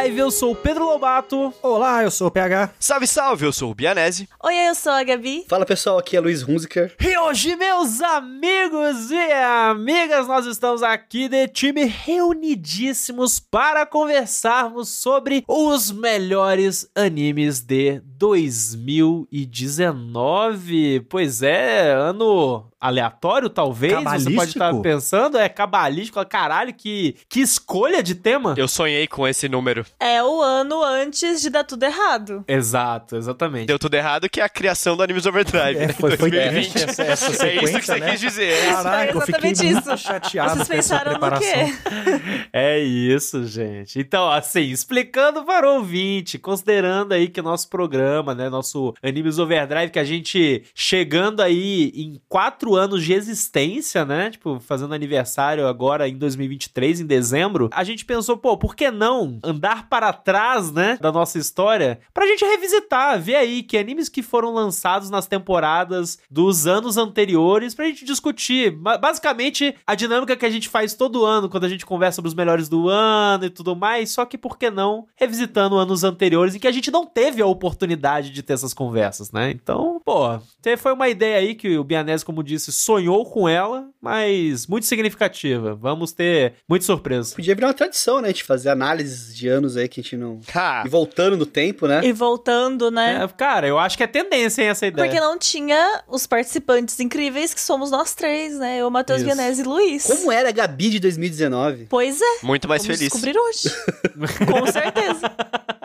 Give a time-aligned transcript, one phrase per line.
[0.00, 1.52] Overdrive, eu sou o Pedro Lobato.
[1.62, 2.70] Olá, eu sou o PH.
[2.80, 4.26] Salve, salve, eu sou o Bianese.
[4.42, 5.44] Oi, eu sou a Gabi.
[5.46, 6.96] Fala pessoal, aqui é Luiz Hunziker.
[6.98, 15.44] E hoje, meus amigos e amigas, nós estamos aqui de time reunidíssimos para conversarmos sobre
[15.46, 21.00] os melhores animes de 2019.
[21.10, 23.92] Pois é, ano aleatório, talvez.
[24.02, 26.24] Você pode estar pensando, é cabalístico.
[26.26, 28.54] Caralho, que, que escolha de tema.
[28.56, 29.84] Eu sonhei com esse número.
[29.98, 32.44] É o ano antes de dar tudo errado.
[32.48, 33.66] Exato, exatamente.
[33.66, 35.78] Deu tudo errado, que é a criação do Animes Overdrive.
[35.78, 36.76] É, foi, foi 2020.
[36.76, 38.10] Essa, essa sequência, é isso que você né?
[38.10, 38.70] quis dizer.
[38.70, 39.64] Caraca, é eu fiquei isso.
[39.64, 41.50] muito chateado Vocês com essa pensaram no preparação.
[41.52, 42.48] quê?
[42.52, 43.98] É isso, gente.
[43.98, 49.90] Então, assim, explicando para o ouvinte, considerando aí que nosso programa, né, nosso Animes Overdrive,
[49.90, 56.08] que a gente chegando aí em quatro anos de existência, né, tipo, fazendo aniversário agora
[56.08, 60.98] em 2023, em dezembro, a gente pensou, pô, por que não andar para trás, né,
[61.00, 66.18] da nossa história, pra gente revisitar, ver aí que animes que foram lançados nas temporadas
[66.30, 68.70] dos anos anteriores, pra gente discutir.
[68.70, 72.28] Ba- Basicamente, a dinâmica que a gente faz todo ano, quando a gente conversa sobre
[72.28, 76.54] os melhores do ano e tudo mais, só que por que não revisitando anos anteriores
[76.54, 79.50] em que a gente não teve a oportunidade de ter essas conversas, né?
[79.50, 80.38] Então, pô,
[80.78, 85.74] foi uma ideia aí que o Bianese, como disse, sonhou com ela, mas muito significativa.
[85.74, 87.34] Vamos ter muita surpresa.
[87.34, 88.28] Podia virar uma tradição, né?
[88.28, 90.40] Gente fazer análises de anos aí que a gente não.
[90.54, 90.82] Ha!
[90.84, 92.00] E voltando no tempo, né?
[92.04, 93.22] E voltando, né?
[93.22, 95.08] É, cara, eu acho que é tendência, hein, essa ideia.
[95.08, 98.78] Porque não tinha os participantes incríveis que somos nós três, né?
[98.78, 99.22] Eu, Matheus.
[99.22, 100.04] Vianese e Luiz.
[100.06, 101.86] Como era a Gabi de 2019?
[101.88, 102.38] Pois é.
[102.42, 103.12] Muito mais Vamos feliz.
[103.12, 103.70] descobrir hoje.
[104.46, 105.32] Com certeza.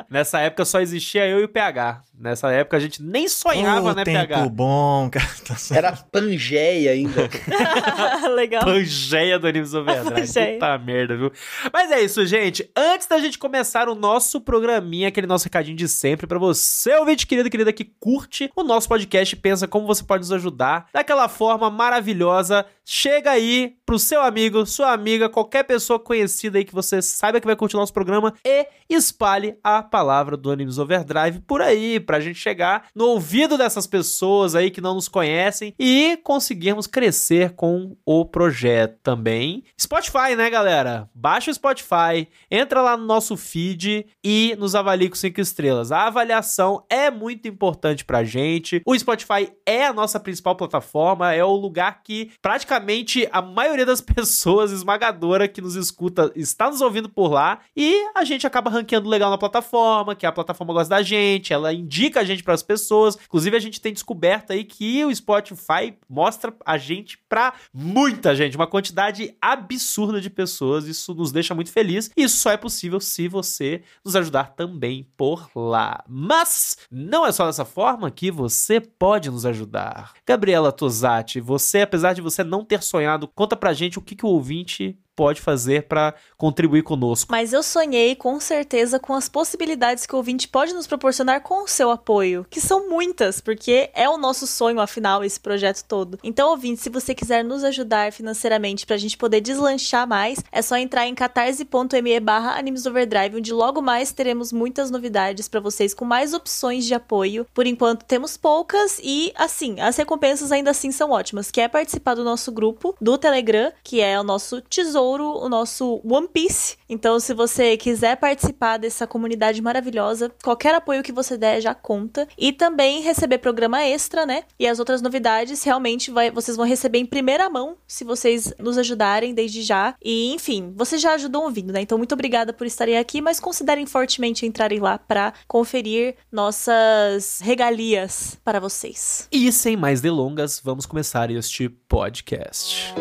[0.09, 2.03] Nessa época só existia eu e o PH.
[2.25, 4.49] Nessa época a gente nem sonhava, Ô, né, tempo PH?
[4.49, 5.29] bom, cara.
[5.45, 5.55] Tá.
[5.75, 7.29] Era Pangeia ainda.
[8.33, 8.63] Legal.
[8.63, 10.21] Pangeia do Animes Overdrive.
[10.21, 10.53] Pangeia.
[10.53, 11.31] Puta merda, viu?
[11.71, 12.67] Mas é isso, gente.
[12.75, 17.27] Antes da gente começar o nosso programinha, aquele nosso recadinho de sempre pra você, ouvinte
[17.27, 20.87] querido e querida que curte o nosso podcast e pensa como você pode nos ajudar
[20.91, 26.73] daquela forma maravilhosa, chega aí pro seu amigo, sua amiga, qualquer pessoa conhecida aí que
[26.73, 31.39] você saiba que vai curtir o nosso programa e espalhe a palavra do Animes Overdrive
[31.41, 36.17] por aí, pra gente chegar no ouvido dessas pessoas aí que não nos conhecem e
[36.23, 39.63] conseguirmos crescer com o projeto também.
[39.79, 41.09] Spotify, né, galera?
[41.13, 45.91] Baixa o Spotify, entra lá no nosso feed e nos avalie com 5 estrelas.
[45.91, 48.81] A avaliação é muito importante pra gente.
[48.85, 54.01] O Spotify é a nossa principal plataforma, é o lugar que praticamente a maioria das
[54.01, 59.09] pessoas esmagadora que nos escuta está nos ouvindo por lá e a gente acaba ranqueando
[59.09, 62.63] legal na plataforma, que a plataforma gosta da gente, ela indica a gente para as
[62.63, 63.15] pessoas.
[63.15, 68.55] Inclusive a gente tem descoberto aí que o Spotify mostra a gente pra muita gente,
[68.55, 70.87] uma quantidade absurda de pessoas.
[70.87, 72.09] Isso nos deixa muito feliz.
[72.15, 76.03] Isso só é possível se você nos ajudar também por lá.
[76.07, 80.13] Mas não é só dessa forma que você pode nos ajudar.
[80.25, 84.25] Gabriela Tosati, você, apesar de você não ter sonhado, conta pra gente o que, que
[84.25, 87.31] o ouvinte pode fazer pra contribuir conosco.
[87.31, 91.63] Mas eu sonhei com certeza com as possibilidades que o ouvinte pode nos proporcionar com
[91.63, 96.19] o seu apoio, que são muitas, porque é o nosso sonho, afinal, esse projeto todo.
[96.23, 100.75] Então, ouvinte, se você quiser nos ajudar financeiramente pra gente poder deslanchar mais, é só
[100.75, 106.05] entrar em catarse.me barra Animes Overdrive, onde logo mais teremos muitas novidades pra vocês com
[106.05, 107.47] mais opções de apoio.
[107.53, 112.15] Por enquanto, temos poucas e, assim, as recompensas ainda assim são ótimas, que é participar
[112.15, 116.77] do nosso grupo do Telegram, que é o nosso tesouro, o nosso One Piece.
[116.89, 122.27] Então, se você quiser participar dessa comunidade maravilhosa, qualquer apoio que você der já conta.
[122.37, 124.43] E também receber programa extra, né?
[124.59, 128.77] E as outras novidades realmente vai, vocês vão receber em primeira mão, se vocês nos
[128.77, 129.95] ajudarem desde já.
[130.03, 131.81] E, enfim, vocês já ajudam ouvindo, né?
[131.81, 138.37] Então, muito obrigada por estarem aqui, mas considerem fortemente entrarem lá para conferir nossas regalias
[138.43, 139.27] para vocês.
[139.31, 142.93] E sem mais delongas, vamos começar este podcast.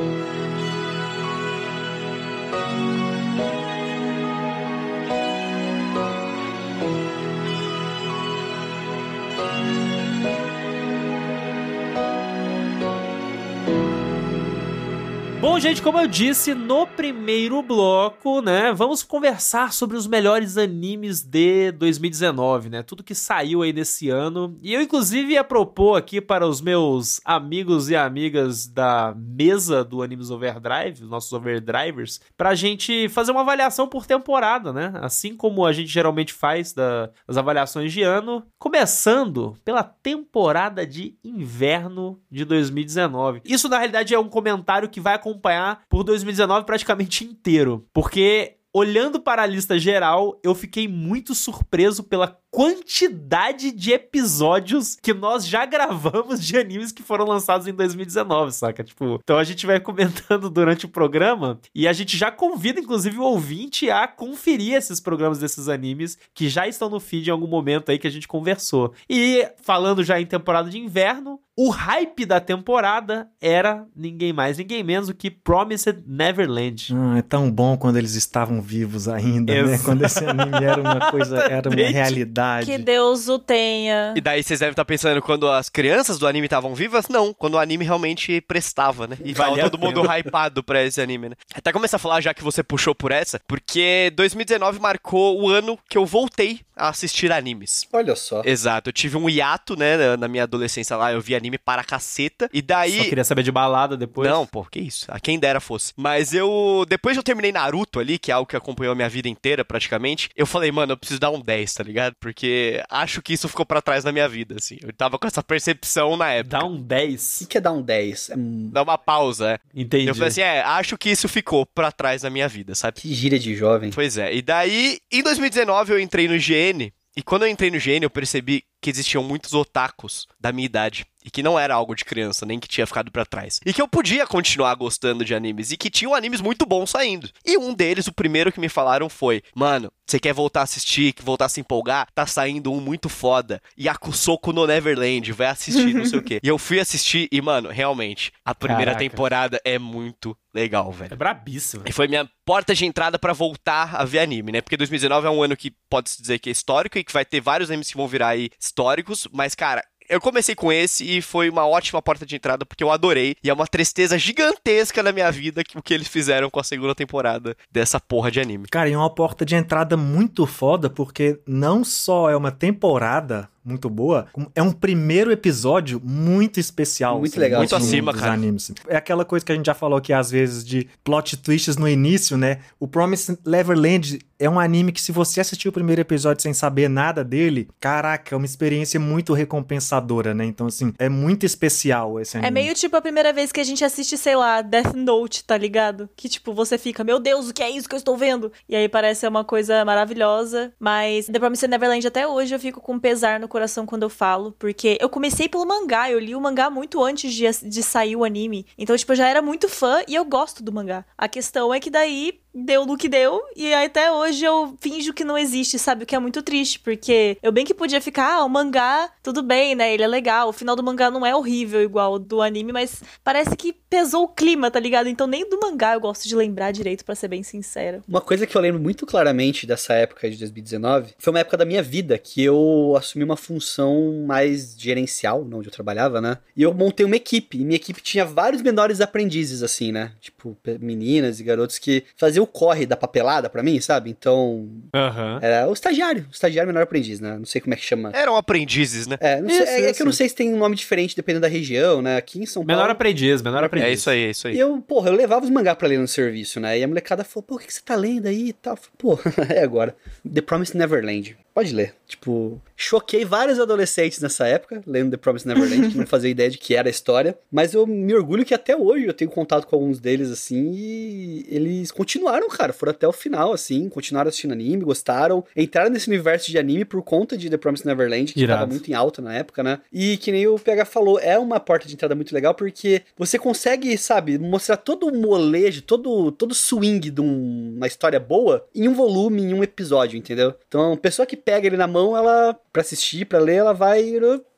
[15.54, 21.22] Bom, gente, como eu disse no primeiro bloco, né, vamos conversar sobre os melhores animes
[21.22, 22.82] de 2019, né?
[22.82, 24.58] Tudo que saiu aí nesse ano.
[24.60, 30.02] E eu, inclusive, ia propor aqui para os meus amigos e amigas da mesa do
[30.02, 34.92] Animes Overdrive, os nossos Overdrivers, pra gente fazer uma avaliação por temporada, né?
[35.02, 41.16] Assim como a gente geralmente faz da- das avaliações de ano, começando pela temporada de
[41.22, 43.40] inverno de 2019.
[43.44, 45.43] Isso, na realidade, é um comentário que vai acompanhar
[45.88, 52.36] por 2019 praticamente inteiro, porque olhando para a lista geral, eu fiquei muito surpreso pela
[52.54, 58.84] quantidade de episódios que nós já gravamos de animes que foram lançados em 2019, saca?
[58.84, 63.18] Tipo, então a gente vai comentando durante o programa e a gente já convida, inclusive,
[63.18, 67.48] o ouvinte a conferir esses programas desses animes que já estão no feed em algum
[67.48, 68.94] momento aí que a gente conversou.
[69.10, 74.82] E falando já em temporada de inverno, o hype da temporada era ninguém mais, ninguém
[74.82, 76.92] menos do que Promised Neverland.
[76.94, 79.60] Ah, é tão bom quando eles estavam vivos ainda, né?
[79.60, 79.84] Exatamente.
[79.84, 82.43] Quando esse anime era uma coisa, era uma realidade.
[82.64, 84.14] Que Deus o tenha.
[84.16, 87.08] E daí vocês devem estar pensando, quando as crianças do anime estavam vivas?
[87.08, 89.16] Não, quando o anime realmente prestava, né?
[89.24, 91.36] E tava todo mundo hypado pra esse anime, né?
[91.54, 95.78] Até começar a falar, já que você puxou por essa, porque 2019 marcou o ano
[95.88, 97.86] que eu voltei a assistir animes.
[97.92, 98.42] Olha só.
[98.44, 102.48] Exato, eu tive um hiato, né, na- minha adolescência lá, eu vi anime para caceta,
[102.52, 102.98] e daí...
[102.98, 104.28] Só queria saber de balada depois.
[104.28, 105.06] Não, pô, que isso.
[105.08, 105.92] A quem dera fosse.
[105.96, 106.84] Mas eu.
[106.88, 109.64] Depois que eu terminei Naruto ali, que é algo que acompanhou a minha vida inteira
[109.64, 112.14] praticamente, eu falei, mano, eu preciso dar um 10, tá ligado?
[112.18, 114.78] Porque acho que isso ficou pra trás na minha vida, assim.
[114.82, 116.58] Eu tava com essa percepção na época.
[116.58, 117.38] Dá um O 10.
[117.40, 118.30] que que é dar um 10?
[118.30, 119.58] É Dá uma pausa, é.
[119.74, 120.08] Entendi.
[120.08, 123.00] Eu falei assim, é, acho que isso ficou pra trás na minha vida, sabe?
[123.00, 123.90] Que gíria de jovem.
[123.90, 124.34] Pois é.
[124.34, 126.38] E daí, em 2019, eu entrei no
[126.72, 126.92] GN.
[127.16, 131.06] E quando eu entrei no GN, eu percebi que existiam muitos otakus da minha idade.
[131.24, 133.58] E que não era algo de criança, nem que tinha ficado pra trás.
[133.64, 135.72] E que eu podia continuar gostando de animes.
[135.72, 137.30] E que tinham animes muito bons saindo.
[137.46, 141.14] E um deles, o primeiro que me falaram foi: Mano, você quer voltar a assistir,
[141.14, 142.08] que voltar a se empolgar?
[142.14, 143.62] Tá saindo um muito foda.
[143.78, 145.32] Yakusoko no Neverland.
[145.32, 146.40] Vai assistir, não sei o quê.
[146.44, 148.98] E eu fui assistir e, mano, realmente, a primeira Caraca.
[148.98, 151.14] temporada é muito legal, velho.
[151.14, 151.84] É brabíssimo.
[151.86, 154.60] E foi minha porta de entrada pra voltar a ver anime, né?
[154.60, 157.40] Porque 2019 é um ano que pode-se dizer que é histórico e que vai ter
[157.40, 159.84] vários animes que vão virar aí históricos, mas, cara.
[160.06, 163.36] Eu comecei com esse e foi uma ótima porta de entrada porque eu adorei.
[163.42, 166.94] E é uma tristeza gigantesca na minha vida o que eles fizeram com a segunda
[166.94, 168.68] temporada dessa porra de anime.
[168.68, 173.48] Cara, e é uma porta de entrada muito foda, porque não só é uma temporada
[173.64, 177.18] muito boa, é um primeiro episódio muito especial.
[177.18, 177.60] Muito assim, legal.
[177.60, 178.32] Muito dos- acima, dos cara.
[178.34, 178.72] animes.
[178.88, 181.88] É aquela coisa que a gente já falou aqui, às vezes, de plot twists no
[181.88, 182.58] início, né?
[182.78, 186.88] O Promised Neverland é um anime que, se você assistir o primeiro episódio sem saber
[186.88, 190.44] nada dele, caraca, é uma experiência muito recompensadora, né?
[190.44, 192.48] Então, assim, é muito especial esse anime.
[192.48, 195.56] É meio tipo a primeira vez que a gente assiste, sei lá, Death Note, tá
[195.56, 196.08] ligado?
[196.16, 198.52] Que tipo, você fica, meu Deus, o que é isso que eu estou vendo?
[198.68, 200.72] E aí parece uma coisa maravilhosa.
[200.78, 204.52] Mas The Promised Neverland até hoje eu fico com pesar no coração quando eu falo.
[204.58, 208.24] Porque eu comecei pelo mangá, eu li o mangá muito antes de, de sair o
[208.24, 208.66] anime.
[208.76, 211.04] Então, tipo, eu já era muito fã e eu gosto do mangá.
[211.16, 215.24] A questão é que daí deu no que deu, e até hoje eu finjo que
[215.24, 216.04] não existe, sabe?
[216.04, 219.42] O que é muito triste, porque eu bem que podia ficar, ah, o mangá, tudo
[219.42, 219.92] bem, né?
[219.92, 223.56] Ele é legal, o final do mangá não é horrível igual do anime, mas parece
[223.56, 225.08] que pesou o clima, tá ligado?
[225.08, 228.02] Então nem do mangá eu gosto de lembrar direito, pra ser bem sincera.
[228.08, 231.64] Uma coisa que eu lembro muito claramente dessa época de 2019 foi uma época da
[231.64, 236.38] minha vida que eu assumi uma função mais gerencial, onde eu trabalhava, né?
[236.56, 237.58] E eu montei uma equipe.
[237.58, 240.12] E minha equipe tinha vários menores aprendizes, assim, né?
[240.20, 244.10] Tipo, meninas e garotos que faziam o corre da papelada pra mim, sabe?
[244.10, 245.38] Então, Aham.
[245.42, 247.36] era o estagiário, o estagiário menor aprendiz, né?
[247.38, 248.10] Não sei como é que chama.
[248.14, 249.16] Eram aprendizes, né?
[249.20, 249.94] É, não sei- Isso, é- é isso.
[249.94, 252.16] que eu não sei se tem um nome diferente dependendo da região, né?
[252.16, 252.80] Aqui em São Paulo.
[252.80, 253.90] Menor aprendiz, menor aprendiz.
[253.90, 254.54] É isso aí, é isso aí.
[254.56, 256.78] E eu, porra, eu levava os mangá pra ler no serviço, né?
[256.78, 258.76] E a molecada falou, pô, o que, que você tá lendo aí e tal?
[258.76, 259.18] Falei, Pô,
[259.52, 259.96] é agora.
[260.32, 261.36] The Promised Neverland.
[261.54, 261.94] Pode ler.
[262.08, 266.58] Tipo, choquei vários adolescentes nessa época, lendo The Promised Neverland, que não fazia ideia de
[266.58, 267.38] que era a história.
[267.50, 271.46] Mas eu me orgulho que até hoje eu tenho contato com alguns deles, assim, e
[271.48, 272.72] eles continuaram, cara.
[272.72, 275.44] Foram até o final, assim, continuaram assistindo anime, gostaram.
[275.56, 278.60] Entraram nesse universo de anime por conta de The Promised Neverland, que Irado.
[278.60, 279.80] tava muito em alta na época, né?
[279.92, 283.38] E que nem o PH falou, é uma porta de entrada muito legal porque você
[283.38, 288.64] consegue, sabe, mostrar todo o molejo, todo todo o swing de um- uma história boa
[288.74, 290.54] em um volume, em um episódio, entendeu?
[290.68, 294.02] Então, a pessoa que pega ele na mão, ela pra assistir, pra ler, ela vai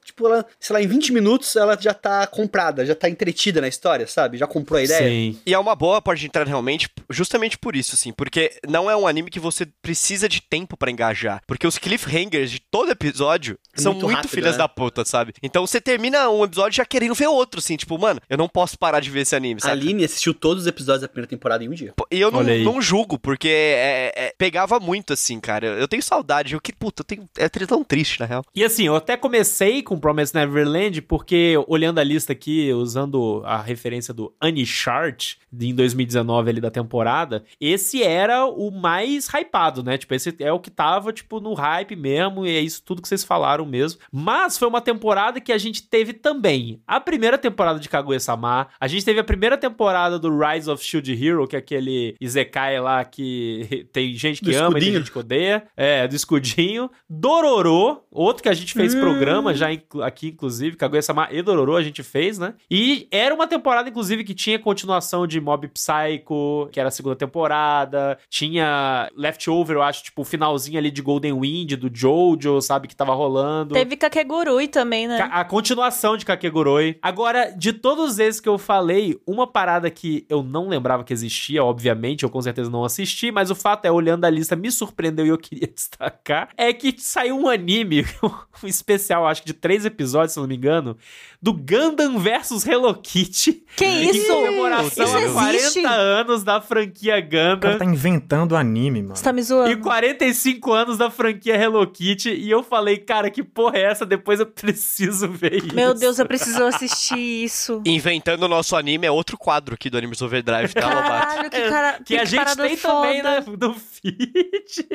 [0.06, 3.68] Tipo, ela, sei lá, em 20 minutos ela já tá comprada, já tá entretida na
[3.68, 4.38] história, sabe?
[4.38, 5.08] Já comprou a ideia.
[5.08, 5.38] Sim.
[5.44, 8.96] E é uma boa porta de entrada realmente, justamente por isso, assim, porque não é
[8.96, 11.40] um anime que você precisa de tempo pra engajar.
[11.46, 14.58] Porque os cliffhangers de todo episódio É são muito muito, rápido, filhas né?
[14.58, 15.32] da puta, sabe?
[15.42, 18.78] Então você termina um episódio já querendo ver outro, assim, tipo, mano, eu não posso
[18.78, 19.80] parar de ver esse anime, A sabe?
[19.82, 21.92] Aline assistiu todos os episódios da primeira temporada em um dia.
[22.10, 25.66] E eu não, não julgo, porque é- é- pegava muito, assim, cara.
[25.66, 27.28] Eu tenho saudade, eu que, puta, eu tenho.
[27.36, 28.44] É tão triste, na real.
[28.54, 33.42] E assim, eu até comecei com com Promise Neverland, porque olhando a lista aqui, usando
[33.44, 34.32] a referência do
[34.64, 39.96] Chart em 2019 ali da temporada, esse era o mais hypado, né?
[39.96, 43.08] Tipo, esse é o que tava, tipo, no hype mesmo, e é isso tudo que
[43.08, 44.00] vocês falaram mesmo.
[44.12, 48.86] Mas foi uma temporada que a gente teve também a primeira temporada de Kaguya-sama, a
[48.88, 53.04] gente teve a primeira temporada do Rise of Shield Hero, que é aquele Izekai lá
[53.04, 54.98] que tem gente que Do ama e tem escudinho.
[54.98, 55.64] gente que odeia.
[55.76, 56.90] É, do escudinho.
[57.08, 59.00] Dororo, outro que a gente fez Hum.
[59.00, 62.54] programa já inclu- aqui, inclusive, Kaguya-sama e Dororo a gente fez, né?
[62.70, 67.16] E era uma temporada, inclusive, que tinha continuação de Mob Psycho, que era a segunda
[67.16, 68.18] temporada.
[68.28, 72.96] Tinha Leftover, eu acho, tipo, o finalzinho ali de Golden Wind, do Jojo, sabe, que
[72.96, 73.74] tava rolando.
[73.74, 75.28] Teve Kakegurui também, né?
[75.32, 76.98] A continuação de Kakeguroi.
[77.02, 81.62] Agora, de todos esses que eu falei, uma parada que eu não lembrava que existia,
[81.64, 85.26] obviamente, eu com certeza não assisti, mas o fato é, olhando a lista, me surpreendeu
[85.26, 88.04] e eu queria destacar, é que saiu um anime,
[88.62, 90.96] um especial, acho que de três episódios, se não me engano,
[91.42, 93.64] do Gundam vs Hello Kitty.
[93.76, 94.26] Que Em isso?
[94.32, 95.80] comemoração Isso a existe?
[95.82, 97.78] 40 anos da franquia O cara Gundam.
[97.78, 99.16] tá inventando anime, mano.
[99.16, 99.70] Você tá me zoando?
[99.70, 102.30] E 45 anos da franquia Hello Kitty.
[102.30, 104.06] E eu falei, cara, que porra é essa?
[104.06, 105.74] Depois eu preciso ver isso.
[105.74, 107.82] Meu Deus, eu preciso assistir isso.
[107.86, 111.26] Inventando o nosso anime é outro quadro aqui do Animes Overdrive, tá, Lobato?
[111.26, 112.00] Caralho, que cara.
[112.04, 113.22] Que a gente tem também foda.
[113.22, 114.86] né, no feed.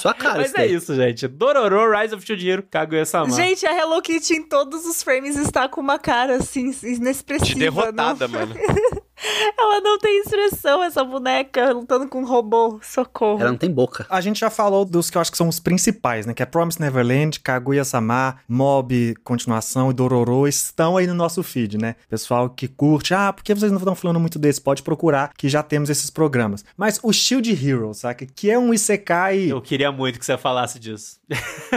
[0.00, 1.28] Sua cara, Mas isso é isso, gente.
[1.28, 3.30] Dororo, Rise of Shield Hero, Kaguya-sama.
[3.30, 7.46] Gente, a Hello Kitty em todos os frames está com uma cara assim, inexpressiva.
[7.54, 8.54] De derrotada, não- mano.
[9.58, 12.78] Ela não tem expressão, essa boneca lutando com um robô.
[12.82, 13.40] Socorro.
[13.40, 14.06] Ela não tem boca.
[14.08, 16.34] A gente já falou dos que eu acho que são os principais, né?
[16.34, 21.96] Que é Promise Neverland, Kaguya-sama, Mob, Continuação e Dororo estão aí no nosso feed, né?
[22.08, 24.60] Pessoal que curte, ah, por que vocês não estão falando muito desse?
[24.60, 26.64] Pode procurar, que já temos esses programas.
[26.76, 28.26] Mas o Shield Hero, saca?
[28.26, 31.18] Que é um Isekai, Eu queria muito que você falasse disso.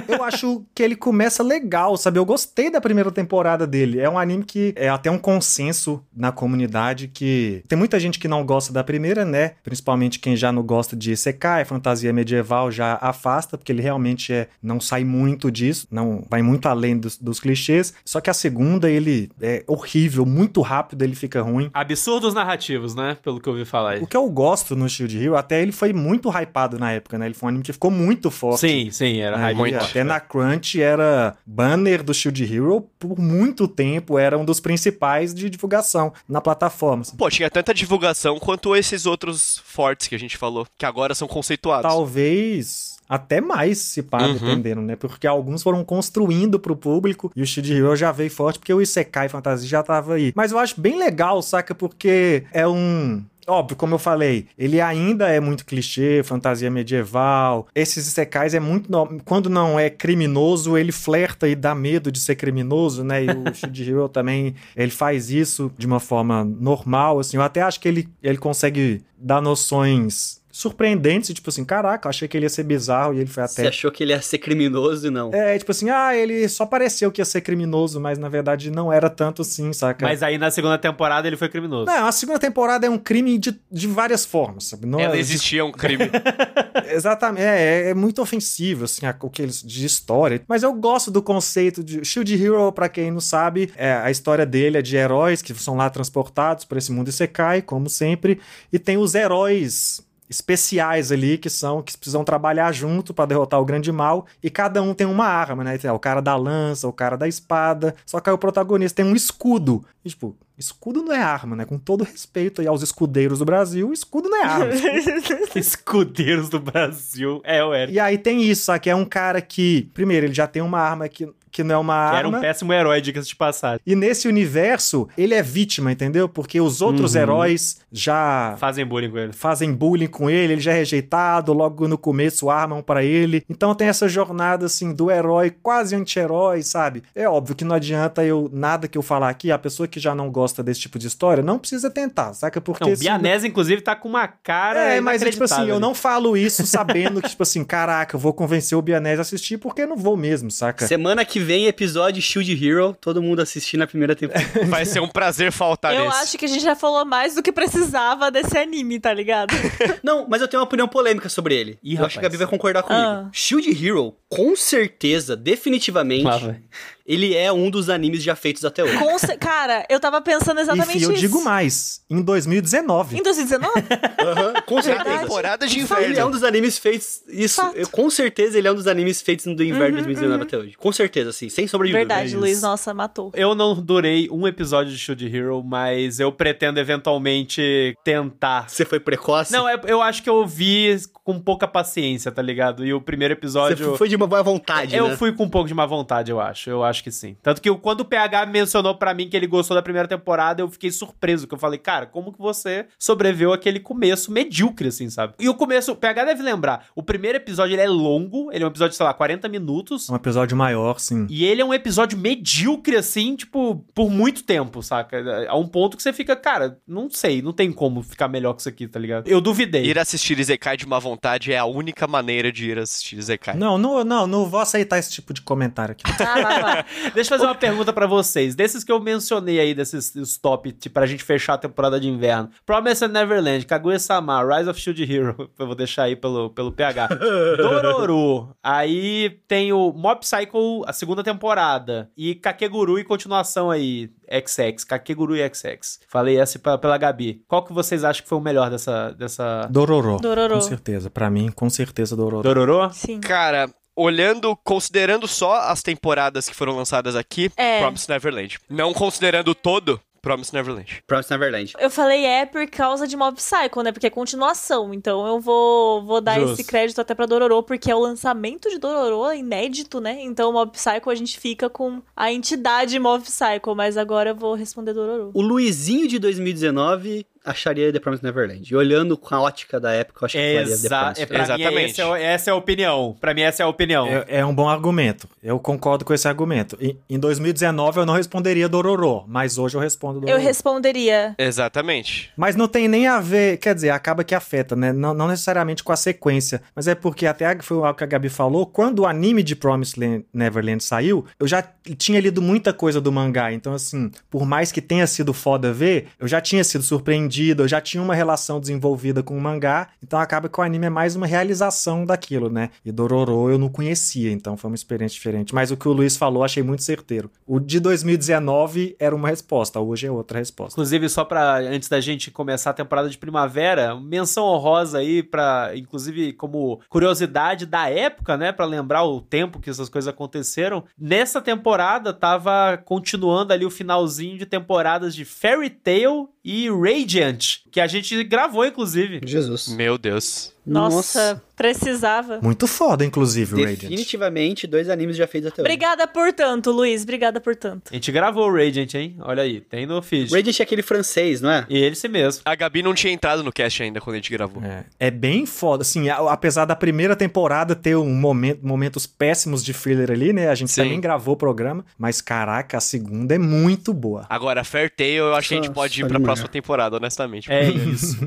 [0.07, 2.19] Eu acho que ele começa legal, sabe?
[2.19, 3.99] Eu gostei da primeira temporada dele.
[3.99, 8.27] É um anime que é até um consenso na comunidade que tem muita gente que
[8.27, 9.53] não gosta da primeira, né?
[9.63, 14.47] Principalmente quem já não gosta de Isekai, fantasia medieval já afasta, porque ele realmente é
[14.61, 17.93] não sai muito disso, não vai muito além dos, dos clichês.
[18.03, 21.69] Só que a segunda ele é horrível, muito rápido ele fica ruim.
[21.73, 23.17] Absurdos narrativos, né?
[23.21, 24.01] Pelo que eu ouvi falar aí.
[24.01, 27.25] O que eu gosto no Shield Hero, até ele foi muito hypado na época, né?
[27.25, 28.61] Ele foi um anime que ficou muito forte.
[28.61, 29.77] Sim, sim, era Aí, muito.
[29.77, 35.34] Até na Crunch era banner do Shield Hero por muito tempo, era um dos principais
[35.34, 37.01] de divulgação na plataforma.
[37.01, 37.15] assim.
[37.15, 41.27] Pô, tinha tanta divulgação quanto esses outros fortes que a gente falou, que agora são
[41.27, 41.89] conceituados.
[41.91, 44.34] Talvez até mais, se pá, Uhum.
[44.34, 44.96] dependendo, né?
[44.98, 48.82] Porque alguns foram construindo pro público e o Shield Hero já veio forte porque o
[48.82, 50.34] Isekai Fantasy já tava aí.
[50.36, 51.74] Mas eu acho bem legal, saca?
[51.74, 53.24] Porque é um.
[53.49, 57.65] Óbvio, como eu falei, ele ainda é muito clichê, fantasia medieval.
[57.73, 58.91] Esses isekais é muito.
[58.91, 63.23] no- Quando não é criminoso, ele flerta e dá medo de ser criminoso, né?
[63.23, 67.37] E o Shield Hero também, ele faz isso de uma forma normal, assim.
[67.37, 72.27] Eu até acho que ele, ele consegue dar noções surpreendentes, tipo assim, caraca, eu achei
[72.27, 73.69] que ele ia ser bizarro e ele foi Você até.
[73.69, 75.31] achou que ele ia ser criminoso e não.
[75.31, 78.91] É, tipo assim, ah, ele só pareceu que ia ser criminoso, mas na verdade não
[78.91, 80.03] era tanto assim, saca?
[80.03, 81.85] Mas aí na segunda temporada ele foi criminoso.
[81.85, 84.87] Não, a segunda temporada é um crime de, de várias formas, sabe?
[84.87, 86.09] Não Ela é, existia um crime.
[86.89, 90.41] Exatamente, é, é muito ofensivo, assim, a- o que eles de história.
[90.47, 94.45] Mas eu gosto do conceito de Shield Hero, pra quem não sabe, é, a história
[94.45, 98.39] dele é de heróis que são lá transportados por esse mundo Isekai, como sempre,
[98.71, 103.65] e tem os heróis especiais ali que são que precisam trabalhar junto pra derrotar o
[103.65, 105.77] grande mal e cada um tem uma arma, né?
[105.93, 107.96] O cara da lança, o cara da espada.
[108.05, 109.84] Só que aí o protagonista tem um escudo.
[110.03, 111.65] E, tipo, escudo não é arma, né?
[111.65, 114.67] Com todo respeito aí aos escudeiros do Brasil, escudo não é arma.
[115.55, 117.41] Escudeiros do Brasil.
[117.43, 117.93] É, o Eric.
[117.93, 120.79] E aí tem isso, só que é um cara que, primeiro, ele já tem uma
[120.79, 122.37] arma que, que não é uma Que era arma.
[122.37, 123.79] um péssimo herói, diga-se de passagem.
[123.85, 126.27] E nesse universo, ele é vítima, entendeu?
[126.29, 127.21] Porque os outros Uhum.
[127.21, 129.33] heróis já Fazem bullying com ele.
[129.33, 133.43] fazem bullying com ele, ele já é rejeitado, logo no começo armam pra ele.
[133.49, 137.03] Então tem essa jornada assim do herói quase anti-herói, sabe?
[137.15, 140.13] É óbvio que não adianta eu nada que eu falar aqui, a pessoa que já
[140.13, 142.59] não gosta desse tipo de história não precisa tentar, saca?
[142.61, 144.93] Porque Não, o se- Bianese, inclusive, tá com uma cara.
[144.93, 148.19] é, mas é tipo assim, eu não falo isso sabendo que, tipo assim, caraca, eu
[148.19, 150.87] vou convencer o Bianese a assistir porque eu não vou mesmo, saca?
[150.87, 154.47] Semana que vem, episódio Shield Hero, todo mundo assistir na primeira temporada.
[154.67, 156.17] Vai ser um prazer faltar Eu nesse.
[156.23, 159.53] acho que a gente já falou mais do que precisava desse anime, tá ligado?
[160.03, 161.79] não, mas eu tenho uma opinião polêmica sobre ele.
[161.83, 162.49] Ih, eu acho que a Gabi rapaz.
[162.49, 163.03] vai concordar comigo.
[163.05, 163.29] Ah.
[163.31, 166.61] Shield Hero, com certeza, definitivamente, vai.
[167.07, 168.97] Ele é um dos animes já feitos até hoje.
[168.97, 171.21] Com Cara, eu tava pensando exatamente e eu isso.
[171.21, 173.17] digo mais, em 2019.
[173.17, 173.71] Em 2019?
[174.19, 174.53] Aham.
[174.65, 175.19] Com Na certeza.
[175.19, 176.31] temporada de Ele é um inverno.
[176.31, 177.21] dos animes feitos.
[177.29, 180.57] Isso, eu- com certeza ele é um dos animes feitos do inverno de 2019 até
[180.57, 180.73] hoje.
[180.77, 182.13] Com certeza, assim, sem sombra de dúvida.
[182.13, 182.61] Verdade, é Luiz, isso.
[182.65, 183.31] nossa, matou.
[183.33, 188.69] Eu não durei um episódio de Shield Hero, mas eu pretendo eventualmente tentar.
[188.69, 189.51] Você foi precoce?
[189.51, 192.85] Não, é- eu acho que eu vi com pouca paciência, tá ligado?
[192.85, 193.95] E o primeiro Você episódio.
[193.97, 195.17] foi de uma boa vontade, Eu né?
[195.17, 196.69] fui com um pouco de má vontade, eu acho.
[196.69, 197.37] Eu acho que sim.
[197.41, 200.69] Tanto que quando o PH mencionou pra mim que ele gostou da primeira temporada, eu
[200.69, 201.47] fiquei surpreso.
[201.47, 205.33] Que eu falei, cara, como que você sobreviveu àquele começo medíocre, assim, sabe?
[205.39, 208.67] E o começo, o PH deve lembrar, o primeiro episódio ele é longo, ele é
[208.67, 210.09] um episódio, sei lá, 40 minutos.
[210.09, 211.27] É um episódio maior, sim.
[211.29, 215.47] E ele é um episódio medíocre, assim, tipo, por muito tempo, saca?
[215.49, 218.61] A um ponto que você fica, cara, não sei, não tem como ficar melhor que
[218.61, 219.27] isso aqui, tá ligado?
[219.27, 219.85] Eu duvidei.
[219.85, 223.55] Ir assistir Izekai de má vontade é a única maneira de ir assistir Izekai.
[223.55, 226.03] Não, não, não, não vou aceitar esse tipo de comentário aqui.
[226.27, 226.85] Ah, vai, vai.
[227.13, 228.56] Deixa eu fazer uma pergunta pra vocês.
[228.56, 232.08] Desses que eu mencionei aí, desses os top, tipo, pra gente fechar a temporada de
[232.08, 232.50] inverno.
[232.65, 235.50] Promise Neverland, Kaguya-sama, Rise of Shield Hero.
[235.58, 237.08] Eu vou deixar aí pelo, pelo PH.
[237.58, 238.50] Dororo.
[238.63, 242.10] Aí tem o Mob Psycho, a segunda temporada.
[242.17, 244.10] E Kakeguru e continuação aí.
[244.29, 244.84] XX.
[244.84, 246.00] Kakeguru e XX.
[246.08, 247.41] Falei essa pra- pela Gabi.
[247.48, 249.12] Qual que vocês acham que foi o melhor dessa...
[249.12, 249.67] dessa...
[249.72, 250.17] Dororô.
[250.17, 250.56] Dororô.
[250.56, 251.10] Com certeza.
[251.10, 252.41] Pra mim, com certeza, Dororô.
[252.44, 252.89] Dororo?
[252.94, 253.20] Sim.
[253.20, 257.79] Cara, olhando, considerando só as temporadas que foram lançadas aqui, É.
[257.79, 258.59] Promise Neverland.
[258.69, 261.03] Não considerando o todo, Promise Neverland.
[261.07, 261.73] Promise Neverland.
[261.79, 263.91] Eu falei é por causa de Mob Psycho, né?
[263.93, 264.93] Porque é continuação.
[264.93, 266.53] Então eu vou, vou dar Justo.
[266.53, 270.17] esse crédito até pra Dororo, porque é o lançamento de Dororo inédito, né?
[270.21, 274.53] Então Mob Psycho a gente fica com a entidade Mob Psycho, mas agora eu vou
[274.53, 275.31] responder Dororo.
[275.33, 278.67] O Luizinho de 2019 acharia The Promised Neverland.
[278.71, 281.25] E olhando com a ótica da época, eu acho que falaria The Exa Promised é,
[281.25, 282.01] pra mim, Exatamente.
[282.01, 283.17] essa, é, essa é a opinião.
[283.19, 284.07] Pra mim, essa é a opinião.
[284.07, 285.27] É, é um bom argumento.
[285.41, 286.77] Eu concordo com esse argumento.
[286.79, 290.37] Em, em 2019 eu não responderia Dororô, mas hoje eu respondo Dororô.
[290.37, 291.33] Eu responderia.
[291.37, 292.31] Exatamente.
[292.37, 294.93] Mas não tem nem a ver, quer dizer, acaba que afeta, né?
[294.93, 298.07] Não, não necessariamente com a sequência, mas é porque até a- foi o que a
[298.07, 301.63] Gabi falou, quando o anime de Promised Land- Neverland saiu, eu já
[301.97, 306.07] tinha lido muita coisa do mangá, então assim, por mais que tenha sido foda ver,
[306.19, 307.27] eu já tinha sido surpreendido,
[307.63, 310.89] eu já tinha uma relação desenvolvida com o mangá, então acaba que o anime é
[310.89, 312.69] mais uma realização daquilo, né?
[312.84, 316.17] E Dororo eu não conhecia, então foi uma experiência diferente, mas o que o Luiz
[316.17, 317.30] falou achei muito certeiro.
[317.45, 320.73] O de 2019 era uma resposta, hoje é outra resposta.
[320.73, 325.71] Inclusive, só pra antes da gente começar a temporada de primavera, menção honrosa aí pra,
[325.76, 330.84] inclusive, como curiosidade da época, né, Pra lembrar o tempo que essas coisas aconteceram.
[330.97, 337.81] Nessa temporada tava continuando ali o finalzinho de temporadas de Fairy Tail e Radiant, que
[337.81, 339.19] a gente gravou inclusive.
[339.25, 339.67] Jesus.
[339.67, 340.53] Meu Deus.
[340.67, 342.39] Nossa, precisava.
[342.41, 343.80] Muito foda, inclusive, o Radiant.
[343.89, 345.67] Definitivamente, dois animes já feitos até hoje.
[345.71, 347.03] Obrigada por tanto, Luiz.
[347.03, 347.89] Obrigada por tanto.
[347.91, 349.15] A gente gravou o Radiant, hein?
[349.21, 350.32] Olha aí, tem no feed.
[350.34, 351.65] Radiant é aquele francês, não é?
[351.69, 352.41] E ele se mesmo.
[352.45, 354.63] A Gabi não tinha entrado no cast ainda quando a gente gravou.
[354.63, 359.63] É, é bem foda, assim, a- apesar da primeira temporada ter um momento, momentos péssimos
[359.63, 360.49] de filler ali, né?
[360.49, 360.84] A gente Sim.
[360.84, 364.25] também gravou o programa, mas caraca, a segunda é muito boa.
[364.30, 366.25] Agora, Fair Tail, eu acho que a gente pode ir pra manhã.
[366.25, 367.51] próxima temporada, honestamente.
[367.51, 368.17] É isso.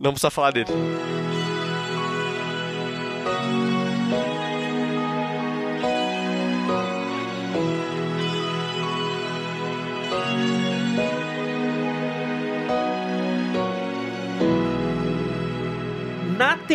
[0.00, 0.66] Não precisa falar dele.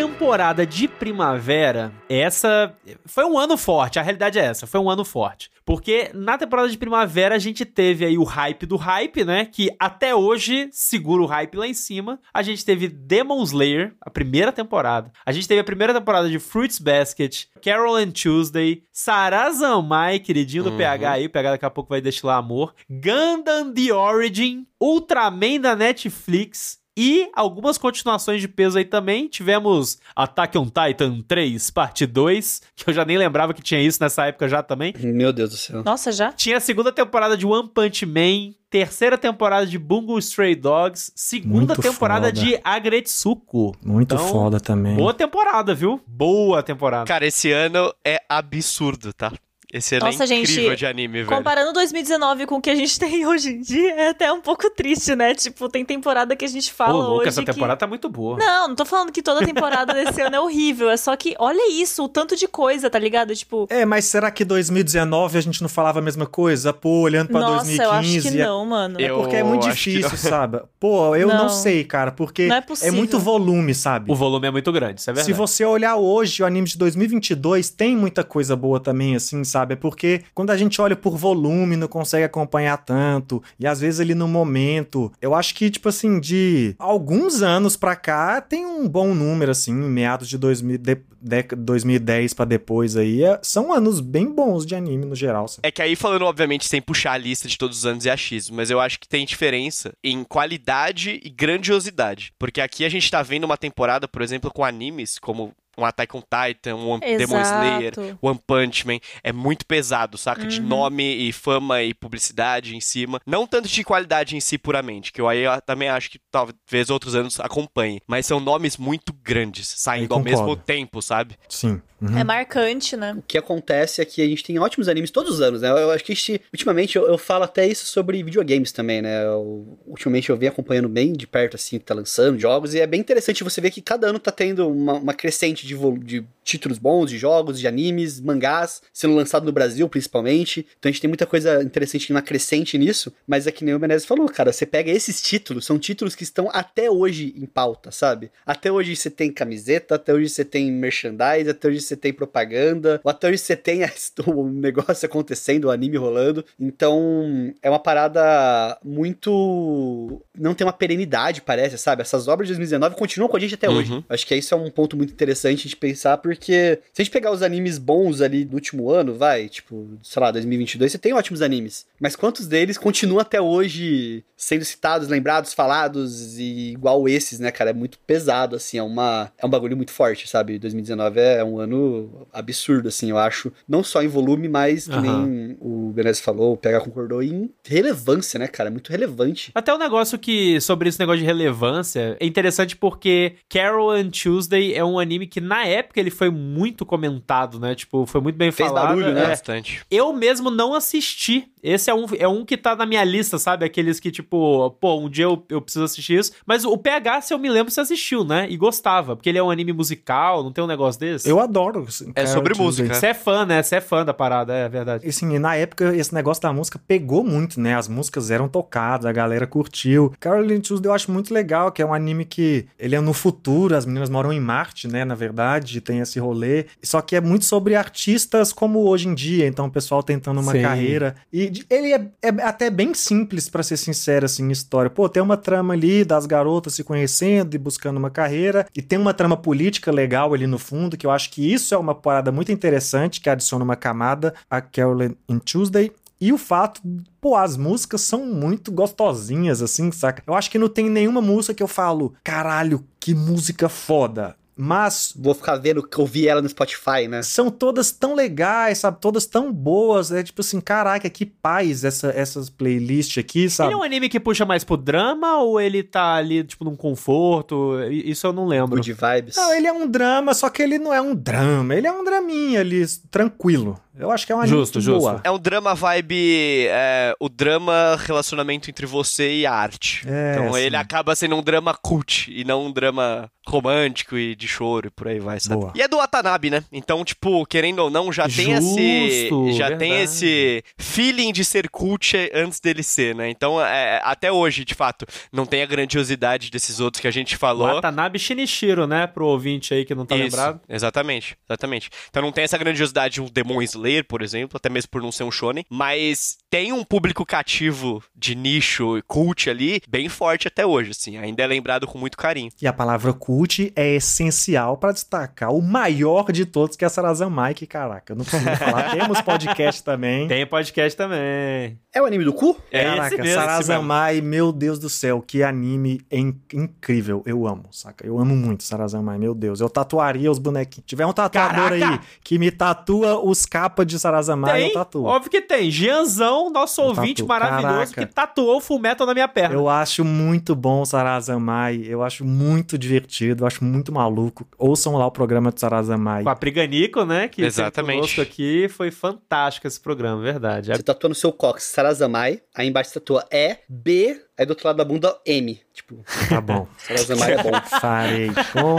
[0.02, 2.72] Temporada de primavera, essa
[3.06, 5.50] foi um ano forte, a realidade é essa, foi um ano forte.
[5.66, 9.46] Porque na temporada de primavera a gente teve aí o hype do hype, né?
[9.46, 12.20] Que até hoje segura o hype lá em cima.
[12.34, 15.12] A gente teve Demon Slayer, a primeira temporada.
[15.26, 20.70] A gente teve a primeira temporada de Fruits Basket, Carol and Tuesday, Sarazamai, queridinho do
[20.70, 20.78] Uhum.
[20.78, 22.74] PH aí, o PH daqui a pouco vai destilar amor.
[22.90, 29.28] Gundam The Origin, Ultraman da Netflix, e algumas continuações de peso aí também.
[29.28, 34.00] Tivemos Attack on Titan 3, parte 2, que eu já nem lembrava que tinha isso
[34.02, 34.94] nessa época já também.
[35.00, 35.84] Meu Deus do céu.
[35.84, 36.32] Nossa, já?
[36.34, 41.76] Tinha a segunda temporada de One Punch Man, terceira temporada de Bungo Stray Dogs, segunda
[41.76, 42.32] Muito temporada foda.
[42.42, 43.76] de Agretsuko.
[43.86, 44.96] Muito Então, foda também.
[44.96, 46.02] Boa temporada, viu?
[46.08, 47.06] Boa temporada.
[47.06, 49.32] Cara, esse ano é absurdo, tá?
[49.72, 51.28] Esse ano Nossa, é gente, incrível de anime, velho.
[51.28, 54.70] Comparando 2019 com o que a gente tem hoje em dia, é até um pouco
[54.70, 55.36] triste, né?
[55.36, 57.52] Tipo, tem temporada que a gente Ô, fala louco, hoje essa que...
[57.52, 58.38] temporada tá muito boa.
[58.38, 60.90] Não, não tô falando que toda temporada desse ano é horrível.
[60.90, 63.36] É só que, olha isso, o tanto de coisa, tá ligado?
[63.36, 66.72] Tipo, É, mas será que 2019 a gente não falava a mesma coisa?
[66.72, 67.84] Pô, olhando pra nossa, 2015...
[67.84, 69.02] eu acho que é- não, mano.
[69.02, 70.62] Eu- Porque é muito que difícil, sabe?
[70.80, 71.38] Pô, eu não.
[71.38, 71.50] Não.
[71.50, 74.12] sei, cara, porque Não é é, muito volume, sabe?
[74.12, 75.34] O volume é muito grande, isso é verdade.
[75.34, 79.57] Se você olhar hoje o anime de 2022, tem muita coisa boa também, assim, sabe?
[79.74, 84.00] É porque quando a gente olha por volume, não consegue acompanhar tanto, e às vezes
[84.00, 88.88] ali no momento, eu acho que, tipo assim, de alguns anos pra cá, tem um
[88.88, 94.00] bom número, assim, meados de 2000, de, de, 2010 pra depois aí, é, são anos
[94.00, 95.48] bem bons de anime no geral.
[95.48, 95.68] Sabe?
[95.68, 98.56] É que aí falando, obviamente, sem puxar a lista de todos os anos é achismo,
[98.56, 102.34] mas eu acho que tem diferença em qualidade e grandiosidade.
[102.38, 106.16] Porque aqui a gente tá vendo uma temporada, por exemplo, com animes como um Attack
[106.16, 107.94] on Titan, um One- Demon Slayer.
[108.22, 109.00] One Punch Man.
[109.24, 110.46] É muito pesado, saca?
[110.48, 113.20] De nome e fama e publicidade em cima.
[113.26, 116.90] Não tanto de qualidade em si puramente, que eu aí eu também acho que talvez
[116.90, 118.02] outros anos acompanhem.
[118.08, 121.36] Mas são nomes muito grandes, saindo ao mesmo tempo, sabe?
[121.50, 121.82] Sim.
[122.00, 122.16] Uhum.
[122.16, 123.16] É marcante, né?
[123.18, 125.70] O que acontece é que a gente tem ótimos animes todos os anos, né?
[125.70, 129.26] Eu acho que a gente, ultimamente eu, eu falo até isso sobre videogames também, né?
[129.26, 132.86] Eu- ultimamente eu venho acompanhando bem de perto, assim, que tá lançando jogos, e é
[132.86, 136.78] bem interessante você ver que cada ano tá tendo uma, uma crescente de, de títulos
[136.78, 140.66] bons, de jogos, de animes, mangás, sendo lançado no Brasil, principalmente.
[140.80, 143.80] Então a gente tem muita coisa interessante, uma crescente nisso, mas é que nem o
[143.80, 147.92] Menezes falou, cara, você pega esses títulos, são títulos que estão até hoje em pauta,
[147.92, 148.32] sabe?
[148.46, 153.02] Até hoje você tem camiseta, até hoje você tem merchandise, até hoje você tem propaganda,
[153.04, 153.82] ou até hoje você tem
[154.28, 156.46] o negócio acontecendo, o anime rolando.
[156.58, 160.22] Então, é uma parada muito.
[160.38, 162.02] Não tem uma perenidade, parece, sabe?
[162.02, 163.78] Essas obras de 2019 continuam com a gente até Uhum.
[163.78, 164.06] hoje.
[164.08, 167.32] Acho que isso é um ponto muito interessante de pensar, porque se a gente pegar
[167.32, 171.42] os animes bons ali do último ano, vai, tipo, sei lá, 2022, você tem ótimos
[171.42, 171.86] animes.
[172.00, 177.72] Mas quantos deles continuam até hoje sendo citados, lembrados, falados e igual esses, né, cara?
[177.72, 180.60] É muito pesado, assim, é, uma, é um bagulho muito forte, sabe?
[180.60, 183.52] 2019 é um ano absurdo, assim, eu acho.
[183.68, 185.02] Não só em volume, mas que Aham.
[185.02, 188.70] nem o Benez falou, o PH concordou, em relevância, né, cara?
[188.70, 189.52] Muito relevante.
[189.56, 194.74] Até um negócio que, sobre esse negócio de relevância, é interessante porque Carol and Tuesday
[194.74, 197.74] é um anime que na época ele foi muito comentado, né?
[197.74, 198.88] Tipo, foi muito bem Fez falado.
[198.90, 199.24] barulho, né?
[199.24, 199.28] é.
[199.30, 199.82] Bastante.
[199.90, 201.50] Eu mesmo não assisti.
[201.64, 203.66] Esse é um, é um que tá na minha lista, sabe?
[203.66, 206.32] Aqueles que, tipo, pô, um dia eu, eu preciso assistir isso.
[206.46, 208.48] Mas o PH, se eu me lembro, você assistiu, né?
[208.50, 209.16] E gostava.
[209.16, 211.28] Porque ele é um anime musical, não tem um negócio desse?
[211.30, 211.86] Eu adoro.
[212.16, 212.94] É sobre música.
[212.94, 213.62] Você é fã, né?
[213.64, 215.06] Você é fã da parada, é verdade.
[215.06, 217.76] E, Assim, na época, esse negócio da música pegou muito, né?
[217.76, 220.14] As músicas eram tocadas, a galera curtiu.
[220.20, 223.76] Caroline Tuesday eu acho muito legal, que é um anime que ele é no futuro,
[223.76, 225.04] as meninas moram em Marte, né?
[225.04, 225.37] Na verdade,
[225.82, 226.66] tem esse rolê.
[226.82, 230.52] Só que é muito sobre artistas como hoje em dia, então o pessoal tentando uma
[230.52, 230.62] Sim.
[230.62, 231.16] carreira.
[231.32, 234.90] E ele é, é até bem simples, pra ser sincero, assim, história.
[234.90, 238.98] Pô, tem uma trama ali das garotas se conhecendo e buscando uma carreira, e tem
[238.98, 242.32] uma trama política legal ali no fundo, que eu acho que isso é uma parada
[242.32, 245.92] muito interessante, que adiciona uma camada a Caroline in Tuesday.
[246.20, 246.82] E o fato,
[247.22, 250.24] pô, as músicas são muito gostosinhas, assim, saca?
[250.26, 254.36] Eu acho que não tem nenhuma música que eu falo, caralho, que música foda.
[254.58, 257.22] Mas Vou ficar vendo, ouvir ela no Spotify, né?
[257.22, 258.98] são todas tão legais, sabe?
[259.00, 260.12] Todas tão boas.
[260.12, 263.70] É tipo assim, caraca, que paz essa, essas playlists aqui, sabe?
[263.70, 266.76] Ele é um anime que puxa mais pro drama ou ele tá ali, tipo, num
[266.76, 267.80] conforto?
[267.90, 268.78] Isso eu não lembro.
[268.78, 269.36] Good vibes.
[269.36, 271.76] Não, ele é um drama, só que ele não é um drama.
[271.76, 273.80] Ele é um draminha ali, tranquilo.
[274.00, 275.00] Eu acho que é uma Justo, justo.
[275.00, 275.22] boa.
[275.24, 276.68] É um drama vibe.
[276.70, 280.04] é, o drama relacionamento entre você e a arte.
[280.08, 280.60] É, então sim.
[280.60, 284.90] ele acaba sendo um drama cult e não um drama romântico e de choro e
[284.90, 285.62] por aí vai, sabe?
[285.62, 285.74] Boa.
[285.74, 286.64] E é do Watanabe, né?
[286.72, 289.30] Então, tipo, querendo ou não, já tem esse.
[289.30, 289.80] Justo, Já verdade.
[289.80, 293.30] tem esse feeling de ser cult antes dele ser, né?
[293.30, 297.38] Então, é, até hoje, de fato, não tem a grandiosidade desses outros que a gente
[297.38, 297.68] falou.
[297.76, 299.08] Watanabe Shinichiro, né?
[299.08, 300.60] Pro ouvinte aí que não tá Isso, lembrado.
[300.68, 301.90] Exatamente, exatamente.
[302.10, 305.12] Então não tem essa grandiosidade de um Demon Slayer, por exemplo, até mesmo por não
[305.12, 310.48] ser um shonen, mas tem um público cativo de nicho e cult ali bem forte
[310.48, 312.50] até hoje, assim, ainda é lembrado com muito carinho.
[312.62, 316.90] E a palavra cult é essencial pra destacar o maior de todos, que é a
[316.90, 318.92] Sarazamai, que caraca, eu não preciso nem falar.
[318.98, 320.28] Temos podcast também.
[320.28, 321.80] Tem podcast também.
[321.94, 322.56] É o anime do cu?
[322.72, 323.42] É Caraca, esse mesmo, esse mesmo.
[323.42, 327.22] Sarazamai, meu Deus do céu, que anime in- incrível.
[327.26, 328.06] Eu amo, saca?
[328.06, 329.60] Eu amo muito Sarazamai, meu Deus.
[329.60, 330.86] Eu tatuaria os bonequinhos.
[330.88, 331.94] Tiver um tatuador Caraca!
[331.94, 335.06] aí que me tatua os capas de Sarazamai, Tem, eu tatuo.
[335.06, 335.70] óbvio que tem.
[335.72, 337.28] Gianzão, nosso Eu ouvinte tatuo.
[337.28, 338.06] maravilhoso, Caraca.
[338.08, 339.56] que tatuou o Fullmetal na minha perna.
[339.56, 344.48] Eu acho muito bom Sarazamai, eu acho muito divertido, eu acho muito maluco.
[344.58, 346.24] Ouçam lá o programa de Sarazamai.
[346.24, 347.28] Com a Priganico, né?
[347.28, 347.96] Que Exatamente.
[347.98, 348.68] conosco aqui.
[348.70, 350.72] Foi fantástico esse programa, verdade.
[350.76, 354.68] Você tatua no seu cox Sarazamai, aí embaixo você tatua E, B, aí do outro
[354.68, 355.60] lado da bunda M.
[355.74, 356.68] Tipo, Tá bom.
[356.78, 357.52] Sarazamai é bom.
[357.80, 358.78] Farei com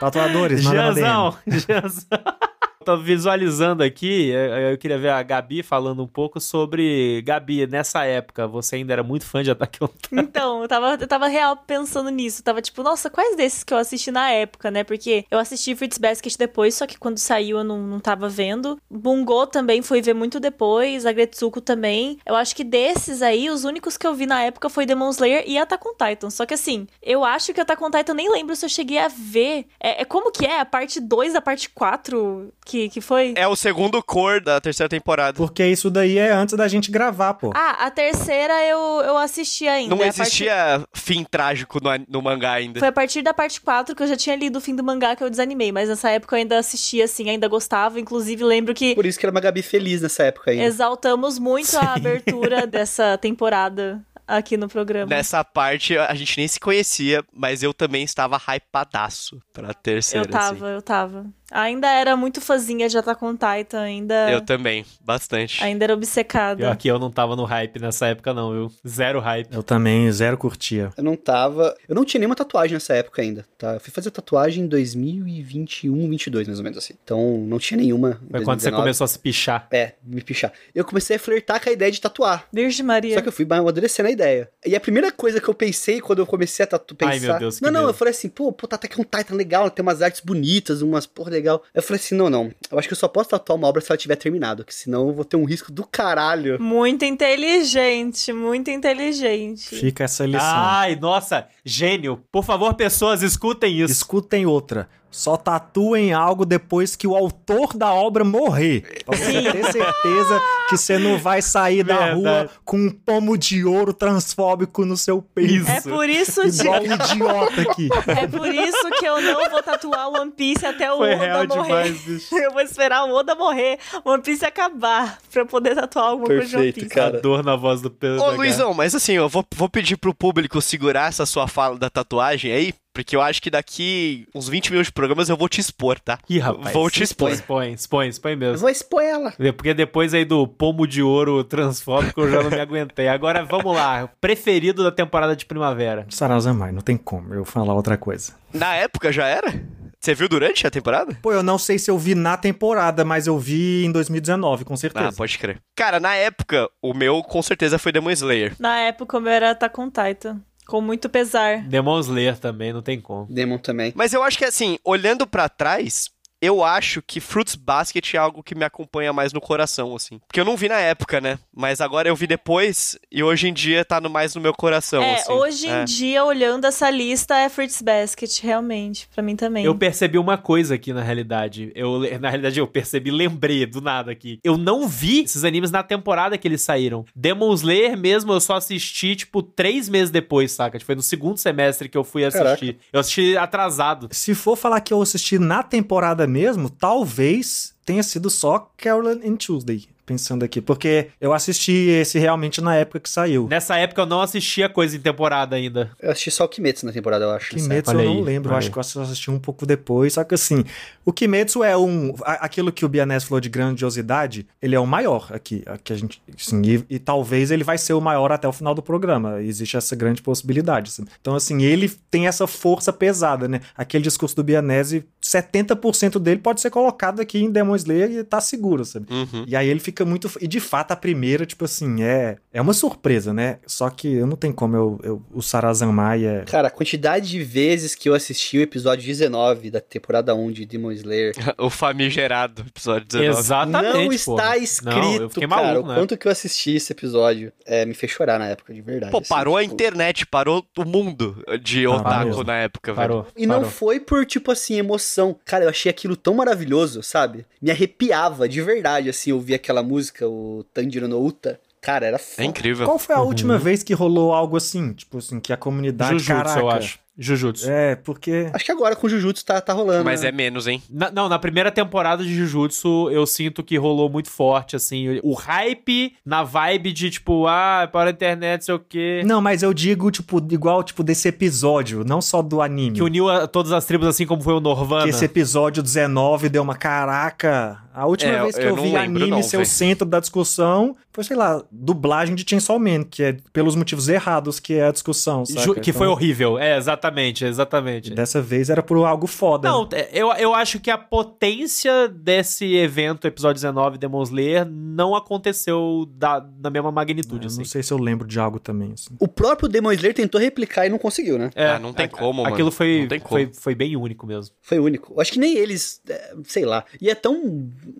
[0.00, 1.34] tatuadores, manda DM.
[2.84, 7.22] Tô visualizando aqui, eu eu queria ver a Gabi falando um pouco sobre.
[7.22, 10.20] Gabi, nessa época, você ainda era muito fã de Attack on Titan.
[10.20, 12.42] Então, eu tava, eu tava real pensando nisso.
[12.42, 14.82] Tava tipo, nossa, quais desses que eu assisti na época, né?
[14.82, 18.78] Porque eu assisti Fruits Basket depois, só que quando saiu eu não, não tava vendo.
[18.90, 22.18] Bungo também foi ver muito depois, Agretsuko também.
[22.26, 25.44] Eu acho que desses aí, os únicos que eu vi na época foi Demon Slayer
[25.46, 26.30] e Attack on Titan.
[26.30, 28.98] Só que assim, eu acho que Attack on Titan, eu nem lembro se eu cheguei
[28.98, 29.66] a ver.
[29.80, 30.60] É, é como que é?
[30.60, 33.34] A parte 2 da parte 4 que, que foi?
[33.36, 35.36] É o segundo cor da terceira temporada.
[35.36, 37.50] Porque isso daí é antes da gente gravar, pô.
[37.54, 39.94] Ah, a terceira eu, eu assisti ainda.
[39.94, 42.78] Não É a partir- existia fim trágico no, no mangá ainda.
[42.80, 45.14] Foi a partir da parte 4 que eu já tinha lido o fim do mangá
[45.16, 47.98] que eu desanimei, mas nessa época eu ainda assistia, assim, ainda gostava.
[48.00, 50.60] Inclusive, lembro que Por isso que era uma Gabi feliz nessa época aí.
[50.60, 55.06] exaltamos muito a abertura dessa temporada aqui no programa.
[55.06, 60.26] Nessa parte a gente nem se conhecia, mas eu também estava hypadaço pra terceira.
[60.26, 61.26] eu tava, eu tava.
[61.54, 64.28] Ainda era muito fãzinha de Attack on Titan, ainda.
[64.28, 65.62] Eu também, bastante.
[65.62, 66.68] ainda era obcecada.
[66.68, 68.72] aqui eu não tava no hype nessa época, não, viu?
[68.86, 69.54] Zero hype.
[69.54, 70.90] Eu também zero curtia.
[70.96, 71.76] Eu não tava.
[71.88, 73.74] Eu não tinha nenhuma tatuagem nessa época ainda, tá?
[73.74, 76.94] Eu fui fazer tatuagem em 2021, 22, mais ou menos assim.
[77.04, 78.20] Então, não tinha nenhuma.
[78.30, 78.82] Foi quando você 2019.
[78.82, 79.68] começou a se pichar.
[79.70, 80.52] É, me pichar.
[80.74, 82.48] Eu comecei a flertar com a ideia de tatuar.
[82.52, 83.14] Virgem Maria.
[83.14, 84.50] Só que eu fui amadurecendo a ideia.
[84.66, 87.12] E a primeira coisa que eu pensei quando eu comecei a tatu pensar.
[87.12, 87.90] Ai, meu Deus, que não, não, medo.
[87.90, 90.82] eu falei assim, pô, pô, tá até que um Titan legal, tem umas artes bonitas,
[90.82, 91.62] umas porra legal.
[91.74, 92.50] Eu falei assim, não, não.
[92.70, 95.08] Eu acho que eu só posso tatuar uma obra se ela tiver terminado, que senão
[95.08, 96.60] eu vou ter um risco do caralho.
[96.60, 99.74] Muito inteligente, muito inteligente.
[99.76, 100.40] Fica essa lição.
[100.42, 102.22] Ai, nossa, gênio.
[102.32, 103.92] Por favor, pessoas, escutem isso.
[103.92, 104.88] Escutem outra.
[105.14, 109.04] Só tatuem algo depois que o autor da obra morrer.
[109.06, 112.20] Pra você ter certeza que você não vai sair da Verdade.
[112.20, 115.70] rua com um pomo de ouro transfóbico no seu peito.
[115.70, 116.68] É por isso, de...
[116.68, 117.88] Um idiota aqui.
[118.08, 121.46] é por isso que eu não vou tatuar One Piece até o Foi Oda real
[121.46, 121.62] morrer.
[121.62, 122.34] demais, bicho.
[122.36, 126.44] Eu vou esperar o Oda morrer, One Piece acabar, pra eu poder tatuar alguma coisa
[126.44, 127.00] de One Perfeito, Piece.
[127.00, 127.20] A cara.
[127.20, 128.20] dor na voz do Pedro.
[128.20, 131.78] Ô, da Luizão, mas assim, eu vou, vou pedir pro público segurar essa sua fala
[131.78, 135.48] da tatuagem aí, porque eu acho que daqui uns 20 minutos de programas eu vou
[135.48, 136.18] te expor, tá?
[136.30, 136.72] Ih, rapaz.
[136.72, 137.30] Vou te expor.
[137.32, 138.58] Expõe, expõe, expõe Eu mesmo.
[138.58, 139.34] vou expor ela.
[139.56, 143.08] Porque depois aí do pomo de ouro transfóbico eu já não me aguentei.
[143.08, 144.08] Agora vamos lá.
[144.20, 146.06] Preferido da temporada de primavera.
[146.08, 148.32] Sarazamai, não tem como eu falar outra coisa.
[148.52, 149.52] Na época já era?
[149.98, 151.16] Você viu durante a temporada?
[151.22, 154.76] Pô, eu não sei se eu vi na temporada, mas eu vi em 2019, com
[154.76, 155.08] certeza.
[155.08, 155.58] Ah, pode crer.
[155.74, 158.54] Cara, na época, o meu com certeza foi Demon Slayer.
[158.58, 160.42] Na época, o meu era Attack on Titan.
[160.66, 161.62] Com muito pesar.
[161.68, 163.26] Demon Slayer também, não tem como.
[163.32, 163.92] Demon também.
[163.94, 168.42] Mas eu acho que assim, olhando pra trás, eu acho que Fruits Basket é algo
[168.42, 170.20] que me acompanha mais no coração, assim.
[170.26, 171.38] Porque eu não vi na época, né?
[171.54, 175.02] Mas agora eu vi depois e hoje em dia tá no, mais no meu coração,
[175.02, 175.32] é, assim.
[175.32, 175.84] hoje em É.
[175.84, 179.08] dia, olhando essa lista, é Fruits Basket, realmente.
[179.14, 179.64] Pra mim também.
[179.64, 181.72] Eu percebi uma coisa aqui na realidade.
[181.74, 184.38] Eu, na realidade, eu percebi, lembrei do nada aqui.
[184.44, 187.04] Eu não vi esses animes na temporada que eles saíram.
[187.14, 190.78] Demon Slayer mesmo, eu só assisti, tipo, três meses depois, saca?
[190.80, 192.78] Foi no segundo semestre que eu fui assistir.
[192.92, 194.08] Eu assisti atrasado.
[194.10, 199.36] Se for falar que eu assisti na temporada mesmo, talvez tenha sido só Carolyn and
[199.36, 199.84] Tuesday.
[200.06, 203.46] Pensando aqui, porque eu assisti esse realmente na época que saiu.
[203.48, 205.90] Nessa época eu não assistia coisa em temporada ainda.
[205.98, 207.48] Eu assisti só o Kimetsu na temporada, eu acho.
[207.48, 210.12] Kimetsu eu não aí, lembro, olha acho que eu assisti um pouco depois.
[210.12, 210.62] Só que assim,
[211.06, 212.14] o Kimetsu é um.
[212.22, 215.62] a- Aquilo que o Bianese falou de grandiosidade, ele é o maior aqui.
[215.64, 218.74] aqui a gente, assim, e, e talvez ele vai ser o maior até o final
[218.74, 219.40] do programa.
[219.42, 220.90] Existe essa grande possibilidade.
[220.90, 221.04] assim.
[221.18, 223.62] Então, assim, ele tem essa força pesada, né?
[223.74, 228.40] Aquele discurso do Bianese, 70% dele pode ser colocado aqui em Demon Slayer e tá
[228.40, 229.06] seguro, sabe?
[229.10, 229.44] Uhum.
[229.46, 230.30] E aí ele fica muito.
[230.40, 233.58] E de fato, a primeira, tipo assim, é, é uma surpresa, né?
[233.66, 235.00] Só que eu não tenho como eu.
[235.02, 236.44] eu o Sarazanmai é.
[236.44, 240.66] Cara, a quantidade de vezes que eu assisti o episódio 19 da temporada 1 de
[240.66, 243.38] Demon Slayer O famigerado, episódio 19.
[243.38, 243.94] Exatamente.
[243.94, 244.12] não pô.
[244.12, 245.98] está escrito, Não, fiquei cara, maluco, o né?
[245.98, 247.52] quanto que eu assisti esse episódio.
[247.66, 249.10] É, me fez chorar na época, de verdade.
[249.12, 252.44] Pô, assim, parou a tipo, internet, parou o mundo de Parou otaku mesmo.
[252.44, 253.08] na época, velho.
[253.08, 253.26] Parou.
[253.36, 253.70] E não parou.
[253.70, 255.36] foi por, tipo assim, emoção.
[255.44, 257.46] Cara, eu achei aquilo tão maravilhoso, sabe?
[257.64, 261.58] Me arrepiava, de verdade, assim, ouvir aquela música, o Tanjiro no Uta.
[261.80, 262.44] Cara, era É foda.
[262.44, 262.84] incrível.
[262.84, 264.92] Qual foi a última vez que rolou algo assim?
[264.92, 266.12] Tipo assim, que a comunidade.
[266.18, 266.98] Jujutsu, caraca, eu acho.
[267.16, 267.70] Jujutsu.
[267.70, 268.48] É, porque.
[268.52, 270.04] Acho que agora com o Jujutsu tá, tá rolando.
[270.04, 270.28] Mas né?
[270.28, 270.82] é menos, hein?
[270.90, 275.20] Na- não, na primeira temporada de Jujutsu, eu sinto que rolou muito forte, assim.
[275.22, 279.22] O hype na vibe de, tipo, ah, para a internet, sei o quê.
[279.24, 282.96] Não, mas eu digo, tipo, igual, tipo, desse episódio, não só do anime.
[282.96, 285.04] Que uniu a- todas as tribos, assim como foi o Norvana.
[285.04, 287.78] Que esse episódio 19 deu uma caraca.
[287.94, 290.18] A última É, vez que eu eu, vi lembro anime não, ser o centro da
[290.18, 294.88] discussão foi, sei lá, dublagem de Chainsaw Man, que é pelos motivos errados que é
[294.88, 295.60] a discussão, saca?
[295.60, 296.58] Ju- que foi Então, horrível.
[296.58, 297.03] É, exatamente.
[297.04, 298.10] Exatamente, exatamente.
[298.14, 299.68] Dessa vez era por algo foda.
[299.68, 305.14] Não, é, eu, eu acho que a potência desse evento, episódio 19, Demon Slayer, não
[305.14, 307.58] aconteceu da, da mesma magnitude, Eu assim.
[307.58, 309.14] não sei se eu lembro de algo também, assim.
[309.20, 311.50] O próprio Demon Slayer tentou replicar e não conseguiu, né?
[311.54, 312.54] É, Ah, não tem como, mano.
[312.54, 313.30] Aquilo foi, Não tem como.
[313.30, 314.54] foi, foi bem único mesmo.
[314.62, 315.12] Foi único.
[315.14, 316.84] Eu acho que nem eles, é, sei lá.
[317.00, 317.34] E é tão.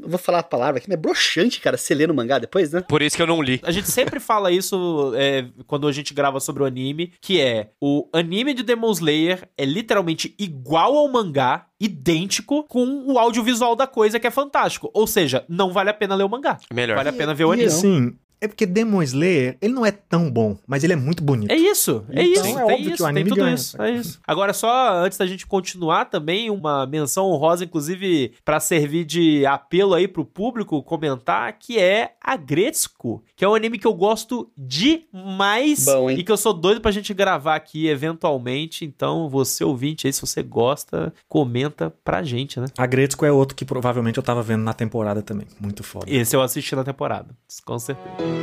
[0.03, 2.73] eu Vou falar a palavra aqui, mas é broxante, cara, você lê no mangá depois,
[2.73, 2.83] né?
[2.89, 3.61] Por isso que eu não li.
[3.65, 7.71] A gente sempre fala isso é, quando a gente grava sobre o anime, que é
[7.81, 13.87] o anime de Demon Slayer é literalmente igual ao mangá, idêntico, com o audiovisual da
[13.87, 14.91] coisa que é fantástico.
[14.95, 16.59] Ou seja, não vale a pena ler o mangá.
[16.73, 16.97] Melhor.
[16.97, 17.71] Vale a pena ver o anime.
[17.71, 21.51] Sim, é porque Demon Slayer, ele não é tão bom, mas ele é muito bonito.
[21.51, 23.55] É isso, é Então, isso, é tem óbvio que isso, o tem anime tudo ganha.
[23.55, 24.21] isso, é isso.
[24.27, 29.95] Agora, só antes da gente continuar também, uma menção honrosa, inclusive, pra servir de apelo
[29.95, 34.51] aí pro público comentar, que é a Gretzko, que é um anime que eu gosto
[34.57, 36.19] demais Bom, hein?
[36.19, 40.21] e que eu sou doido pra gente gravar aqui eventualmente, então você ouvinte aí, se
[40.21, 42.67] você gosta, comenta pra gente, né?
[42.77, 45.47] A Gretzko é outro que provavelmente eu tava vendo na temporada também.
[45.61, 46.07] Muito foda.
[46.09, 47.29] Esse eu assisti na temporada,
[47.65, 48.34] com certeza.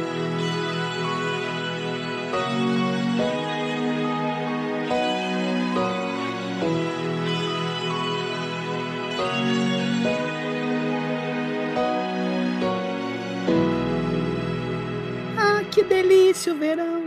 [15.37, 17.01] Ah, que delícia o verão.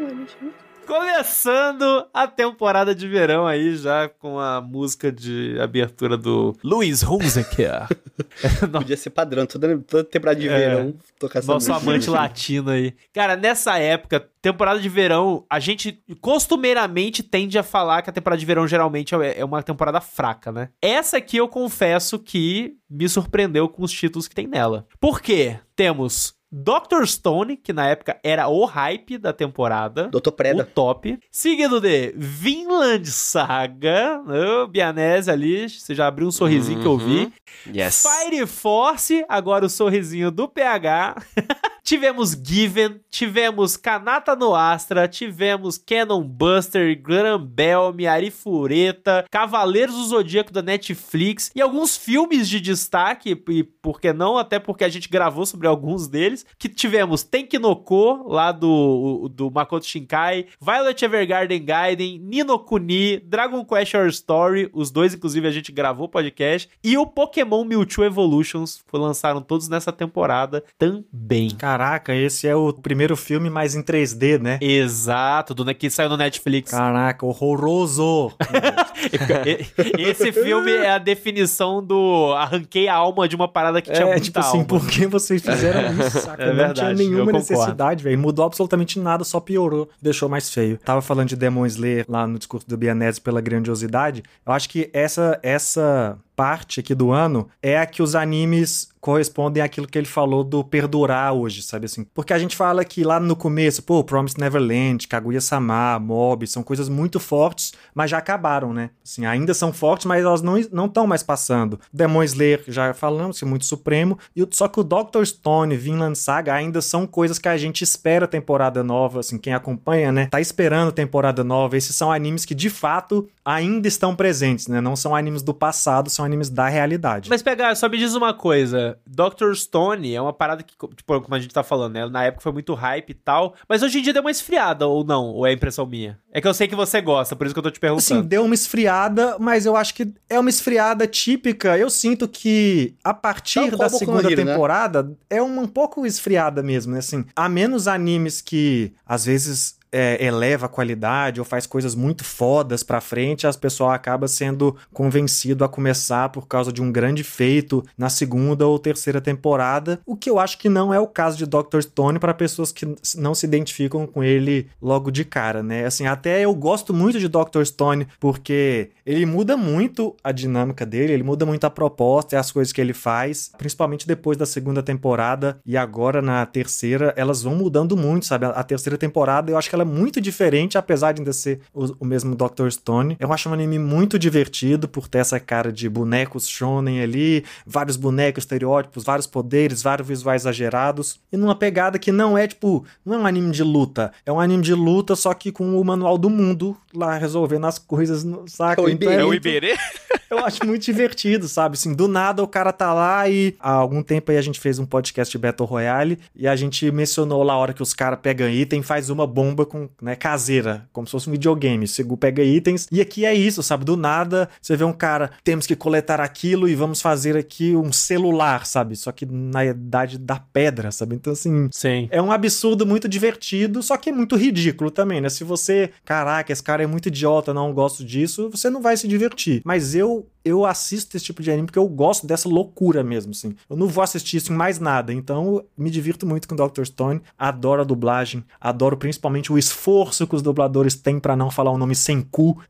[0.86, 7.86] Começando a temporada de verão aí, já com a música de abertura do Luiz Hunziker.
[8.72, 10.56] Podia ser padrão, toda, toda temporada de É.
[10.56, 11.90] verão tocar essa Nosso música.
[11.90, 12.94] amante latino aí.
[13.12, 18.38] Cara, nessa época, temporada de verão, a gente costumeiramente tende a falar que a temporada
[18.40, 20.68] de verão geralmente é é uma temporada fraca, né?
[20.82, 24.86] Essa aqui eu confesso que me surpreendeu com os títulos que tem nela.
[25.00, 25.58] Por quê?
[25.74, 27.04] Temos Dr.
[27.04, 30.08] Stone, que na época era o hype da temporada.
[30.14, 30.64] O Preda.
[30.64, 31.18] top.
[31.28, 34.22] Seguido de Vinland Saga.
[34.24, 37.32] O Bianese ali, você já abriu um sorrisinho que eu vi.
[37.66, 38.04] Yes.
[38.06, 41.16] Fire Force, agora o sorrisinho do PH.
[41.84, 50.62] tivemos Given, tivemos Kanata no Astra, tivemos Cannon Buster, Granbelme, Arifureta, Cavaleiros do Zodíaco da
[50.62, 55.44] Netflix e alguns filmes de destaque, e por que não, até porque a gente gravou
[55.44, 62.58] sobre alguns deles, que tivemos Tenkinoko, lá do, do Makoto Shinkai, Violet Evergarden Gaiden, Nino
[62.58, 67.64] Kuni, Dragon Quest Your Story, os dois inclusive a gente gravou podcast, e o Pokémon
[67.64, 71.50] Mewtwo Evolutions, lançaram todos nessa temporada também.
[71.74, 74.58] Caraca, esse é o primeiro filme mais em 3D, né?
[74.60, 76.70] Exato, do que saiu no Netflix.
[76.70, 78.30] Caraca, horroroso.
[79.98, 84.20] Esse filme é a definição do arranquei a alma de uma parada que tinha é,
[84.20, 84.68] tipo assim, alma.
[84.68, 86.44] por que vocês fizeram isso, saca?
[86.44, 88.18] É não verdade, tinha eu nenhuma necessidade, velho.
[88.20, 90.78] Mudou absolutamente nada, só piorou, deixou mais feio.
[90.78, 94.22] Tava falando de Demon Slayer lá no discurso do Bianese pela grandiosidade.
[94.46, 99.62] Eu acho que essa essa parte aqui do ano é a que os animes correspondem
[99.62, 102.06] àquilo que ele falou do perdurar hoje, sabe assim?
[102.14, 106.88] Porque a gente fala que lá no começo, pô, Promised Neverland, Kaguya-sama, Mob, são coisas
[106.88, 108.88] muito fortes, mas já acabaram, né?
[109.04, 111.78] Assim, ainda são fortes, mas elas não estão mais passando.
[111.92, 115.22] Demon Slayer, já falamos, que é muito supremo, e só que o Dr.
[115.24, 120.10] Stone, Vinland Saga ainda são coisas que a gente espera temporada nova, assim, quem acompanha,
[120.10, 120.28] né?
[120.30, 121.76] Tá esperando temporada nova.
[121.76, 124.80] Esses são animes que de fato ainda estão presentes, né?
[124.80, 127.28] Não são animes do passado, são animes da realidade.
[127.28, 128.98] Mas pegar, só me diz uma coisa.
[129.06, 129.54] Dr.
[129.54, 132.06] Stone é uma parada que, tipo, como a gente tá falando, né?
[132.08, 133.54] Na época foi muito hype e tal.
[133.68, 135.26] Mas hoje em dia deu uma esfriada, ou não?
[135.26, 136.18] Ou é impressão minha?
[136.32, 138.22] É que eu sei que você gosta, por isso que eu tô te perguntando.
[138.22, 141.78] deu uma esfriada, mas eu acho que é uma esfriada típica.
[141.78, 144.52] Eu sinto que a partir Tal da segunda Hero, né?
[144.52, 146.98] temporada é uma um pouco esfriada mesmo, né?
[146.98, 152.24] Assim, há menos animes que às vezes é, eleva a qualidade ou faz coisas muito
[152.24, 157.22] fodas pra frente, as pessoas acabam sendo convencido a começar por causa de um grande
[157.22, 161.38] feito na segunda ou terceira temporada, o que eu acho que não é o caso
[161.38, 161.80] de Dr.
[161.80, 162.84] Stone para pessoas que
[163.16, 165.84] não se identificam com ele logo de cara, né?
[165.84, 167.62] Assim, até eu gosto muito de Dr.
[167.64, 172.50] Stone porque ele muda muito a dinâmica dele, ele muda muito a proposta e as
[172.50, 177.54] coisas que ele faz, principalmente depois da segunda temporada e agora na terceira, elas vão
[177.54, 178.46] mudando muito, sabe?
[178.46, 181.86] A terceira temporada eu acho que ela é muito diferente, apesar de ainda ser o,
[182.00, 182.68] o mesmo Dr.
[182.70, 183.16] Stone.
[183.20, 187.96] Eu acho um anime muito divertido por ter essa cara de bonecos shonen ali, vários
[187.96, 193.14] bonecos, estereótipos, vários poderes, vários visuais exagerados, e numa pegada que não é tipo, não
[193.14, 196.16] é um anime de luta, é um anime de luta só que com o manual
[196.18, 198.80] do mundo lá resolvendo as coisas, no- saca?
[198.80, 199.20] É o Então Iberê.
[199.20, 199.76] É o muito- Iberê?
[200.30, 201.74] Eu acho muito divertido, sabe?
[201.74, 204.78] Assim, do nada o cara tá lá e há algum tempo aí a gente fez
[204.80, 208.18] um podcast de Battle Royale e a gente mencionou lá a hora que os caras
[208.20, 211.86] pegam item faz uma bomba com, né, caseira, como se fosse um videogame.
[211.86, 213.84] Você pega itens e aqui é isso, sabe?
[213.84, 217.92] Do nada você vê um cara, temos que coletar aquilo e vamos fazer aqui um
[217.92, 218.96] celular, sabe?
[218.96, 221.16] Só que na idade da pedra, sabe?
[221.16, 222.08] Então assim, Sim.
[222.10, 225.28] é um absurdo muito divertido, só que é muito ridículo também, né?
[225.28, 229.08] Se você, caraca, esse cara é muito idiota, não gosto disso, você não vai se
[229.08, 229.62] divertir.
[229.64, 233.54] Mas eu eu assisto esse tipo de anime porque eu gosto dessa loucura mesmo, assim.
[233.68, 236.84] Eu não vou assistir isso em mais nada, então eu me divirto muito com Dr.
[236.84, 241.70] Stone, adoro a dublagem, adoro principalmente o esforço que os dubladores têm para não falar
[241.70, 242.60] o nome sem cu.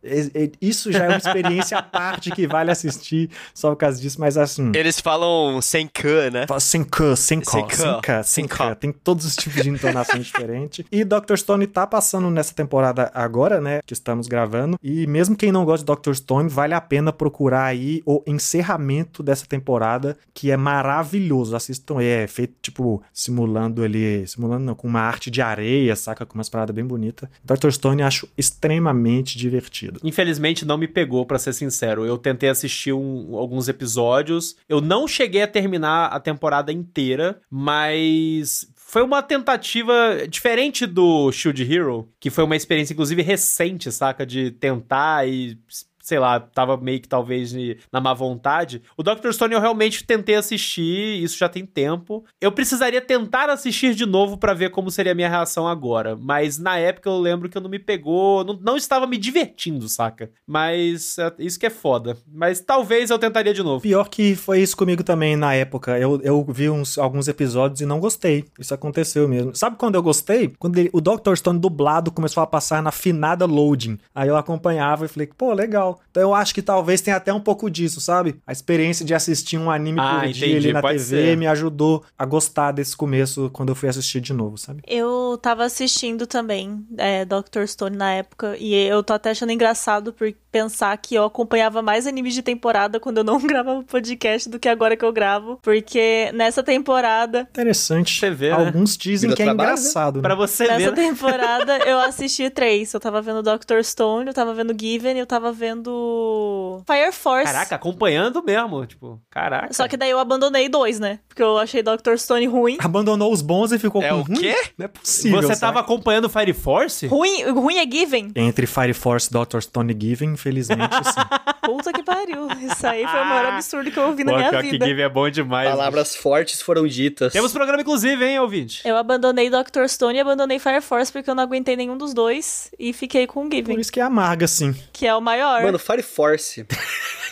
[0.61, 4.37] Isso já é uma experiência à parte que vale assistir só por causa disso, mas
[4.37, 4.73] assim...
[4.75, 6.47] Eles falam sem K, né?
[6.47, 8.47] Fala Sem K, sem K, Sem.
[8.47, 8.75] K.
[8.75, 10.85] Tem todos os tipos de entonações diferentes.
[10.91, 11.37] E Dr.
[11.37, 13.81] Stone tá passando nessa temporada agora, né?
[13.85, 14.79] Que estamos gravando.
[14.83, 16.15] E mesmo quem não gosta de Dr.
[16.15, 21.57] Stone, vale a pena procurar aí o encerramento dessa temporada, que é maravilhoso.
[21.57, 26.25] Assistam, é feito, tipo, simulando ali, simulando não, com uma arte de areia, saca?
[26.27, 27.29] Com umas paradas bem bonitas.
[27.45, 27.71] Dr.
[27.71, 30.01] Stone acho extremamente divertido.
[30.03, 32.05] Infelizmente não me pegou, pra ser sincero.
[32.05, 34.57] Eu tentei assistir um- alguns episódios.
[34.69, 39.93] Eu não cheguei a terminar a temporada inteira, mas foi uma tentativa
[40.29, 45.59] diferente do Shield Hero, que foi uma experiência inclusive recente, saca, de tentar e
[46.05, 47.55] sei lá, tava meio que talvez
[47.91, 48.83] na má vontade.
[48.97, 49.33] O Dr.
[49.33, 52.25] Stone eu realmente tentei assistir, isso já tem tempo.
[52.41, 56.59] Eu precisaria tentar assistir de novo pra ver como seria a minha reação agora, mas
[56.59, 60.31] na época eu lembro que eu não me pegou, não, não estava me divertindo, saca?
[60.47, 62.17] Mas é, isso que é foda.
[62.31, 63.81] Mas talvez eu tentaria de novo.
[63.83, 65.99] Pior que foi isso comigo também na época.
[65.99, 68.45] Eu, eu vi uns, alguns episódios e não gostei.
[68.59, 69.55] Isso aconteceu mesmo.
[69.57, 70.53] Sabe quando eu gostei?
[70.59, 71.35] Quando ele- o Dr.
[71.37, 73.99] Stone dublado começou a passar na finada loading.
[74.15, 75.94] Aí eu acompanhava e falei, pô, legal.
[76.11, 78.41] Então eu acho que talvez tenha até um pouco disso, sabe?
[78.47, 81.37] A experiência de assistir um anime Ah, por dia entendi, ali na pode TV ser.
[81.37, 84.83] me ajudou a gostar desse começo quando eu fui assistir de novo, sabe?
[84.87, 87.67] Eu tava assistindo também é, Dr.
[87.67, 92.07] Stone na época, e eu tô até achando engraçado por pensar que eu acompanhava mais
[92.07, 96.31] animes de temporada quando eu não gravava podcast do que agora que eu gravo, porque
[96.33, 97.41] nessa temporada.
[97.51, 98.17] Interessante.
[98.21, 98.67] Você vê, né?
[98.67, 99.75] Alguns dizem Vida que é trabalho, né?
[99.79, 100.21] engraçado.
[100.23, 100.37] Pra Né?
[100.37, 100.97] você Nessa ver.
[100.97, 101.09] né?
[101.09, 102.95] temporada eu assisti três.
[102.95, 103.83] Eu tava vendo Dr.
[103.83, 107.45] Stone, eu tava vendo Given e eu tava vendo Fire Force.
[107.53, 109.73] Caraca, acompanhando mesmo, tipo, caraca.
[109.73, 111.19] Só que daí eu abandonei dois, né?
[111.29, 112.17] Porque eu achei Dr.
[112.17, 112.77] Stone ruim.
[112.81, 114.37] Abandonou os bons e ficou É com o ruim?
[114.39, 114.55] quê?
[114.79, 115.43] Não é possível.
[115.43, 115.61] Você sabe?
[115.61, 117.07] tava acompanhando Fire Force?
[117.09, 118.31] Ruim, ruim é Given?
[118.37, 119.61] Entre Fire Force e Dr.
[119.61, 121.21] Stone Given, infelizmente, sim.
[121.65, 122.47] Puta que pariu.
[122.61, 124.87] Isso aí foi o maior absurdo que eu ouvi na Pô, minha pior que vida.
[124.87, 125.69] Give é bom demais.
[125.71, 127.33] Palavras fortes foram ditas.
[127.33, 128.87] Temos programa, inclusive, hein, ouvinte?
[128.87, 129.87] Eu abandonei Dr.
[129.89, 133.47] Stone e abandonei Fire Force porque eu não aguentei nenhum dos dois e fiquei com
[133.47, 134.75] o Por Given, isso que é amarga, sim.
[134.93, 135.63] que é o maior.
[135.63, 136.67] Mano, Fire Force.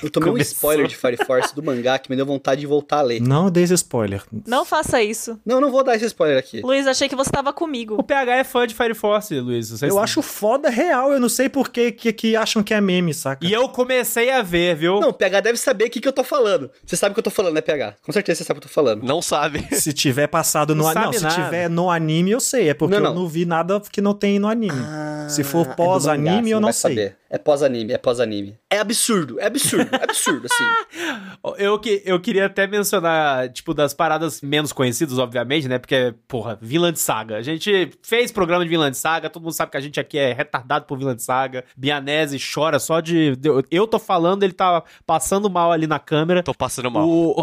[0.03, 0.55] Eu tomei um Começou.
[0.55, 3.21] spoiler de Fire Force do mangá que me deu vontade de voltar a ler.
[3.21, 4.23] Não dê esse spoiler.
[4.47, 5.39] Não faça isso.
[5.47, 6.61] Não, não vou dar esse spoiler aqui.
[6.61, 8.03] Luiz, achei que você tava O comigo.
[8.03, 9.81] PH é fã de Fire Force, Luiz.
[9.83, 13.02] Eu acho foda real, eu não sei por que, que, que acham que é meme,
[13.13, 13.47] saca?
[13.47, 15.01] E eu comecei a ver, viu?
[15.01, 16.71] Não, PH deve saber o que, que eu tô falando.
[16.85, 17.95] Você sabe o que eu tô falando, né, PH?
[18.03, 19.03] Com certeza você sabe o que eu tô falando.
[19.03, 19.67] Não sabe.
[19.75, 21.07] Se tiver passado no Não anime.
[21.07, 21.35] Não, se nada.
[21.45, 22.69] tiver no anime, eu sei.
[22.69, 23.23] É porque Não, eu não.
[23.23, 24.83] não vi nada que não tem no anime.
[25.29, 26.91] Se for é pós-anime, você eu não sei.
[26.95, 27.17] Saber.
[27.31, 28.59] É pós-anime, é pós-anime.
[28.69, 30.65] É absurdo, é absurdo, é absurdo, assim.
[31.59, 35.79] Eu, que, eu queria até mencionar, tipo, das paradas menos conhecidas, obviamente, né?
[35.79, 37.37] Porque, porra, Vinland Saga.
[37.37, 40.33] A gente fez programa de Vinland Saga, todo mundo sabe que a gente aqui é
[40.33, 41.65] retardado por Vinland Saga.
[41.77, 43.37] Bianese chora só de.
[43.37, 46.43] de- Eu tô falando, ele tá passando mal ali na câmera.
[46.43, 47.09] Tô passando mal.
[47.09, 47.35] O...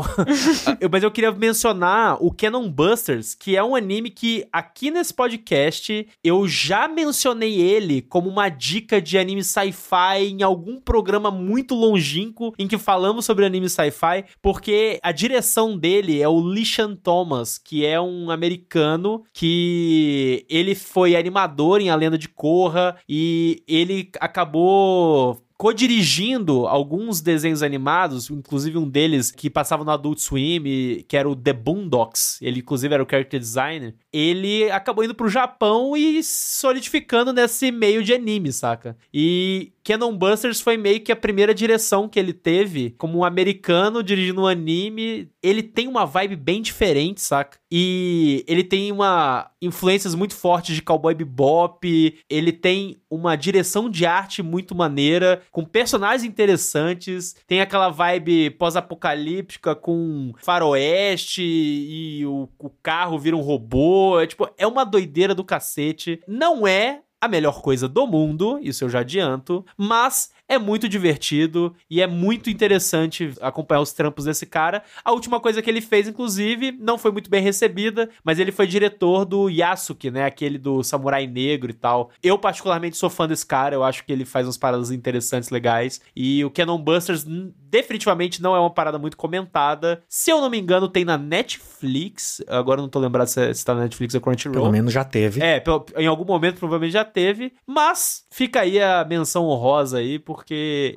[0.91, 6.07] Mas eu queria mencionar o Canon Busters, que é um anime que aqui nesse podcast
[6.23, 12.53] eu já mencionei ele como uma dica de anime sci-fi em algum programa muito longínquo
[12.57, 17.85] em que falamos sobre anime sci-fi, porque a direção dele é o Lishan Thomas, que
[17.85, 25.38] é um americano que ele foi animador em A Lenda de Korra e ele acabou
[25.59, 31.35] co-dirigindo alguns desenhos animados, inclusive um deles que passava no Adult Swim, que era o
[31.35, 37.33] The Boondocks, ele inclusive era o character designer, ele acabou indo pro Japão e solidificando
[37.33, 38.95] nesse meio de anime, saca?
[39.13, 44.03] E Cannon Busters foi meio que a primeira direção que ele teve como um americano
[44.03, 45.31] dirigindo um anime.
[45.41, 47.57] Ele tem uma vibe bem diferente, saca?
[47.71, 54.05] E ele tem uma influências muito fortes de Cowboy Bebop, ele tem uma direção de
[54.05, 62.69] arte muito maneira, com personagens interessantes, tem aquela vibe pós-apocalíptica com faroeste e o, o
[62.69, 66.21] carro vira um robô, é tipo, é uma doideira do cacete.
[66.27, 71.75] Não é a melhor coisa do mundo, isso eu já adianto, mas é muito divertido
[71.87, 74.83] e é muito interessante acompanhar os trampos desse cara.
[75.05, 78.65] A última coisa que ele fez, inclusive, não foi muito bem recebida, mas ele foi
[78.65, 80.25] diretor do Yasuke, né?
[80.25, 82.09] Aquele do Samurai Negro e tal.
[82.23, 86.01] Eu, particularmente, sou fã desse cara, eu acho que ele faz umas paradas interessantes, legais.
[86.15, 87.23] E o Canon Busters
[87.69, 90.01] definitivamente não é uma parada muito comentada.
[90.09, 92.41] Se eu não me engano, tem na Netflix.
[92.47, 94.53] Agora eu não tô lembrado se, se tá na Netflix ou Crunchyroll.
[94.53, 95.41] Pelo menos já teve.
[95.41, 95.63] É,
[95.97, 100.38] em algum momento provavelmente já teve, mas fica aí a menção honrosa aí, porque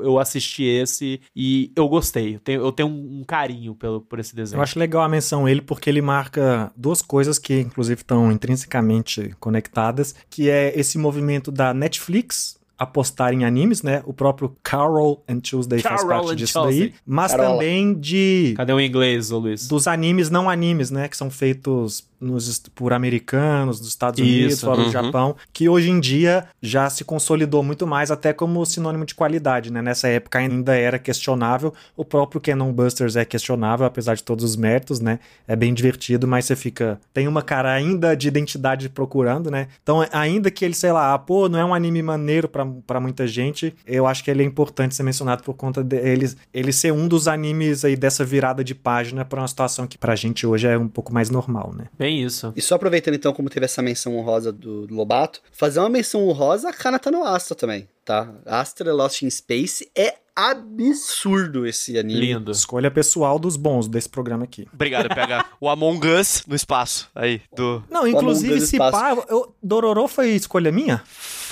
[0.01, 2.36] eu assisti esse e eu gostei.
[2.36, 4.59] Eu tenho, eu tenho um, um carinho pelo, por esse desenho.
[4.59, 9.34] Eu acho legal a menção ele porque ele marca duas coisas que inclusive estão intrinsecamente
[9.40, 14.03] conectadas, que é esse movimento da Netflix apostar em animes, né?
[14.05, 16.89] O próprio Carol and Tuesday faz Carol parte and disso Tuesday.
[16.89, 17.55] daí, mas Carola.
[17.55, 19.68] também de Cadê o inglês, ô Luiz?
[19.68, 24.66] dos animes não animes, né, que são feitos nos, por americanos, dos Estados Unidos, Isso,
[24.66, 24.93] fora do uhum.
[24.93, 29.72] Japão, que hoje em dia já se consolidou muito mais até como sinônimo de qualidade,
[29.72, 29.83] né?
[29.83, 34.57] Nessa época ainda era questionável, o próprio Canon Busters é questionável, apesar de todos os
[34.57, 35.18] méritos, né?
[35.49, 39.66] É bem divertido, mas você fica tem uma cara ainda de identidade procurando, né?
[39.83, 43.01] Então, ainda que ele, sei lá, ah, pô, não é um anime maneiro pra pra
[43.01, 46.12] muita gente, eu acho que ele é importante ser mencionado por conta dele
[46.53, 50.14] ele ser um dos animes aí dessa virada de página pra uma situação que pra
[50.14, 51.87] gente hoje é um pouco mais normal, né?
[51.99, 52.53] Bem isso.
[52.57, 56.68] E só aproveitando então, como teve essa menção honrosa do Lobato, fazer uma menção honrosa
[56.68, 58.33] a Kanata no Astra também, tá?
[58.47, 62.20] Astra Lost in Space é absurdo esse anime.
[62.20, 62.51] Lindo.
[62.51, 64.66] Escolha pessoal dos bons desse programa aqui.
[64.73, 65.47] Obrigado, PH.
[65.61, 67.11] o Among Us no espaço.
[67.14, 67.85] Aí, do.
[67.91, 71.03] Não, inclusive, se pá, eu, Dororo foi escolha minha?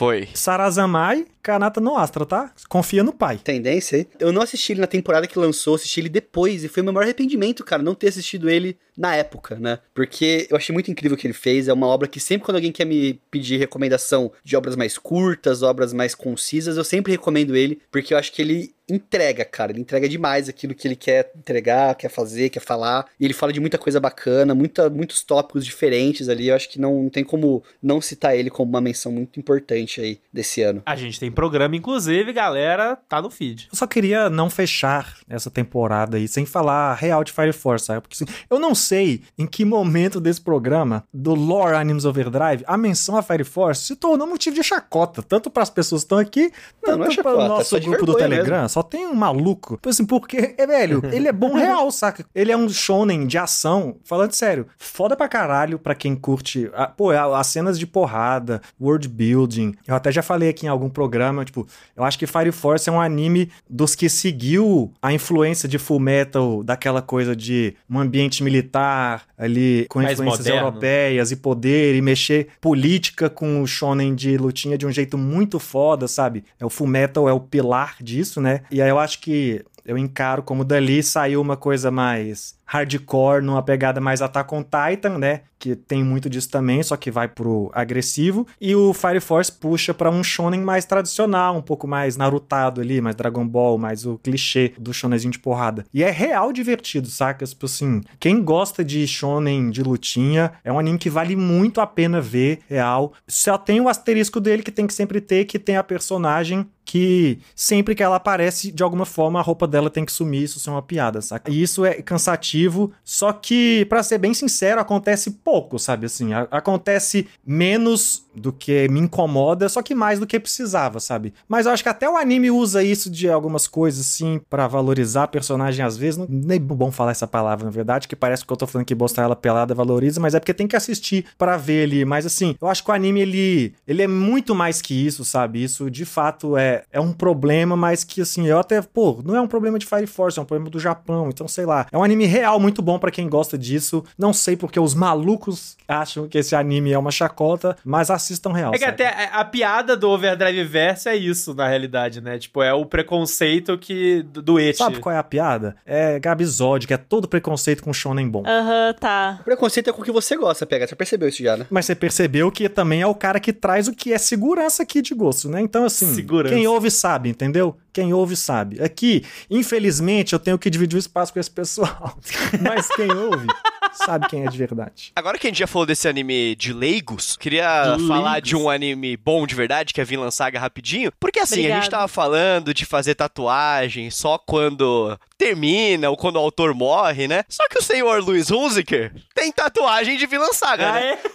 [0.00, 0.28] Foi.
[0.32, 2.54] Sarazamai, Kanata no Astra, tá?
[2.70, 3.36] Confia no pai.
[3.36, 4.08] Tendência aí.
[4.18, 6.94] Eu não assisti ele na temporada que lançou, assisti ele depois, e foi o meu
[6.94, 9.78] maior arrependimento, cara, não ter assistido ele na época, né?
[9.92, 11.68] Porque eu achei muito incrível o que ele fez.
[11.68, 15.62] É uma obra que sempre quando alguém quer me pedir recomendação de obras mais curtas,
[15.62, 19.72] obras mais concisas, eu sempre recomendo ele, porque eu acho que ele entrega, cara.
[19.72, 23.06] Ele entrega demais aquilo que ele quer entregar, quer fazer, quer falar.
[23.18, 26.48] E ele fala de muita coisa bacana, muita, muitos tópicos diferentes ali.
[26.48, 30.00] Eu acho que não, não tem como não citar ele como uma menção muito importante
[30.00, 30.82] aí desse ano.
[30.86, 33.68] A gente tem programa, inclusive, galera, tá no feed.
[33.72, 38.00] Eu só queria não fechar essa temporada aí sem falar real de Fire Force, sabe?
[38.00, 42.76] Porque assim, eu não sei em que momento desse programa, do Lore Animes Overdrive, a
[42.76, 46.18] menção a Fire Force se tornou motivo de chacota, tanto para as pessoas que estão
[46.18, 48.68] aqui, Não, não é tanto para chacota, o é nosso de grupo do Telegram.
[48.68, 49.74] Só tem um maluco.
[49.76, 52.24] Tipo Assim, porque, é, velho, ele é bom real, saca?
[52.34, 56.86] Ele é um shonen de ação, falando sério, foda pra caralho pra quem curte, a-
[56.86, 59.74] pô, a- as cenas de porrada, world building.
[59.86, 61.66] Eu até já falei aqui em algum programa, tipo,
[61.96, 66.00] eu acho que Fire Force é um anime dos que seguiu a influência de Full
[66.00, 70.66] Metal, daquela coisa de um ambiente militar ali com Mais influências moderno.
[70.68, 75.58] europeias e poder e mexer política com o shonen de lutinha de um jeito muito
[75.58, 76.44] foda, sabe?
[76.58, 78.59] É o Full Metal é o pilar disso, né?
[78.70, 83.62] E aí eu acho que eu encaro como dali saiu uma coisa mais hardcore, numa
[83.62, 85.40] pegada mais Attack on Titan, né?
[85.58, 88.46] Que tem muito disso também, só que vai pro agressivo.
[88.60, 93.00] E o Fire Force puxa pra um shonen mais tradicional, um pouco mais narutado ali,
[93.00, 95.84] mais Dragon Ball, mais o clichê do shonenzinho de porrada.
[95.92, 97.44] E é real divertido, saca?
[97.44, 101.86] Tipo assim, quem gosta de shonen de lutinha, é um anime que vale muito a
[101.86, 103.12] pena ver, real.
[103.26, 107.38] Só tem o asterisco dele que tem que sempre ter, que tem a personagem que
[107.54, 110.72] sempre que ela aparece, de alguma forma, a roupa dela tem que sumir, isso é
[110.72, 111.48] uma piada, saca?
[111.48, 116.30] E isso é cansativo, só que, pra ser bem sincero, acontece pouco, sabe assim?
[116.50, 121.32] Acontece menos do que me incomoda, só que mais do que precisava, sabe?
[121.48, 125.24] Mas eu acho que até o anime usa isso de algumas coisas, assim, pra valorizar
[125.24, 126.16] a personagem às vezes.
[126.16, 128.86] Não, nem é bom falar essa palavra, na verdade, que parece que eu tô falando
[128.86, 132.04] que mostrar ela pelada valoriza, mas é porque tem que assistir pra ver ali.
[132.04, 135.62] Mas assim, eu acho que o anime, ele, ele é muito mais que isso, sabe?
[135.62, 139.40] Isso, de fato, é, é um problema, mas que, assim, eu até, pô, não é
[139.40, 141.86] um problema de Fire Force, é um problema do Japão, então, sei lá.
[141.90, 144.04] É um anime real muito bom pra quem gosta disso.
[144.16, 148.72] Não sei porque os malucos acham que esse anime é uma chacota, mas assistam real.
[148.74, 149.02] É que sabe?
[149.02, 152.38] até a a piada do Overdrive Verso é isso, na realidade, né?
[152.38, 154.76] Tipo, é o preconceito que do do et.
[154.76, 155.76] Sabe qual é a piada?
[155.86, 158.42] É Gabizode, que é todo preconceito com shonen bom.
[158.46, 159.38] Aham, tá.
[159.40, 160.86] O preconceito é com o que você gosta, pega.
[160.86, 161.66] Você percebeu isso já, né?
[161.70, 165.00] Mas você percebeu que também é o cara que traz o que é segurança aqui
[165.00, 165.60] de gosto, né?
[165.60, 166.54] Então, assim, Segurança.
[166.54, 167.76] quem ouve sabe, entendeu?
[167.92, 168.82] Quem ouve sabe.
[168.82, 172.18] Aqui, infelizmente, eu tenho que dividir o espaço com esse pessoal.
[172.62, 173.46] Mas quem ouve
[173.92, 175.12] sabe quem é de verdade.
[175.14, 178.48] Agora que a gente já falou desse anime de leigos, queria De falar leigos.
[178.48, 181.12] de um anime bom de verdade, que é Vinland Saga rapidinho.
[181.20, 181.80] Porque assim, a Obrigada.
[181.82, 187.44] gente tava falando de fazer tatuagem só quando termina ou quando o autor morre, né?
[187.48, 191.12] Só que o senhor Luiz Hunziker tem tatuagem de Vinland Saga, Ah, né?
[191.12, 191.18] é?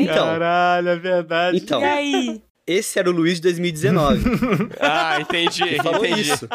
[0.00, 1.58] Então, Caralho, é verdade.
[1.58, 2.42] então E aí?
[2.72, 4.24] Esse era o Luiz de 2019.
[4.80, 5.62] Ah, entendi.
[5.62, 6.22] Ele falou entendi.
[6.32, 6.48] isso.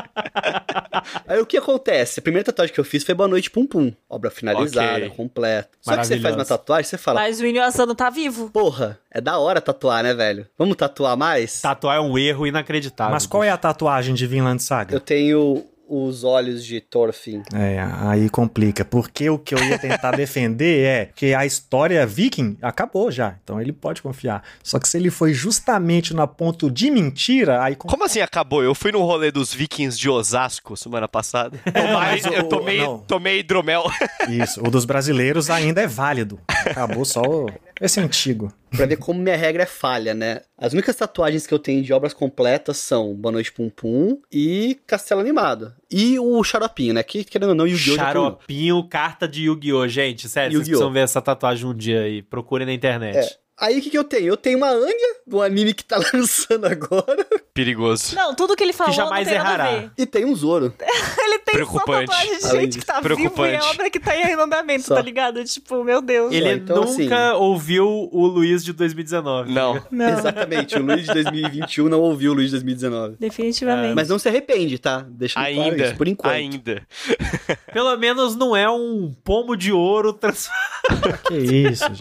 [1.28, 2.20] Aí o que acontece?
[2.20, 3.92] A primeira tatuagem que eu fiz foi Boa Noite Pum Pum.
[4.10, 5.10] Obra finalizada, Ok.
[5.12, 5.70] completa.
[5.82, 8.50] Só que você faz uma tatuagem, você fala, Mas o Inyo Asano tá vivo.
[8.50, 10.48] porra, é da hora tatuar, né, velho?
[10.58, 11.62] Vamos tatuar mais?
[11.62, 13.14] Tatuar é um erro inacreditável.
[13.14, 14.96] Mas qual é a tatuagem de Vinland Saga?
[14.96, 17.44] Eu tenho os olhos de Thorfinn.
[17.54, 18.84] É, aí complica.
[18.84, 23.36] Porque o que eu ia tentar defender é que a história viking acabou já.
[23.44, 24.44] Então ele pode confiar.
[24.64, 27.76] Só que se ele foi justamente na ponto de mentira, aí.
[27.76, 28.64] com- Como assim acabou?
[28.64, 31.60] Eu fui no rolê dos vikings de Osasco semana passada.
[31.94, 33.00] mas eu o- tomei, não.
[33.00, 33.84] tomei hidromel.
[34.30, 34.62] Isso.
[34.66, 36.40] O dos brasileiros ainda é válido.
[36.66, 37.50] Acabou só o-
[37.80, 38.54] esse antigo.
[38.76, 40.42] Pra ver como minha regra é falha, né?
[40.58, 44.80] As únicas tatuagens que eu tenho de obras completas são Boa Noite Pum Pum e
[44.86, 45.74] Castelo Animado.
[45.92, 47.04] E o Xaropinho, né?
[47.04, 47.96] Que, querendo ou não, Yu-Gi-Oh!
[47.96, 49.88] Xaropinho, carta de Yu-Gi-Oh!
[49.88, 50.78] Gente, sério, vocês Yu-Gi-Oh!
[50.78, 52.22] precisam ver essa tatuagem um dia aí.
[52.22, 53.18] Procurem na internet.
[53.18, 53.38] É.
[53.58, 54.28] Aí o que, que eu tenho?
[54.28, 58.14] Eu tenho uma Anya do anime que tá lançando agora Perigoso.
[58.16, 59.80] Não, tudo que ele falou jamais não tem nada a errará.
[59.80, 59.92] ver.
[59.98, 60.74] e tem um Zoro.
[61.26, 62.06] Ele tem só Preocupante.
[62.08, 63.56] tatuagem de Além gente que tá vivo e preocupante.
[63.56, 64.96] é obra que tá em andamento, Só.
[64.96, 65.44] tá ligado?
[65.46, 66.34] Tipo, meu Deus.
[66.34, 69.54] Ele então, assim- nunca ouviu o Luiz de 2019.
[69.54, 69.82] Não.
[69.90, 70.76] Não, Exatamente.
[70.78, 73.16] O Luiz de 2021 não ouviu o Luiz de 2019.
[73.20, 73.96] definitivamente.
[73.96, 75.06] Mas não se arrepende, tá?
[75.08, 75.86] Deixa claro Ainda.
[75.86, 76.34] isso, por enquanto.
[76.34, 76.86] Ainda.
[77.74, 81.20] Pelo menos não é um pomo de ouro transformado.
[81.30, 82.00] Que isso, gente.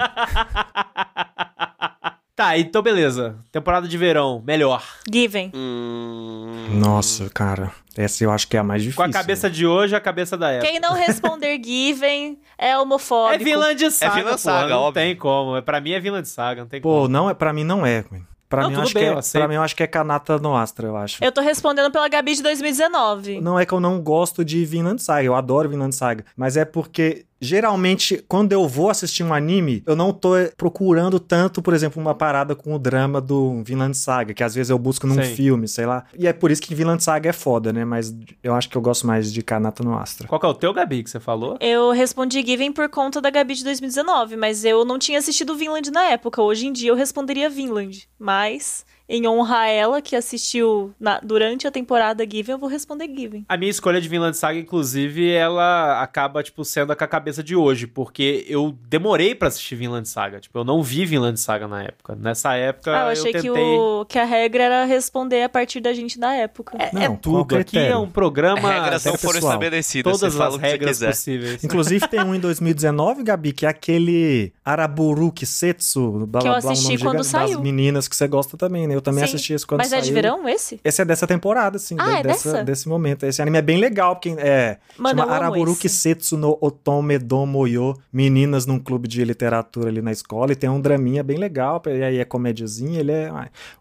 [2.37, 3.37] Tá, então beleza.
[3.53, 4.82] Temporada de verão, melhor.
[5.12, 5.53] Given.
[5.55, 6.53] Hum...
[6.72, 7.70] Nossa, cara.
[7.97, 9.05] Essa eu acho que é a mais difícil.
[9.05, 10.68] Com a cabeça de hoje, a cabeça da época.
[10.68, 13.41] Quem não responder Given é homofóbico.
[13.41, 15.03] É Vinland Saga, Vinland porra, Saga, não óbvio.
[15.03, 15.57] tem como.
[15.57, 17.09] É, Pra mim é Vinland Saga, não tem Pô, como.
[17.09, 18.05] não, é para mim não é.
[18.49, 20.55] Pra Não, mim, acho bem, que é, pra mim eu acho que é Kanata no
[20.57, 21.24] Astra, eu acho.
[21.24, 23.41] Eu tô respondendo pela Gabi de 2019.
[23.41, 26.64] Não é que eu não gosto de Vinland Saga, eu adoro Vinland Saga, mas é
[26.64, 32.01] porque geralmente quando eu vou assistir um anime, eu não tô procurando tanto, por exemplo,
[32.01, 35.35] uma parada com o drama do Vinland Saga, que às vezes eu busco num Sim.
[35.35, 36.05] filme, sei lá.
[36.18, 37.85] E é por isso que Vinland Saga é foda, né?
[37.85, 40.28] Mas eu acho que eu gosto mais de Kanata no Astra.
[40.28, 41.57] Qual que é o teu, Gabi, que você falou?
[41.61, 45.91] Eu respondi Given por conta da Gabi de 2019, mas eu não tinha assistido Vinland
[45.91, 46.43] na época.
[46.43, 48.09] Hoje em dia eu responderia Vinland.
[48.18, 53.07] Mas, em honra a ela, que assistiu na- durante a temporada Given, eu vou responder
[53.09, 53.44] Given.
[53.48, 57.42] A minha escolha de Vinland Saga, inclusive, ela acaba, tipo, sendo a com a cabeça
[57.42, 60.40] de hoje, porque eu demorei pra assistir Vinland Saga.
[60.40, 62.14] Tipo, eu não vi Vinland Saga na época.
[62.14, 63.42] Nessa época, Ah, eu eu, achei tentei...
[63.42, 66.76] que, o, que a regra era responder a partir da gente da época.
[66.78, 67.57] É, Não, é tudo.
[67.57, 68.70] Aqui é um programa...
[68.72, 70.18] regras não foram estabelecidas.
[70.18, 71.62] Todas as regras possíveis.
[71.62, 76.61] Inclusive tem um em 2019, Gabi, que é aquele Araburu Kisetsu, blá, Que eu blá,
[76.61, 77.48] blá, um assisti nome quando saiu.
[77.57, 78.93] das meninas que você gosta também, né?
[78.95, 79.99] Eu também Sim, assisti esse quando Mas saiu.
[80.01, 80.80] é de verão esse?
[80.84, 81.97] Esse é dessa temporada, assim.
[81.99, 82.64] Ah, de- é dessa- dessa?
[82.64, 83.24] Desse momento.
[83.26, 84.78] Esse anime é bem legal, porque é.
[84.97, 85.76] Mano, chama Araburu.
[85.76, 87.95] Kisetsu no Otome Domoyo.
[88.12, 90.53] Meninas num clube de literatura ali na escola.
[90.53, 91.82] E tem um draminha bem legal.
[91.86, 93.01] E aí é comédiazinha.
[93.01, 93.32] Ele é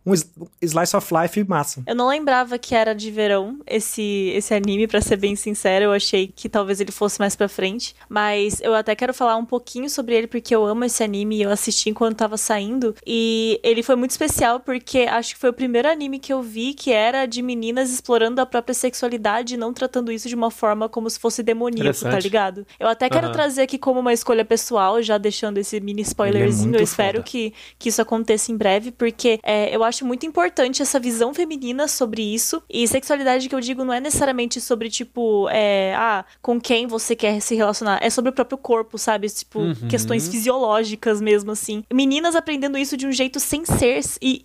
[0.05, 0.13] um
[0.61, 1.83] slice of life massa.
[1.85, 5.85] Eu não lembrava que era de verão esse, esse anime, pra ser bem sincera.
[5.85, 7.95] Eu achei que talvez ele fosse mais pra frente.
[8.09, 11.41] Mas eu até quero falar um pouquinho sobre ele, porque eu amo esse anime e
[11.43, 12.95] eu assisti enquanto tava saindo.
[13.05, 16.73] E ele foi muito especial, porque acho que foi o primeiro anime que eu vi
[16.73, 20.87] que era de meninas explorando a própria sexualidade e não tratando isso de uma forma
[20.89, 22.65] como se fosse demoníaco, tá ligado?
[22.79, 23.33] Eu até quero Aham.
[23.33, 26.69] trazer aqui como uma escolha pessoal, já deixando esse mini spoilerzinho.
[26.69, 27.29] muito eu espero foda.
[27.29, 31.87] que, que isso aconteça em breve, porque é, eu acho muito importante essa visão feminina
[31.87, 32.61] sobre isso.
[32.69, 37.15] E sexualidade que eu digo não é necessariamente sobre, tipo, é, ah, com quem você
[37.15, 37.99] quer se relacionar.
[38.01, 39.29] É sobre o próprio corpo, sabe?
[39.29, 39.87] Tipo, Uhum.
[39.89, 41.83] questões fisiológicas mesmo, assim.
[41.93, 44.41] Meninas aprendendo isso de um jeito sem ser hi-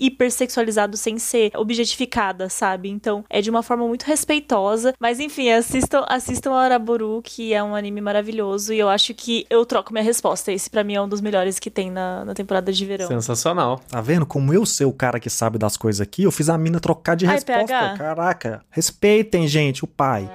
[0.48, 2.88] hipersexualizado, sem ser objetificada, sabe?
[2.88, 4.94] Então, é de uma forma muito respeitosa.
[4.98, 8.72] Mas, enfim, assistam, assistam a Araburu, que é um anime maravilhoso.
[8.72, 10.50] E eu acho que eu troco minha resposta.
[10.50, 13.06] Esse, pra mim, é um dos melhores que tem na, na temporada de verão.
[13.06, 13.80] Sensacional.
[13.88, 14.26] Tá vendo?
[14.26, 17.14] Como eu ser o cara que sabe das coisas aqui, eu fiz a mina trocar
[17.14, 17.66] de Ai, resposta.
[17.66, 17.98] PH.
[17.98, 18.62] Caraca.
[18.70, 20.28] Respeitem, gente, o pai.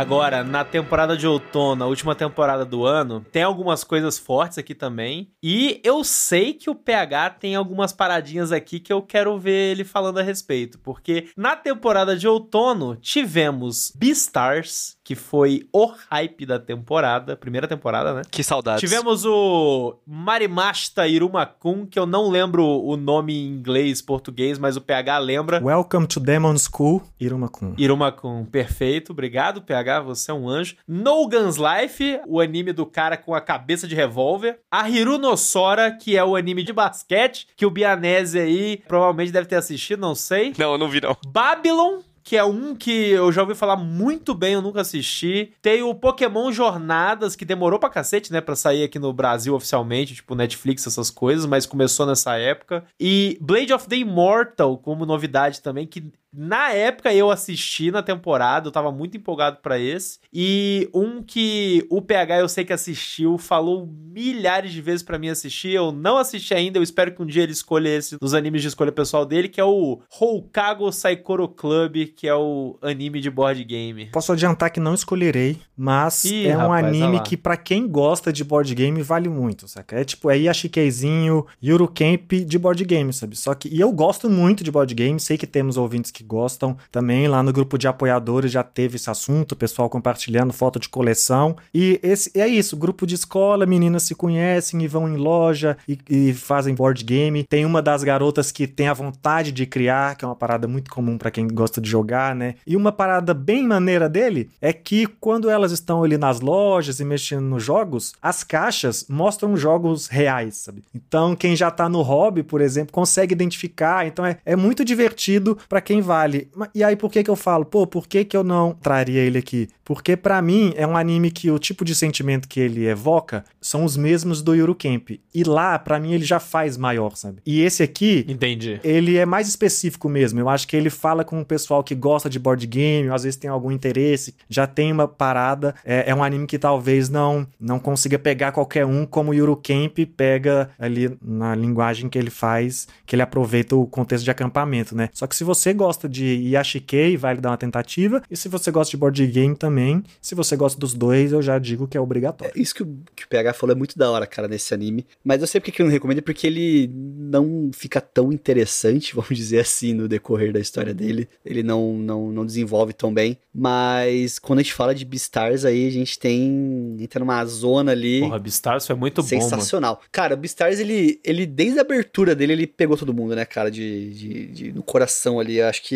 [0.00, 4.74] Agora, na temporada de outono, a última temporada do ano, tem algumas coisas fortes aqui
[4.74, 5.30] também.
[5.42, 9.84] E eu sei que o PH tem algumas paradinhas aqui que eu quero ver ele
[9.84, 10.78] falando a respeito.
[10.78, 18.14] Porque na temporada de outono, tivemos Beastars, que foi o hype da temporada, primeira temporada,
[18.14, 18.22] né?
[18.30, 18.78] Que saudades.
[18.78, 24.80] Tivemos o Marimasta Irumakun, que eu não lembro o nome em inglês, português, mas o
[24.80, 25.60] PH lembra.
[25.60, 27.74] Welcome to Demon School, Irumakun.
[27.76, 30.76] Irumakun, perfeito, obrigado PH, você é um anjo.
[30.86, 34.60] No Guns Life, o anime do cara com a cabeça de revólver.
[34.70, 39.56] A Hirunosora, que é o anime de basquete, que o Bianese aí provavelmente deve ter
[39.56, 40.54] assistido, não sei.
[40.56, 41.16] Não, eu não vi não.
[41.26, 45.52] Babylon, que é um que eu já ouvi falar muito bem, eu nunca assisti.
[45.62, 50.14] Tem o Pokémon Jornadas, que demorou pra cacete, né, pra sair aqui no Brasil oficialmente,
[50.14, 52.84] tipo Netflix, essas coisas, mas começou nessa época.
[52.98, 58.68] E Blade of the Immortal, como novidade também, que na época eu assisti na temporada,
[58.68, 60.18] eu tava muito empolgado pra esse.
[60.32, 65.28] E um que o PH eu sei que assistiu, falou milhares de vezes pra mim
[65.28, 68.62] assistir, eu não assisti ainda, eu espero que um dia ele escolha esse dos animes
[68.62, 73.30] de escolha pessoal dele, que é o Houkago Saikoro Club, que é o anime de
[73.30, 74.06] board game.
[74.12, 78.32] Posso adiantar que não escolherei, mas Ih, é um rapaz, anime que pra quem gosta
[78.32, 80.00] de board game vale muito, saca?
[80.00, 83.36] É tipo, é Yashikeizinho, Yuru Camp de board game, sabe?
[83.36, 86.76] Só que e eu gosto muito de board game, sei que temos ouvintes que gostam
[86.90, 90.88] também, lá no grupo de apoiadores já teve esse assunto, o pessoal compartilhando foto de
[90.88, 91.56] coleção.
[91.74, 95.98] E esse é isso, grupo de escola, meninas se conhecem e vão em loja e,
[96.08, 97.44] e fazem board game.
[97.44, 100.90] Tem uma das garotas que tem a vontade de criar, que é uma parada muito
[100.90, 102.54] comum pra quem gosta de jogar, né?
[102.66, 107.04] E uma parada bem maneira dele é que quando elas estão ali nas lojas e
[107.04, 110.84] mexendo nos jogos, as caixas mostram jogos reais, sabe?
[110.94, 114.06] Então, quem já tá no hobby, por exemplo, consegue identificar.
[114.06, 116.50] Então, é, é muito divertido pra quem vale.
[116.74, 117.64] E aí, por que que eu falo?
[117.64, 119.68] Pô, por que que eu não traria ele aqui?
[119.84, 123.84] Porque pra mim é um anime que o tipo de sentimento que ele evoca são
[123.84, 125.10] os mesmos do Yuru Camp.
[125.32, 127.38] E lá, pra mim, ele já faz maior, sabe?
[127.46, 128.80] E esse aqui, Entendi.
[128.82, 130.40] ele é mais específico mesmo.
[130.40, 133.38] Eu acho que ele fala com o pessoal que gosta de board game, às vezes
[133.38, 135.74] tem algum interesse, já tem uma parada.
[135.84, 139.56] É, é um anime que talvez não não consiga pegar qualquer um, como o Yuru
[139.56, 144.96] Camp pega ali na linguagem que ele faz, que ele aproveita o contexto de acampamento,
[144.96, 145.08] né?
[145.12, 148.22] Só que se você gosta de Yashikei, vale dar uma tentativa.
[148.30, 151.58] E se você gosta de board game também, se você gosta dos dois, eu já
[151.58, 152.52] digo que é obrigatório.
[152.56, 155.06] Isso que o, que o PH falou é muito da hora, cara, nesse anime.
[155.24, 159.36] Mas eu sei porque que eu não recomendo, porque ele não fica tão interessante, vamos
[159.36, 161.28] dizer assim, no decorrer da história dele.
[161.44, 163.38] Ele não, não, não desenvolve tão bem.
[163.52, 166.96] Mas quando a gente fala de Beastars, aí a gente tem.
[166.98, 168.20] entra numa zona ali.
[168.20, 169.42] Porra, Beastars foi muito bom, mano.
[169.42, 170.00] Sensacional.
[170.10, 173.70] Cara, o Beastars, ele, ele, desde a abertura dele, ele pegou todo mundo, né, cara,
[173.70, 175.58] de, de, de- no coração ali.
[175.58, 175.89] Eu acho que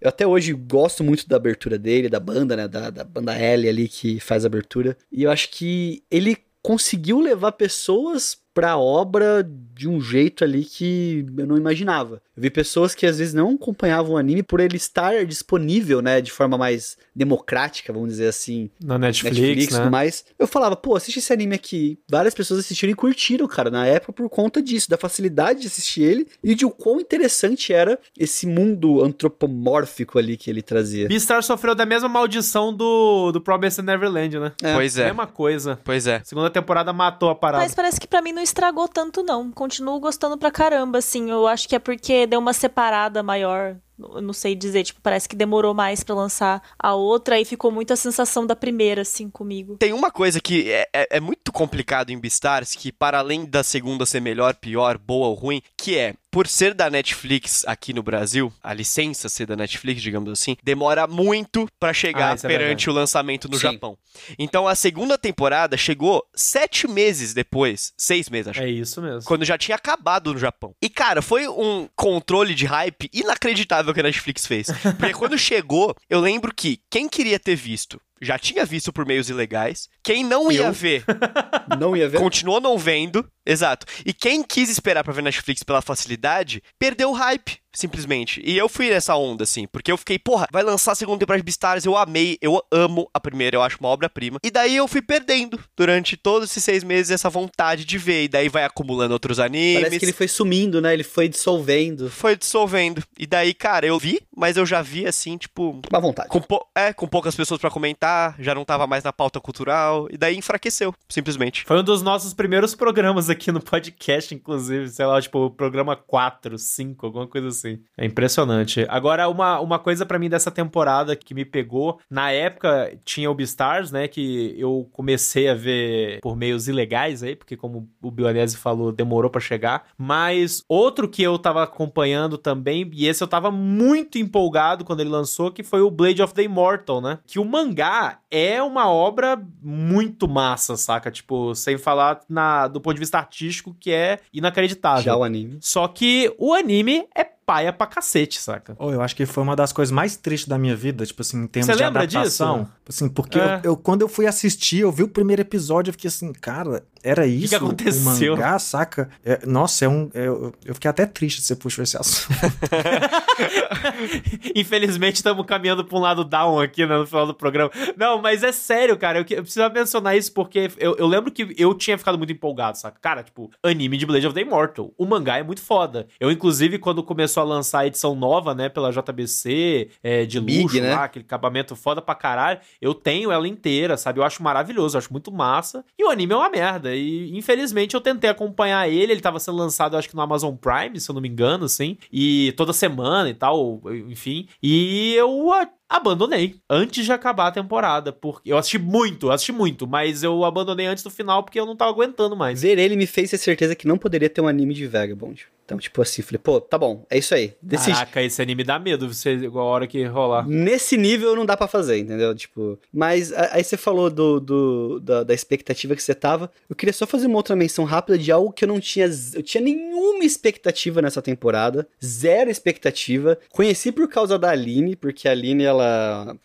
[0.00, 3.68] eu até hoje gosto muito da abertura dele, da banda, né, da, da banda L
[3.68, 4.96] ali que faz a abertura.
[5.10, 9.44] E eu acho que ele conseguiu levar pessoas pra obra
[9.74, 12.22] de um jeito ali que eu não imaginava.
[12.36, 16.20] Eu vi pessoas que às vezes não acompanhavam o anime por ele estar disponível, né,
[16.20, 19.78] de forma mais democrática, vamos dizer assim, Na Netflix, Netflix né?
[19.80, 20.24] tudo mais.
[20.38, 21.98] Eu falava, pô, assiste esse anime aqui.
[22.08, 26.02] Várias pessoas assistiram e curtiram, cara, na época por conta disso, da facilidade de assistir
[26.02, 31.08] ele e de o quão interessante era esse mundo antropomórfico ali que ele trazia.
[31.08, 34.52] Beastars sofreu da mesma maldição do, do Promised Neverland, né?
[34.62, 34.74] É.
[34.74, 35.06] Pois é.
[35.06, 35.78] Mesma coisa.
[35.82, 36.20] Pois é.
[36.24, 37.64] Segunda temporada matou a parada.
[37.64, 39.50] Mas parece que pra mim não estragou tanto, não.
[39.50, 41.30] Continuo gostando pra caramba, assim.
[41.30, 43.76] Eu acho que é porque deu uma separada maior.
[43.96, 47.92] Não sei dizer, tipo, parece que demorou mais pra lançar a outra e ficou muito
[47.92, 49.76] a sensação da primeira, assim, comigo.
[49.76, 53.62] Tem uma coisa que é, é- é muito complicado em Beastars, que para além da
[53.62, 58.02] segunda ser melhor, pior, boa ou ruim, que é, por ser da Netflix aqui no
[58.02, 62.66] Brasil, a licença ser da Netflix, digamos assim, demora muito pra chegar Ah, é perante
[62.86, 62.90] verdade.
[62.90, 63.62] o lançamento no Sim.
[63.62, 63.96] Japão.
[64.36, 68.62] Então a segunda temporada chegou sete meses depois, seis meses acho.
[68.62, 69.22] É isso mesmo.
[69.22, 70.74] Quando já tinha acabado no Japão.
[70.82, 74.66] E, cara, foi um controle de hype inacreditável que a Netflix fez.
[74.98, 79.28] Porque quando chegou, eu lembro que quem queria ter visto já tinha visto por meios
[79.28, 79.88] ilegais.
[80.02, 80.72] Quem não ia Eu?
[80.72, 81.04] ver,
[81.78, 82.18] Não ia ver.
[82.18, 83.26] continuou não vendo.
[83.46, 83.86] Exato.
[84.06, 88.40] E quem quis esperar pra ver Netflix pela facilidade, perdeu o hype, simplesmente.
[88.42, 91.42] E eu fui nessa onda, assim, porque eu fiquei, porra, vai lançar a segunda temporada
[91.42, 94.38] de Beastars, eu amei, eu amo a primeira, eu acho uma obra-prima.
[94.42, 98.24] E daí eu fui perdendo, durante todos esses seis meses, essa vontade de ver.
[98.24, 99.82] E daí vai acumulando outros animes.
[99.82, 100.94] Parece que ele foi sumindo, né?
[100.94, 102.10] Ele foi dissolvendo.
[102.10, 103.02] Foi dissolvendo.
[103.18, 105.82] E daí, cara, eu vi, mas eu já vi, assim, tipo...
[105.92, 106.28] À vontade.
[106.30, 106.42] Com
[106.74, 110.36] é, com poucas pessoas pra comentar, já não tava mais na pauta cultural, e daí
[110.36, 111.53] enfraqueceu, simplesmente.
[111.62, 116.58] Foi um dos nossos primeiros programas aqui no podcast, inclusive, sei lá, tipo, programa 4,
[116.58, 117.64] 5, alguma coisa assim.
[117.64, 117.80] assim.
[117.96, 118.86] É impressionante.
[118.88, 123.34] Agora, uma, uma coisa para mim dessa temporada que me pegou, na época tinha o
[123.34, 128.56] Beastars, né, que eu comecei a ver por meios ilegais aí, porque como o Bionese
[128.56, 133.50] falou, demorou para chegar, mas outro que eu tava acompanhando também, e esse eu tava
[133.50, 137.18] muito empolgado quando ele lançou, que foi o Blade of the Immortal, né?
[137.26, 141.10] Que o mangá é uma obra muito massa, saca?
[141.10, 145.02] Tipo, sem falar na, do ponto de vista artístico, que é inacreditável.
[145.02, 145.58] Já o anime.
[145.60, 148.74] Só que o anime é paia pra cacete, saca?
[148.78, 151.42] Oh, eu acho que foi uma das coisas mais tristes da minha vida, tipo assim,
[151.42, 152.60] em termos Você de lembra adaptação.
[152.62, 152.72] disso?
[152.88, 153.56] Assim, porque É.
[153.64, 156.82] eu, eu- quando eu fui assistir, eu vi o primeiro episódio, eu fiquei assim, cara,
[157.02, 157.54] era isso?
[157.56, 158.34] aconteceu?
[158.34, 159.08] O mangá, saca?
[159.24, 160.10] É, nossa, é um.
[160.14, 162.34] é- eu, fiquei até triste se você puxou esse assunto.
[164.54, 167.70] Infelizmente, estamos caminhando pra um lado down aqui né, no final do programa.
[167.96, 169.18] Não, mas é sério, cara.
[169.18, 172.32] Eu, que- eu precisava mencionar isso porque eu, eu lembro que eu tinha ficado muito
[172.32, 172.98] empolgado, saca?
[173.00, 174.92] Cara, tipo, anime de Blade of the Immortal.
[174.96, 176.06] O mangá é muito foda.
[176.18, 180.62] Eu, inclusive, quando começou a lançar a edição nova, né, pela JBC, é, de Big,
[180.62, 180.94] luxo né?
[180.94, 184.20] lá, aquele acabamento foda pra caralho, eu tenho ela inteira, sabe?
[184.20, 185.84] Eu acho maravilhoso, eu acho muito massa.
[185.98, 186.94] E o anime é uma merda.
[186.94, 189.12] E, infelizmente, eu tentei acompanhar ele.
[189.12, 191.96] Ele tava sendo lançado, acho que no Amazon Prime, se eu não me engano, assim.
[192.12, 194.48] E toda semana e tal, enfim.
[194.62, 195.50] E eu
[195.88, 198.12] abandonei antes de acabar a temporada.
[198.12, 201.66] Porque eu assisti muito, eu assisti muito, mas eu abandonei antes do final porque eu
[201.66, 202.62] não tava aguentando mais.
[202.62, 205.46] Ver ele me fez ter certeza que não poderia ter um anime de Vagabond.
[205.66, 207.54] Então, tipo assim, falei, pô, tá bom, é isso aí.
[207.62, 207.92] Decidi.
[207.96, 210.46] Caraca, esse anime dá medo, você, igual a hora que rolar.
[210.46, 212.34] Nesse nível não dá pra fazer, entendeu?
[212.34, 216.50] Tipo, mas aí você falou do, do- da, da expectativa que você tava.
[216.68, 219.08] Eu queria só fazer uma outra menção rápida de algo que eu não tinha.
[219.32, 221.88] Eu tinha nenhuma expectativa nessa temporada.
[222.04, 223.38] Zero expectativa.
[223.50, 225.73] Conheci por causa da Aline, porque a Aline, ela.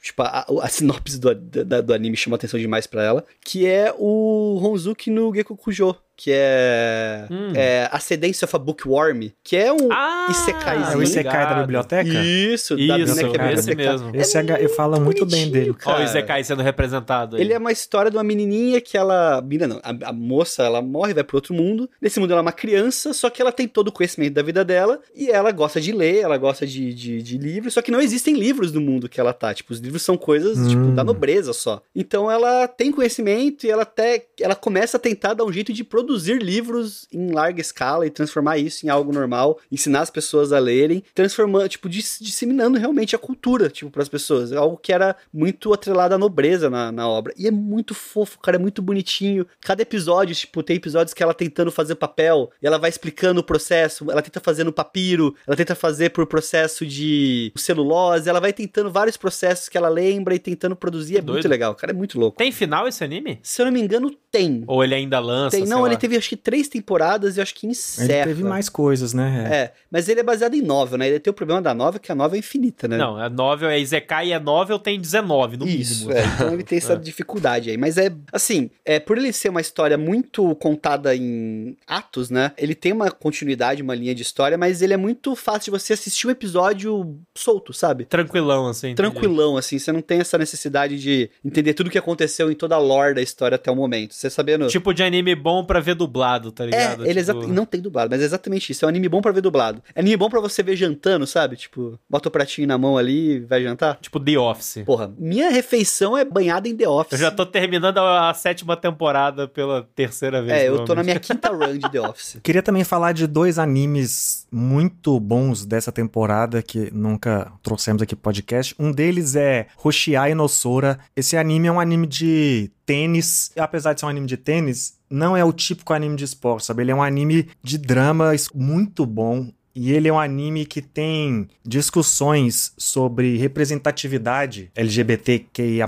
[0.01, 3.25] Tipo, a, a sinopse do, da- do anime chama atenção demais pra ela.
[3.43, 5.95] Que é o Honzuki no Gekukujo.
[6.21, 7.53] Que é, Hum.
[7.55, 9.29] é Ascendance of a Bookworm.
[9.41, 10.91] Que é um Ah, Isekaizinho.
[10.93, 12.09] É o Isekai da biblioteca?
[12.09, 13.75] Isso, da Isso, da esse biblioteca.
[13.91, 14.11] mesmo.
[14.13, 15.73] Esse H, eu falo muito bem dele.
[15.85, 16.03] Olha o.
[16.03, 17.41] Isekai sendo representado aí.
[17.41, 19.41] Ele é uma história de uma menininha que ela.
[19.41, 21.89] Menina não, a, a moça ela morre, vai pro outro mundo.
[22.01, 24.65] Nesse mundo ela é uma criança, só que ela tem todo o conhecimento da vida
[24.65, 24.99] dela.
[25.15, 27.73] E ela gosta de ler, ela gosta de, de, de livros.
[27.73, 29.53] Só que não existem livros no mundo que ela tá.
[29.53, 30.67] Tipo, os livros são coisas, Hum.
[30.67, 31.81] tipo, da nobreza só.
[31.95, 34.25] Então ela tem conhecimento e ela até.
[34.41, 38.57] Ela começa a tentar dar um jeito de produzir livros em larga escala e transformar
[38.57, 43.19] isso em algo normal, ensinar as pessoas a lerem, transformando, tipo, dis- disseminando realmente a
[43.19, 44.51] cultura, tipo, pras pessoas.
[44.51, 47.33] Algo que era muito atrelado à nobreza na, na obra.
[47.37, 49.45] E é muito fofo, cara, é muito bonitinho.
[49.61, 53.43] Cada episódio, tipo, tem episódios que ela tentando fazer papel, e ela vai explicando o
[53.43, 58.53] processo, ela tenta fazer no papiro, ela tenta fazer por processo de celulose, ela vai
[58.53, 61.17] tentando vários processos que ela lembra e tentando produzir.
[61.17, 61.33] É Doido.
[61.33, 62.37] muito legal, cara, é muito louco.
[62.37, 63.39] Tem final esse anime?
[63.43, 64.63] Se eu não me engano, tem.
[64.67, 65.57] Ou ele ainda lança?
[65.57, 68.25] Tem, não, ele teve acho que três temporadas e acho que Ele encerra.
[68.27, 69.47] teve mais coisas, né?
[69.51, 71.07] É, mas ele é baseado em novel, né?
[71.07, 72.97] Ele tem o problema da novel, que a novel é infinita, né?
[72.97, 76.17] Não, a novel é Isekai e a novel tem 19, no Isso, mínimo.
[76.19, 76.95] é, então ele tem essa É.
[76.97, 77.77] dificuldade aí.
[77.77, 82.51] Mas é, assim, é, por ele ser uma história muito contada em atos, né?
[82.57, 85.93] Ele tem uma continuidade, uma linha de história, mas ele é muito fácil de você
[85.93, 88.05] assistir um episódio solto, sabe?
[88.05, 88.89] Tranquilão, assim.
[88.91, 88.95] entendi.
[89.11, 92.75] Tranquilão, assim, você não tem essa necessidade de entender tudo o que aconteceu em toda
[92.75, 94.13] a lore da história até o momento.
[94.13, 94.67] Você sabendo.
[94.67, 97.05] Tipo de anime bom pra ver dublado, tá É, ligado?
[97.05, 97.39] ele tipo...
[97.43, 98.83] exa- não tem dublado, mas é exatamente isso.
[98.83, 99.81] É um anime bom pra ver dublado.
[99.95, 101.55] É anime bom pra você ver jantando, sabe?
[101.55, 103.97] Tipo, bota o pratinho na mão ali e vai jantar.
[104.01, 104.83] Tipo The Office.
[104.85, 107.13] Porra, minha refeição é banhada em The Office.
[107.13, 110.59] Eu já tô terminando a, a sétima temporada pela terceira vez.
[110.61, 112.37] É, eu tô na minha quinta run de The Office.
[112.43, 118.23] Queria também falar de dois animes muito bons dessa temporada que nunca trouxemos aqui pro
[118.23, 118.75] podcast.
[118.79, 120.99] Um deles é Hoshiai no Sora.
[121.15, 123.51] Esse anime é um anime de tênis.
[123.55, 126.81] Apesar de ser um anime de tênis, não é o típico anime de esporte, sabe?
[126.81, 129.51] Ele é um anime de drama muito bom.
[129.75, 135.87] E ele é um anime que tem discussões sobre representatividade LGBTQIA+,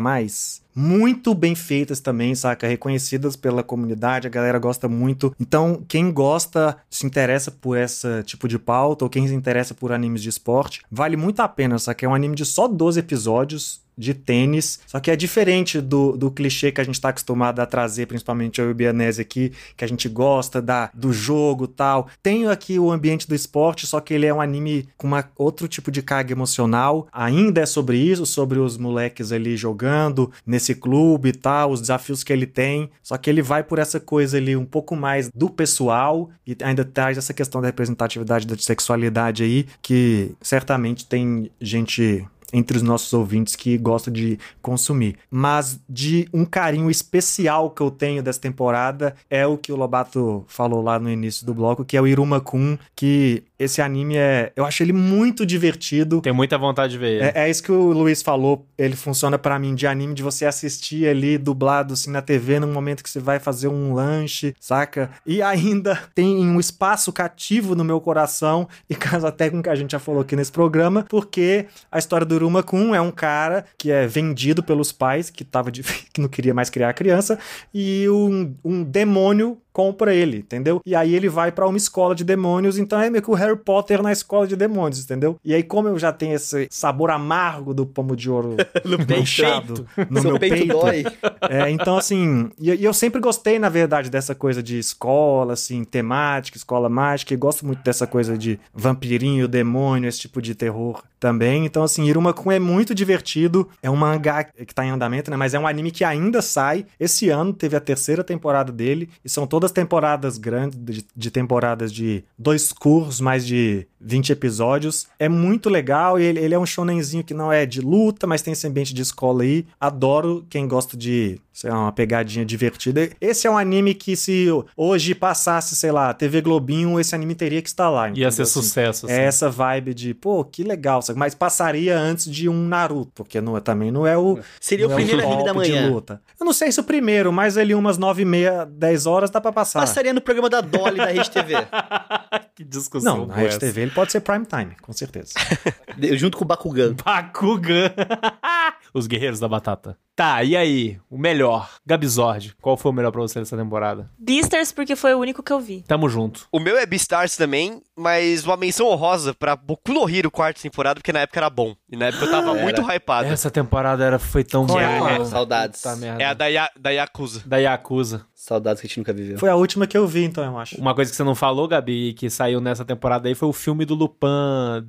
[0.73, 2.67] muito bem feitas também, saca?
[2.67, 5.35] Reconhecidas pela comunidade, a galera gosta muito.
[5.39, 9.91] Então, quem gosta, se interessa por esse tipo de pauta, ou quem se interessa por
[9.91, 12.05] animes de esporte, vale muito a pena, saca?
[12.05, 16.31] É um anime de só 12 episódios, de tênis, só que é diferente do, do
[16.31, 19.85] clichê que a gente tá acostumado a trazer, principalmente eu e o Bianese aqui, que
[19.85, 22.07] a gente gosta da, do jogo tal.
[22.21, 25.67] Tem aqui o ambiente do esporte, só que ele é um anime com uma, outro
[25.67, 27.07] tipo de carga emocional.
[27.13, 32.23] Ainda é sobre isso, sobre os moleques ali jogando nesse clube e tal, os desafios
[32.23, 35.49] que ele tem, só que ele vai por essa coisa ali um pouco mais do
[35.49, 42.25] pessoal e ainda traz essa questão da representatividade da sexualidade aí, que certamente tem gente
[42.53, 45.17] entre os nossos ouvintes que gosta de consumir.
[45.29, 50.43] Mas de um carinho especial que eu tenho dessa temporada é o que o Lobato
[50.47, 54.51] falou lá no início do bloco, que é o Iruma Kun, que esse anime é.
[54.55, 56.19] Eu acho ele muito divertido.
[56.21, 57.23] Tenho muita vontade de ver ele.
[57.25, 58.65] É, é isso que o Luiz falou.
[58.75, 62.71] Ele funciona pra mim de anime de você assistir ali dublado assim na TV num
[62.71, 65.11] momento que você vai fazer um lanche, saca?
[65.25, 69.69] E ainda tem um espaço cativo no meu coração e casa até com o que
[69.69, 73.11] a gente já falou aqui nesse programa, porque a história do Uruma Kun é um
[73.11, 77.37] cara que é vendido pelos pais que tava de, que não queria mais criar criança
[77.71, 80.81] e um, um demônio compra ele, entendeu?
[80.85, 83.57] E aí ele vai pra uma escola de demônios, então é meio que o Harry
[83.57, 85.37] Potter na escola de demônios, entendeu?
[85.43, 88.57] E aí como eu já tenho esse sabor amargo do pomo de ouro
[89.07, 91.03] deixado no Seu meu peito, peito, dói.
[91.49, 95.83] é, então, assim, e, e eu sempre gostei, na verdade, dessa coisa de escola, assim,
[95.83, 101.03] temática, escola mágica, e gosto muito dessa coisa de vampirinho, demônio, esse tipo de terror
[101.21, 101.65] também.
[101.65, 103.69] Então, assim, Iruma-kun é muito divertido.
[103.81, 105.37] É um mangá que tá em andamento, né?
[105.37, 106.85] Mas é um anime que ainda sai.
[106.99, 111.93] Esse ano teve a terceira temporada dele, e são todas temporadas grandes, de, de temporadas
[111.93, 115.07] de dois cursos, mais de 20 episódios.
[115.19, 118.41] É muito legal e ele, ele é um shonenzinho que não é de luta, mas
[118.41, 119.65] tem esse ambiente de escola aí.
[119.79, 123.09] Adoro quem gosta de, sei lá, uma pegadinha divertida.
[123.19, 127.61] Esse é um anime que se hoje passasse, sei lá, TV Globinho, esse anime teria
[127.61, 128.05] que estar lá.
[128.07, 128.31] Ia entendeu?
[128.31, 129.05] ser Assim, sucesso.
[129.05, 129.15] assim.
[129.15, 131.19] É essa vibe de, pô, que legal, sabe?
[131.19, 134.39] mas passaria antes de um Naruto, porque não, é- também não é o.
[134.59, 135.89] Seria o é primeiro anime da manhã.
[135.89, 136.21] luta.
[136.39, 139.39] Eu não sei se o primeiro, mas ali umas nove e meia, dez horas dá
[139.41, 139.79] pra passar.
[139.81, 141.53] Passaria no programa da Dolly da Rede TV.
[142.55, 143.17] que discussão.
[143.17, 143.59] Não, na boa Rede essa.
[143.59, 145.33] TV ele pode ser prime time, com certeza.
[146.17, 146.93] junto com o Bakugan.
[147.03, 147.91] Bakugan.
[148.93, 149.97] Os Guerreiros da Batata.
[150.15, 150.99] Tá, e aí?
[151.09, 151.69] O melhor.
[151.85, 152.53] Gabizord.
[152.61, 154.09] Qual foi o melhor pra você dessa temporada?
[154.19, 155.83] Beasters, porque foi o único que eu vi.
[155.87, 156.47] Tamo junto.
[156.51, 160.95] O meu é Beastars também, mas uma menção honrosa pra Boku no Hero quarta temporada,
[160.99, 161.73] porque na época era bom.
[161.89, 162.61] E na época eu tava Era.
[162.63, 163.27] muito hypado.
[163.29, 164.83] Essa temporada era, foi tão Qual boa.
[164.83, 165.25] é cara.
[165.25, 165.83] Saudades.
[166.19, 167.41] É a da, Ya- da Yakuza.
[167.45, 168.25] Da Yakuza.
[168.43, 169.37] Saudades que a gente nunca viveu.
[169.37, 170.75] Foi a última que eu vi, então, eu acho.
[170.81, 173.85] Uma coisa que você não falou, Gabi, que saiu nessa temporada aí foi o filme
[173.85, 174.27] do Lupin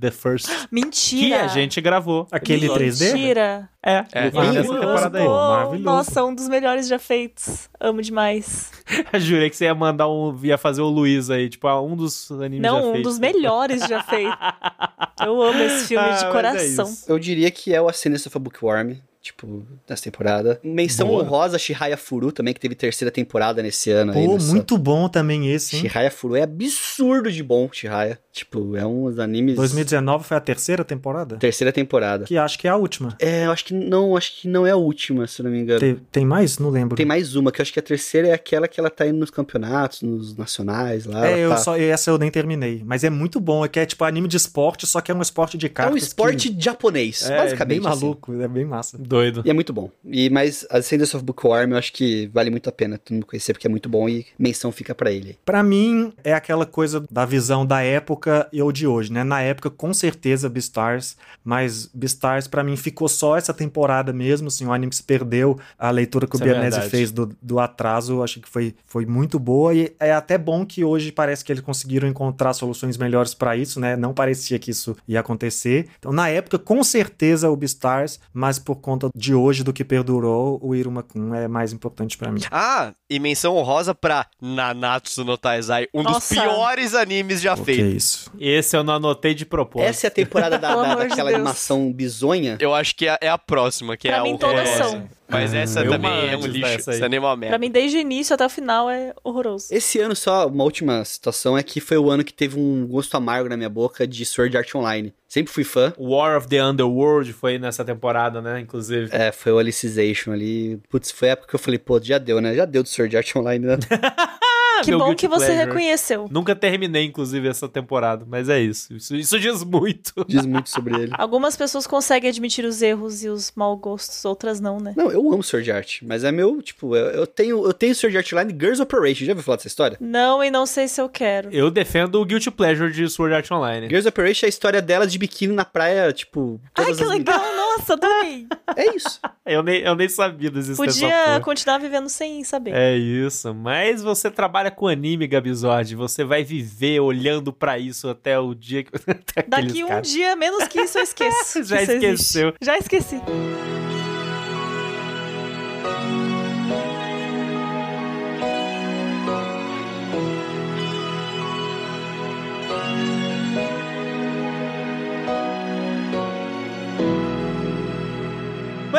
[0.01, 0.49] The First.
[0.73, 1.37] Mentira!
[1.41, 2.27] Que a gente gravou.
[2.33, 3.13] Aquele 3D?
[3.13, 3.69] Mentira!
[3.85, 4.25] É, É.
[4.25, 4.73] nessa Maravilhoso.
[4.81, 5.29] temporada aí.
[5.29, 5.85] Maravilhoso.
[5.85, 7.69] Nossa, um dos melhores já feitos.
[7.79, 8.71] Amo demais.
[9.21, 10.35] Jurei que você ia mandar um.
[10.43, 13.83] ia fazer o Luiz aí, tipo, ah, um dos animes já Não, um dos melhores
[13.87, 14.35] já feitos.
[15.23, 16.87] Eu amo esse filme Ah, de é coração.
[16.89, 17.05] isso.
[17.07, 20.61] Eu diria que é o Ascendance of a Bookworm, tipo, dessa temporada.
[20.65, 21.23] Menção Boa.
[21.23, 24.13] honrosa, Shihaya Furu também, que teve terceira temporada nesse ano.
[24.13, 25.83] aí, Pô, nessa- muito bom também esse, hein?
[25.83, 28.19] Shihaya Furu é absurdo de bom, Shihaya.
[28.33, 29.55] Tipo, é um dos animes...
[29.57, 31.37] 2019 foi a terceira temporada?
[31.37, 32.25] Terceira temporada.
[32.25, 33.15] Que acho que é a última.
[33.21, 35.81] É, eu acho que não, acho que não é a última, se não me engano.
[35.81, 36.59] Tem, Tem, tem mais?
[36.59, 37.07] Não lembro.
[37.07, 39.31] mais uma, que eu acho que a terceira é aquela que ela tá indo nos
[39.31, 41.27] campeonatos, nos nacionais lá.
[41.29, 42.83] É, eu tá- só, essa eu nem terminei.
[42.85, 43.65] Mas é muito bom.
[43.65, 45.95] É que é tipo anime de esporte, só que é um esporte de É cartas.
[45.95, 46.61] um esporte que...
[46.65, 47.81] japonês, é, basicamente.
[47.81, 48.01] bem assim.
[48.01, 48.97] maluco, é bem massa.
[49.13, 49.43] Doido.
[49.45, 49.91] E é muito bom.
[50.07, 53.53] E, mas Ascendance of Bookworm eu acho que vale muito a pena todo mundo conhecer,
[53.53, 55.39] porque é muito bom e menção fica pra ele.
[55.45, 59.23] Pra mim, é aquela coisa da visão da época e ou de hoje, né?
[59.23, 64.65] Na época, com certeza, Beastars, mas Beastars, pra mim, ficou só essa temporada mesmo, assim,
[64.65, 66.91] o anime que se perdeu, a leitura que Isso o é Bianese verdade.
[66.91, 70.65] fez do, do atraso, eu achei que foi, foi muito boa, e é até bom
[70.65, 73.95] que hoje parece que eles conseguiram encontrar soluções melhores pra isso, né?
[73.95, 75.89] Não parecia que isso ia acontecer.
[75.99, 80.59] Então, na época, com certeza, o Beastars, mas por conta de hoje, do que perdurou,
[80.63, 82.41] o Iruma-kun é mais importante pra mim.
[82.51, 86.35] Ah, e menção honrosa pra Nanatsu no Taizai, um dos Nossa.
[86.35, 87.93] piores animes já O que é feitos.
[87.95, 88.33] isso?
[88.39, 89.89] Esse eu não anotei de propósito.
[89.89, 91.35] Essa é a temporada da, da- daquela Deus.
[91.41, 92.57] animação bizonha.
[92.61, 95.09] Eu acho que é é a próxima, que Pra é mim, o todas são.
[95.33, 96.91] Mas Ah, essa também é um antes lixo.
[96.91, 97.59] Essa anime é uma Pra merda.
[97.59, 99.69] mim, desde o início até o final, é horroroso.
[99.71, 103.17] Esse ano só, uma última situação é que foi o ano que teve um gosto
[103.17, 105.13] amargo na minha boca de Sword Art Online.
[105.29, 105.95] Sempre fui fã.
[105.99, 108.61] War of the Underworld foi nessa temporada, né?
[108.61, 109.09] Inclusive.
[109.13, 110.79] É, foi o Alicization ali.
[110.91, 112.55] Putz, foi a época que eu falei, pô, já deu, né?
[112.55, 113.77] Já deu do Sword Art Online, né?
[114.85, 115.67] que meu bom guilty que você pleasure.
[115.67, 116.29] reconheceu.
[116.31, 118.95] Nunca terminei, inclusive, essa temporada, mas é isso.
[118.95, 120.13] Isso, isso diz muito.
[120.29, 121.13] Diz muito sobre ele.
[121.19, 124.95] Algumas pessoas conseguem admitir os erros e os mau gostos, outras não, né?
[124.97, 128.17] Não, eu amo Sword Art, mas é meu, tipo, eu, eu tenho eu tenho Sword
[128.17, 129.25] Art Online Girls Operation.
[129.25, 129.97] Já ouviu falar dessa história?
[130.01, 131.51] Não, e não sei se eu quero.
[131.53, 133.89] Eu defendo o Guilty Pleasure de Sword Art Online.
[133.89, 136.61] Girls Operation é a história dela de biquíni na praia, tipo.
[136.77, 137.41] Ai, que as- legal!
[137.57, 138.47] Nossa, adorei!
[138.75, 139.21] É isso.
[139.45, 142.73] Eu nem, eu nem sabia dessa Podia continuar vivendo sem saber.
[142.75, 148.39] É isso, mas você trabalha com anime, Gabizord, você vai viver olhando pra isso até
[148.39, 148.91] o dia que...
[149.49, 150.09] Daqui um caras.
[150.09, 151.63] dia, menos que isso, eu esqueço.
[151.65, 152.07] Já que isso existe.
[152.07, 152.55] esqueceu.
[152.61, 153.21] Já esqueci.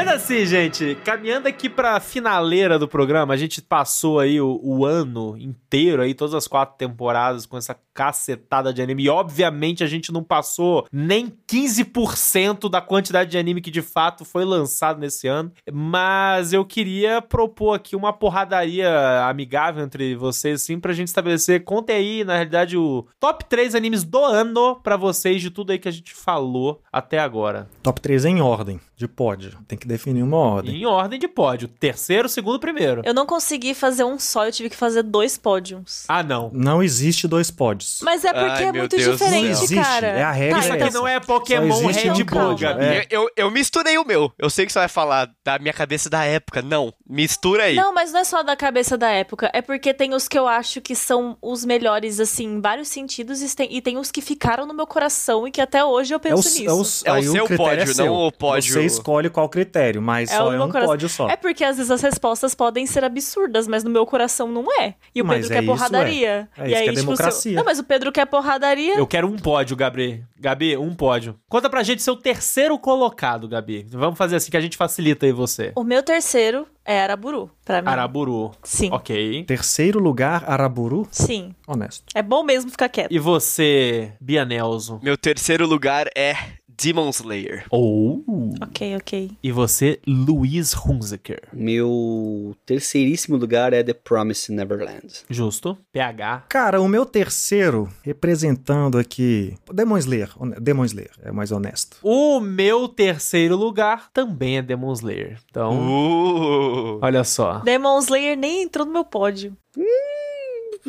[0.06, 4.86] Mas assim, gente, caminhando aqui pra finaleira do programa, a gente passou aí o, o
[4.86, 9.04] ano inteiro aí, todas as quatro temporadas com essa cacetada de anime.
[9.04, 14.26] E obviamente a gente não passou nem 15% da quantidade de anime que de fato
[14.26, 15.54] foi lançado nesse ano.
[15.72, 21.64] Mas eu queria propor aqui uma porradaria amigável entre vocês, assim, pra gente estabelecer.
[21.64, 25.80] Contem aí, na realidade, o top 3 animes do ano pra vocês de tudo aí
[25.80, 27.70] que a gente falou até agora.
[27.82, 29.58] Top 3 em ordem de pódio.
[29.68, 30.76] Tem que definir uma ordem.
[30.82, 31.68] Em ordem de pódio.
[31.68, 33.02] Terceiro, segundo, primeiro.
[33.06, 36.04] Eu não consegui fazer um só, eu tive que fazer dois pódios.
[36.08, 36.50] Ah, não.
[36.54, 38.00] Não existe dois pódios.
[38.04, 39.44] Mas é porque Ai, é muito Deus diferente.
[39.44, 40.08] Não existe, cara.
[40.08, 40.98] é a regra, Tá, Isso é aqui essa.
[40.98, 42.84] não é Pokémon Red Bull, Gabi.
[42.84, 43.08] é.
[43.10, 44.32] Eu, eu misturei o meu.
[44.38, 46.62] Eu sei que você vai falar da minha cabeça da época.
[46.62, 47.76] Não, mistura aí.
[47.76, 49.50] Não, mas não é só da cabeça da época.
[49.54, 53.42] É porque tem os que eu acho que são os melhores, assim, em vários sentidos.
[53.42, 56.18] E tem, e tem os que ficaram no meu coração e que até hoje eu
[56.18, 57.04] É penso o, nisso.
[57.06, 58.06] é o, É o seu critério pódio, é seu.
[58.06, 60.90] não o pódio- Você escolhe qual critério, mas É só o é meu um coração.
[60.90, 61.28] pódio só.
[61.30, 64.96] É porque às vezes as respostas podem ser absurdas, mas no meu coração não é.
[65.14, 66.50] E o Mas Pedro é quer isso, porradaria.
[66.58, 66.62] é.
[66.64, 67.42] É e isso aí, que é tipo, democracia.
[67.42, 68.96] seu- Não, mas o Pedro quer porradaria.
[68.98, 70.24] Eu quero um pódio, Gabi.
[70.40, 71.40] Gabi, um pódio.
[71.50, 73.86] Conta pra gente seu terceiro colocado, Gabi.
[73.90, 75.72] Vamos fazer assim que a gente facilita aí você.
[75.76, 77.88] O meu terceiro é Araburu, pra mim.
[77.88, 78.52] Araburu.
[78.62, 78.90] Sim.
[78.92, 79.46] Ok.
[79.46, 81.08] Terceiro lugar, Araburu.
[81.12, 81.56] Sim.
[81.66, 82.04] Honesto.
[82.14, 83.12] É bom mesmo ficar quieto.
[83.12, 85.00] E você, Bia Nelson?
[85.02, 86.36] Meu terceiro lugar é
[86.82, 87.66] Demon Slayer.
[87.70, 88.24] Ou.
[88.62, 89.32] Ok, ok.
[89.42, 91.42] E você, Luiz Hunziker.
[91.54, 95.08] Meu terceiríssimo lugar é The Promised Neverland.
[95.30, 95.78] Justo.
[95.92, 96.46] PH.
[96.50, 99.56] Cara, o meu terceiro, representando aqui.
[99.74, 100.30] Demon Slayer.
[100.62, 101.98] Demon Slayer, é mais honesto.
[102.02, 105.40] O meu terceiro lugar também é Demon Slayer.
[105.50, 107.00] Então, Uh.
[107.02, 107.60] olha só.
[107.60, 109.56] Demon Slayer nem entrou no meu pódio.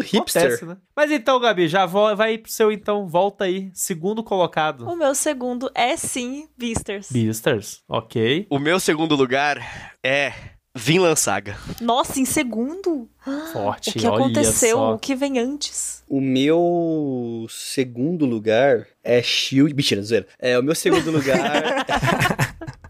[0.01, 0.43] Hipster.
[0.43, 0.77] Acontece, né?
[0.97, 3.71] Mas então, Gabi, já vai pro seu então, volta aí.
[3.73, 4.89] Segundo colocado.
[4.89, 7.11] O meu segundo é sim Beasters.
[7.11, 7.83] Beasters.
[7.89, 8.47] Ok.
[8.51, 9.59] O meu segundo lugar
[10.03, 10.33] é
[10.75, 11.57] Vinland Saga.
[11.81, 13.09] Nossa, em segundo?
[13.53, 13.91] Forte.
[13.91, 14.77] o que olha aconteceu?
[14.77, 14.95] só.
[14.95, 16.03] O que vem antes?
[16.09, 19.73] O meu segundo lugar é Shield.
[19.75, 20.27] Mentira, zoeira.
[20.39, 21.87] É, o meu segundo lugar.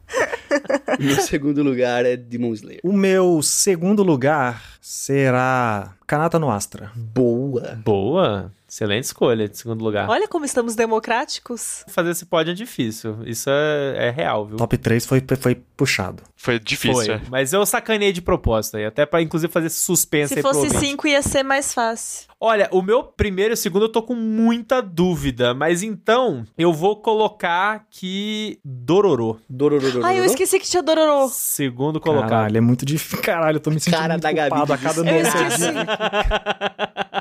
[0.99, 2.81] meu segundo lugar é Demon Slayer.
[2.83, 6.91] O meu segundo lugar será Kanata no Astra.
[6.95, 7.79] Boa.
[7.85, 8.53] Boa.
[8.75, 10.11] Excelente escolha de segundo lugar.
[10.11, 11.85] Olha como estamos democráticos.
[11.87, 13.19] Fazer esse pódio é difícil.
[13.25, 14.57] Isso é, é real, viu?
[14.57, 16.25] Top 3 foi, foi puxado.
[16.35, 17.05] Foi difícil.
[17.05, 17.15] Foi.
[17.15, 17.21] é.
[17.31, 18.85] Mas eu sacaneei de propósito aí.
[18.85, 20.79] Até pra, inclusive, fazer suspense Se fosse ouvinte.
[20.79, 22.27] cinco, ia ser mais fácil.
[22.41, 25.55] Olha, o meu primeiro e o segundo eu tô com muita dúvida.
[25.55, 29.41] Mas então, eu vou colocar aqui Dororo.
[29.49, 30.05] Dorororororo.
[30.05, 31.29] Ai, eu esqueci que tinha Dororo.
[31.31, 32.29] Segundo colocado.
[32.29, 33.23] Caralho, é muito difícil.
[33.25, 35.65] Caralho, eu tô me sentindo Cara muito da Gabi a cada Eu esqueci.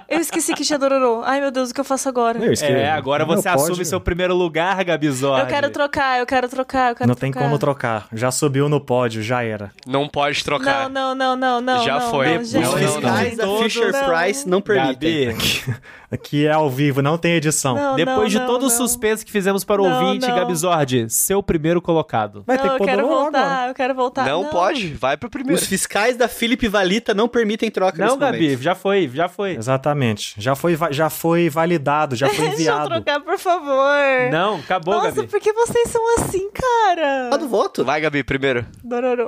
[0.10, 1.22] Eu esqueci que tinha Dororo.
[1.24, 2.40] Ai, meu Deus, o que eu faço agora?
[2.40, 2.72] Eu esqueci.
[2.72, 5.42] É, agora Meu você pódio- assume seu primeiro lugar, Gabizord.
[5.42, 7.46] Eu quero trocar, eu quero trocar, eu quero Não tem trocar.
[7.46, 8.08] como trocar.
[8.14, 9.72] Já subiu no pódio, já era.
[9.86, 10.90] Não pode trocar.
[10.90, 11.84] Não, não, não, não, não.
[11.84, 12.34] Já não, foi.
[12.36, 12.66] Não, Os gente.
[12.66, 14.06] Os Não, não, fiscais da Fisher Não.
[14.16, 15.28] Price não permitem.
[15.36, 15.76] Gabi,
[16.12, 17.74] Aqui é ao vivo, não tem edição.
[17.74, 18.70] Não, depois de não, todo o não.
[18.70, 20.36] suspense que fizemos para o Não, ouvinte, não.
[20.36, 22.44] Gabizord, seu primeiro colocado.
[22.46, 23.70] Vai Não, ter que eu pôr quero Dororo voltar, agora.
[23.70, 24.26] eu quero voltar.
[24.28, 24.94] Não, pode.
[24.94, 25.60] Vai pro primeiro.
[25.60, 28.62] Os fiscais da Felipe Valita não permitem troca Não, nesse Gabi, momento.
[28.62, 29.56] já foi, já foi.
[29.56, 30.36] Exatamente.
[30.38, 32.90] Já foi, já foi validado, já foi Deixa eu enviado.
[32.90, 34.32] trocar, por favor.
[34.32, 35.28] Não, acabou, Nossa, Gabi.
[35.28, 37.30] por que vocês são assim, cara?
[37.32, 37.84] Tá do voto.
[37.84, 38.66] Vai, Gabi, primeiro.
[38.84, 39.28] Dororo.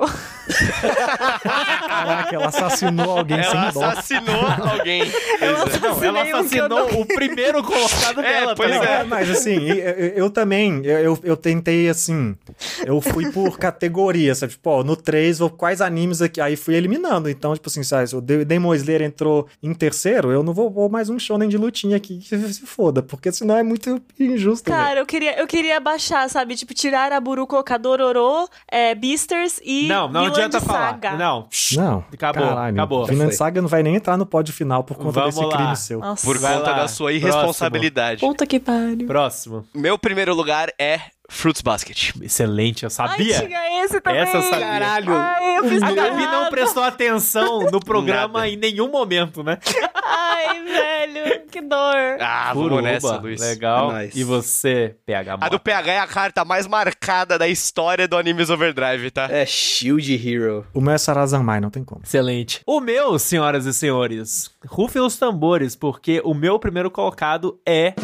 [1.86, 3.84] Caraca, ela assassinou alguém Ela sem dó.
[3.86, 5.02] assassinou alguém.
[5.40, 9.00] Eu Não, ela um assassinou não- o primeiro colocado É, dela, pois tá Não, ligado?
[9.00, 12.36] é, mas assim, eu, eu- também, eu, eu, eu tentei assim,
[12.84, 14.52] eu fui por categoria, sabe?
[14.52, 16.40] Tipo, ó, no 3, vou- quais animes aqui?
[16.40, 17.28] Aí fui eliminando.
[17.30, 20.70] Então, tipo assim, sabe, se o De- Demon Slayer entrou em terceiro, eu não vou,
[20.70, 24.70] vou mais um shonen de lutinha aqui que se foda, porque senão é muito injusto,
[24.70, 24.82] velho.
[24.82, 26.54] Cara, eu queria, eu queria baixar, sabe?
[26.56, 31.10] Tipo, tirar a Buru, colocar Dororo, é, Beasters e Não, não Adianta Saga.
[31.10, 31.18] falar.
[31.18, 31.48] Não.
[31.76, 32.74] Não, Acabou, caralho.
[32.76, 33.06] acabou.
[33.06, 33.34] Vinland.
[33.34, 35.56] Saga não vai nem entrar no pódio final por conta Vamos desse lá.
[35.56, 35.98] crime seu.
[36.00, 36.24] Nossa.
[36.26, 36.76] Por Vai conta lá.
[36.78, 38.20] da sua irresponsabilidade.
[38.20, 39.06] Puta que pariu.
[39.06, 39.64] Próximo.
[39.74, 42.12] Meu primeiro lugar é Fruits Basket.
[42.22, 43.38] Excelente, eu sabia.
[43.38, 44.20] Ai, tinha esse também.
[44.20, 44.66] Essa eu sabia.
[44.66, 45.12] Caralho.
[45.12, 48.48] Ai, eu fiz A Gabi não prestou atenção no programa Nada.
[48.48, 49.58] em nenhum momento, né?
[49.94, 51.96] Ai, velho, que dor.
[52.20, 53.40] Ah, Furuba, vamos nessa, Luiz.
[53.40, 53.90] Legal.
[53.90, 54.16] É nóis.
[54.16, 55.50] E você, PH A Mota?
[55.50, 59.28] do PH é a carta mais marcada da história do Animes Overdrive, tá?
[59.30, 60.66] É Shield Hero.
[60.72, 62.02] O meu é Sarazanmai, não tem como.
[62.04, 62.60] Excelente.
[62.66, 67.94] O meu, senhoras e senhores, rufem os tambores, porque o meu primeiro colocado é.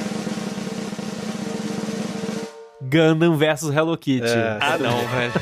[2.93, 4.26] Gundam versus Hello Kitty.
[4.28, 4.59] É.
[4.61, 5.32] Ah, não, velho.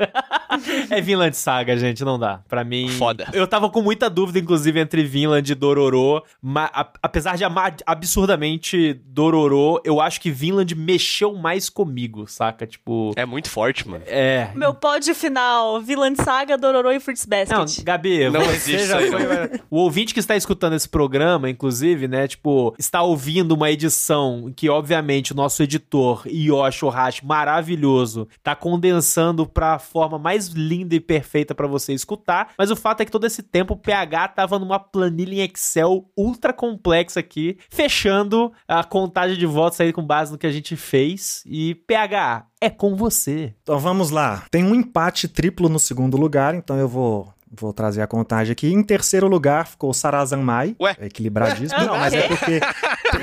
[0.90, 2.40] É Vinland Saga, gente, não dá.
[2.48, 2.88] Pra mim.
[2.90, 3.28] Foda.
[3.32, 6.22] Eu tava com muita dúvida, inclusive, entre Vinland e Dororo.
[6.40, 12.66] Mas, a- apesar de amar absurdamente Dororo, eu acho que Vinland mexeu mais comigo, saca?
[12.66, 13.12] Tipo.
[13.16, 14.04] É muito forte, mano.
[14.06, 14.50] É.
[14.54, 17.84] Meu pódio final, Vinland Saga, Dororo e Fruits Não, Basket.
[17.84, 19.60] Gabi, Não você existe já isso aí.
[19.70, 24.68] O ouvinte que está escutando esse programa, inclusive, né, tipo, está ouvindo uma edição que,
[24.68, 31.54] obviamente, o nosso editor, Yoshi Ohashi, maravilhoso, tá condensando pra forma mais linda e perfeita
[31.54, 34.78] pra você escutar, mas o fato é que todo esse tempo o PH tava numa
[34.78, 40.38] planilha em Excel ultra complexa aqui, fechando a contagem de votos aí com base no
[40.38, 43.54] que a gente fez, e PH, é com você.
[43.62, 44.44] Então vamos lá.
[44.50, 47.33] Tem um empate triplo no segundo lugar, então eu vou.
[47.58, 48.72] Vou trazer a contagem aqui.
[48.72, 50.74] Em terceiro lugar ficou o Sarazan Mai.
[50.80, 50.96] Ué?
[50.98, 51.80] É equilibradíssimo.
[51.84, 52.60] Não, mas é porque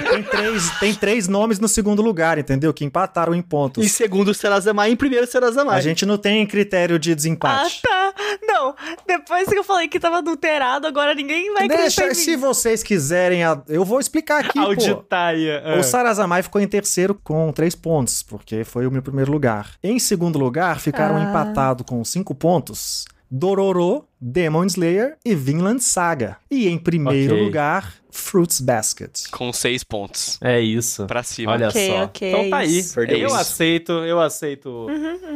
[0.10, 2.74] tem, três, tem três nomes no segundo lugar, entendeu?
[2.74, 3.84] Que empataram em pontos.
[3.84, 4.92] Em segundo, o Serazamai.
[4.92, 5.78] Em primeiro, o Serazamai.
[5.78, 7.82] A gente não tem critério de Ah, desempate.
[7.82, 8.14] tá.
[8.44, 8.76] Não,
[9.08, 12.38] depois que eu falei que tava adulterado, agora ninguém vai acreditar Deixa, em se mim.
[12.38, 14.66] vocês quiserem, eu vou explicar aqui, pô.
[14.66, 15.64] Auditaia.
[15.80, 19.72] O Sarazamai ficou em terceiro com três pontos, porque foi o meu primeiro lugar.
[19.84, 21.22] Em segundo lugar, ficaram Ah.
[21.24, 26.38] empatados com cinco pontos Dororo, Demon Slayer e Vinland Saga.
[26.52, 27.46] E em primeiro Ok.
[27.46, 29.30] lugar, Fruits Basket.
[29.32, 30.38] Com seis pontos.
[30.42, 31.06] É isso.
[31.08, 31.54] Pra cima.
[31.54, 32.04] Olha Ok, só.
[32.04, 32.78] ok, então tá aí.
[32.80, 32.94] isso.
[32.96, 33.36] Perdeu eu isso.
[33.38, 34.88] aceito, eu aceito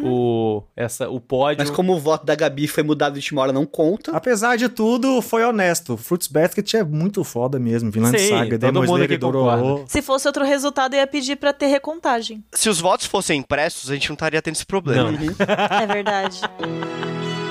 [0.04, 1.60] o essa o pódio.
[1.66, 4.12] Mas como o voto da Gabi foi mudado de última hora, não conta.
[4.12, 5.96] Apesar de tudo, foi honesto.
[5.96, 7.90] Fruits Basket é muito foda mesmo.
[7.90, 9.62] Vinland Sim, Saga, todo Demon mundo Slayer e Dororo.
[9.62, 9.86] concorda.
[9.88, 12.44] Se fosse outro resultado, eu ia pedir pra ter recontagem.
[12.52, 15.12] Se os votos fossem impressos, a gente não estaria tendo esse problema.
[15.12, 15.20] Não.
[15.82, 16.42] É verdade.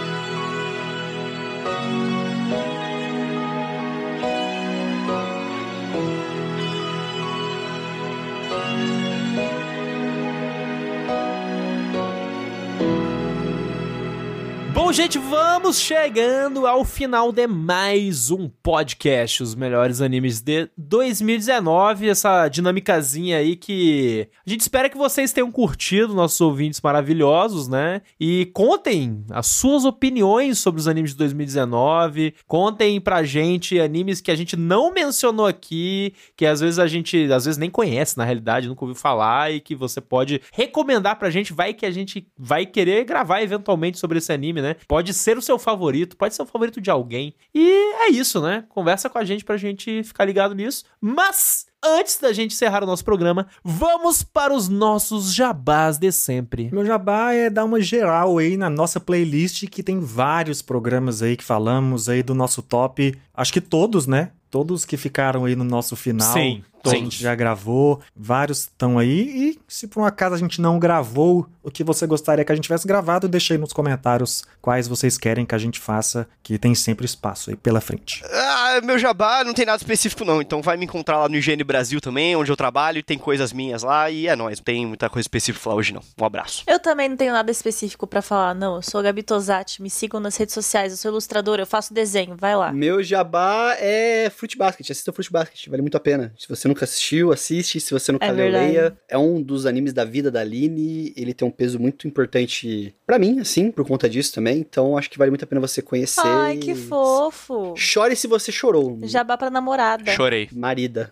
[14.95, 22.47] gente, vamos chegando ao final de mais um podcast, os melhores animes de 2019, essa
[22.47, 28.03] dinâmicazinha aí que a gente espera que vocês tenham curtido, nossos ouvintes maravilhosos, né?
[28.21, 34.31] E contem as suas opiniões sobre os animes de 2019, contem pra gente animes que
[34.31, 38.25] a gente não mencionou aqui, que às vezes a gente, às vezes nem conhece na
[38.25, 42.29] realidade, nunca ouviu falar e que você pode recomendar pra gente, vai que a gente
[42.39, 44.77] vai querer gravar eventualmente sobre esse anime, né?
[44.87, 47.35] Pode ser o seu favorito, pode ser o favorito de alguém.
[47.55, 48.65] E é isso, né?
[48.69, 50.85] Conversa com a gente pra gente ficar ligado nisso.
[51.01, 56.71] Mas antes da gente encerrar o nosso programa, vamos para os nossos jabás de sempre.
[56.73, 61.37] Meu jabá é dar uma geral aí na nossa playlist, que tem vários programas aí
[61.37, 63.15] que falamos aí do nosso top.
[63.35, 64.31] Acho que todos, né?
[64.51, 66.33] Todos que ficaram aí no nosso final.
[66.33, 69.51] Sim, todos a gente já gravou, vários estão aí.
[69.51, 72.55] E se por um acaso a gente não gravou o que você gostaria que a
[72.55, 76.59] gente tivesse gravado, deixa aí nos comentários quais vocês querem que a gente faça, que
[76.59, 78.23] tem sempre espaço aí pela frente.
[78.31, 81.65] Ah, meu jabá não tem nada específico não, então vai me encontrar lá no Higiene
[81.65, 85.09] Brasil também, onde eu trabalho, tem coisas minhas lá e é nóis, não tem muita
[85.09, 86.03] coisa específica pra falar hoje não.
[86.21, 86.65] Um abraço.
[86.67, 88.77] Eu também não tenho nada específico pra falar, não.
[88.77, 91.95] Eu sou a Gabi Tosati, me sigam nas redes sociais, eu sou ilustradora, eu faço
[91.95, 92.73] desenho, vai lá.
[92.73, 94.91] Meu jabá é Fruit Basket.
[94.91, 96.35] Assista Fruit Basket, vale muito a pena.
[96.39, 97.79] Se você nunca assistiu, assiste.
[97.81, 98.73] Se você nunca É leu, verdade.
[98.73, 98.99] leia.
[99.09, 101.13] É um dos animes da vida da Aline.
[101.17, 104.59] Ele tem um peso muito importante pra mim, assim, por conta disso também.
[104.59, 106.21] Então acho que vale muito a pena você conhecer.
[106.27, 107.75] Ai, que fofo.
[107.77, 108.99] Chore se você chorou.
[109.05, 110.11] Jabá pra namorada.
[110.13, 110.49] Chorei.
[110.53, 111.11] Marida.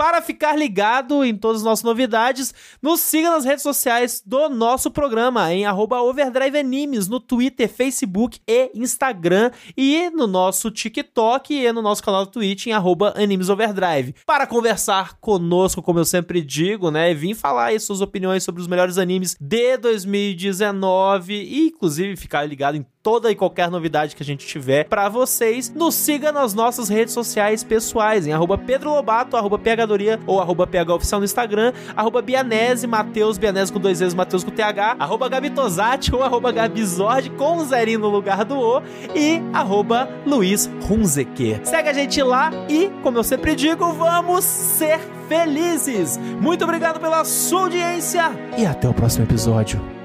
[0.00, 4.90] Para ficar ligado em todas as nossas novidades, nos siga nas redes sociais do nosso
[4.90, 11.70] programa, em arroba Overdrive Animes, no Twitter, Facebook e Instagram, e no nosso TikTok e
[11.70, 14.14] no nosso canal do Twitch, em arroba Animes Overdrive.
[14.24, 18.66] Para conversar conosco, como eu sempre digo, né, vim falar aí suas opiniões sobre os
[18.66, 24.26] melhores animes de 2019 e, inclusive, ficar ligado em toda e qualquer novidade que a
[24.26, 25.72] gente tiver pra vocês.
[25.74, 30.66] Nos siga nas nossas redes sociais pessoais, em arroba Pedro Lobato, arroba PHdoria ou arroba
[30.66, 36.14] PHOficial no Instagram, arroba Bianese, Matheus, Bianese com dois vezes, Matheus com TH, arroba Gabitosati
[36.14, 38.82] ou arroba Gabizord com um zerinho no lugar do O
[39.14, 41.60] e arroba Luiz Hunzeker.
[41.64, 46.16] Segue a gente lá e, como eu sempre digo, vamos ser felizes.
[46.40, 49.99] Muito obrigado pela sua audiência e até o próximo episódio.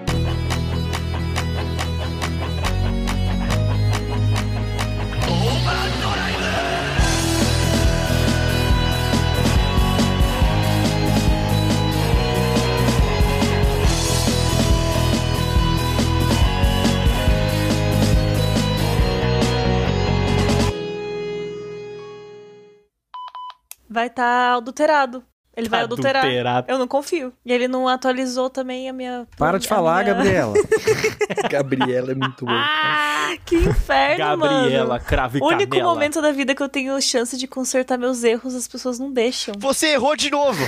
[23.96, 25.24] Vai estar tá adulterado.
[25.58, 26.24] Ele vai adulterar.
[26.26, 26.68] Adulterado.
[26.70, 27.32] Eu não confio.
[27.46, 29.26] E ele não atualizou também a minha.
[29.38, 30.54] Para de falar, minha- Gabriela.
[31.50, 32.52] Gabriela é muito bom.
[32.52, 33.38] cara.
[33.46, 35.06] Que inferno, Gabriela, mano.
[35.06, 35.94] cravo e O único canela.
[35.94, 39.56] momento da vida que eu tenho chance de consertar meus erros, as pessoas não deixam.
[39.60, 40.62] Você errou de novo.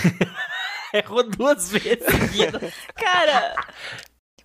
[0.93, 1.99] Errou duas vezes.
[2.95, 3.55] Cara,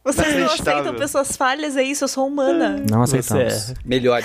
[0.05, 2.83] vocês não aceitam pessoas falhas, é isso, eu sou humana.
[2.91, 3.71] Não Você aceitamos.
[3.71, 3.75] é.
[3.85, 4.25] Melhore.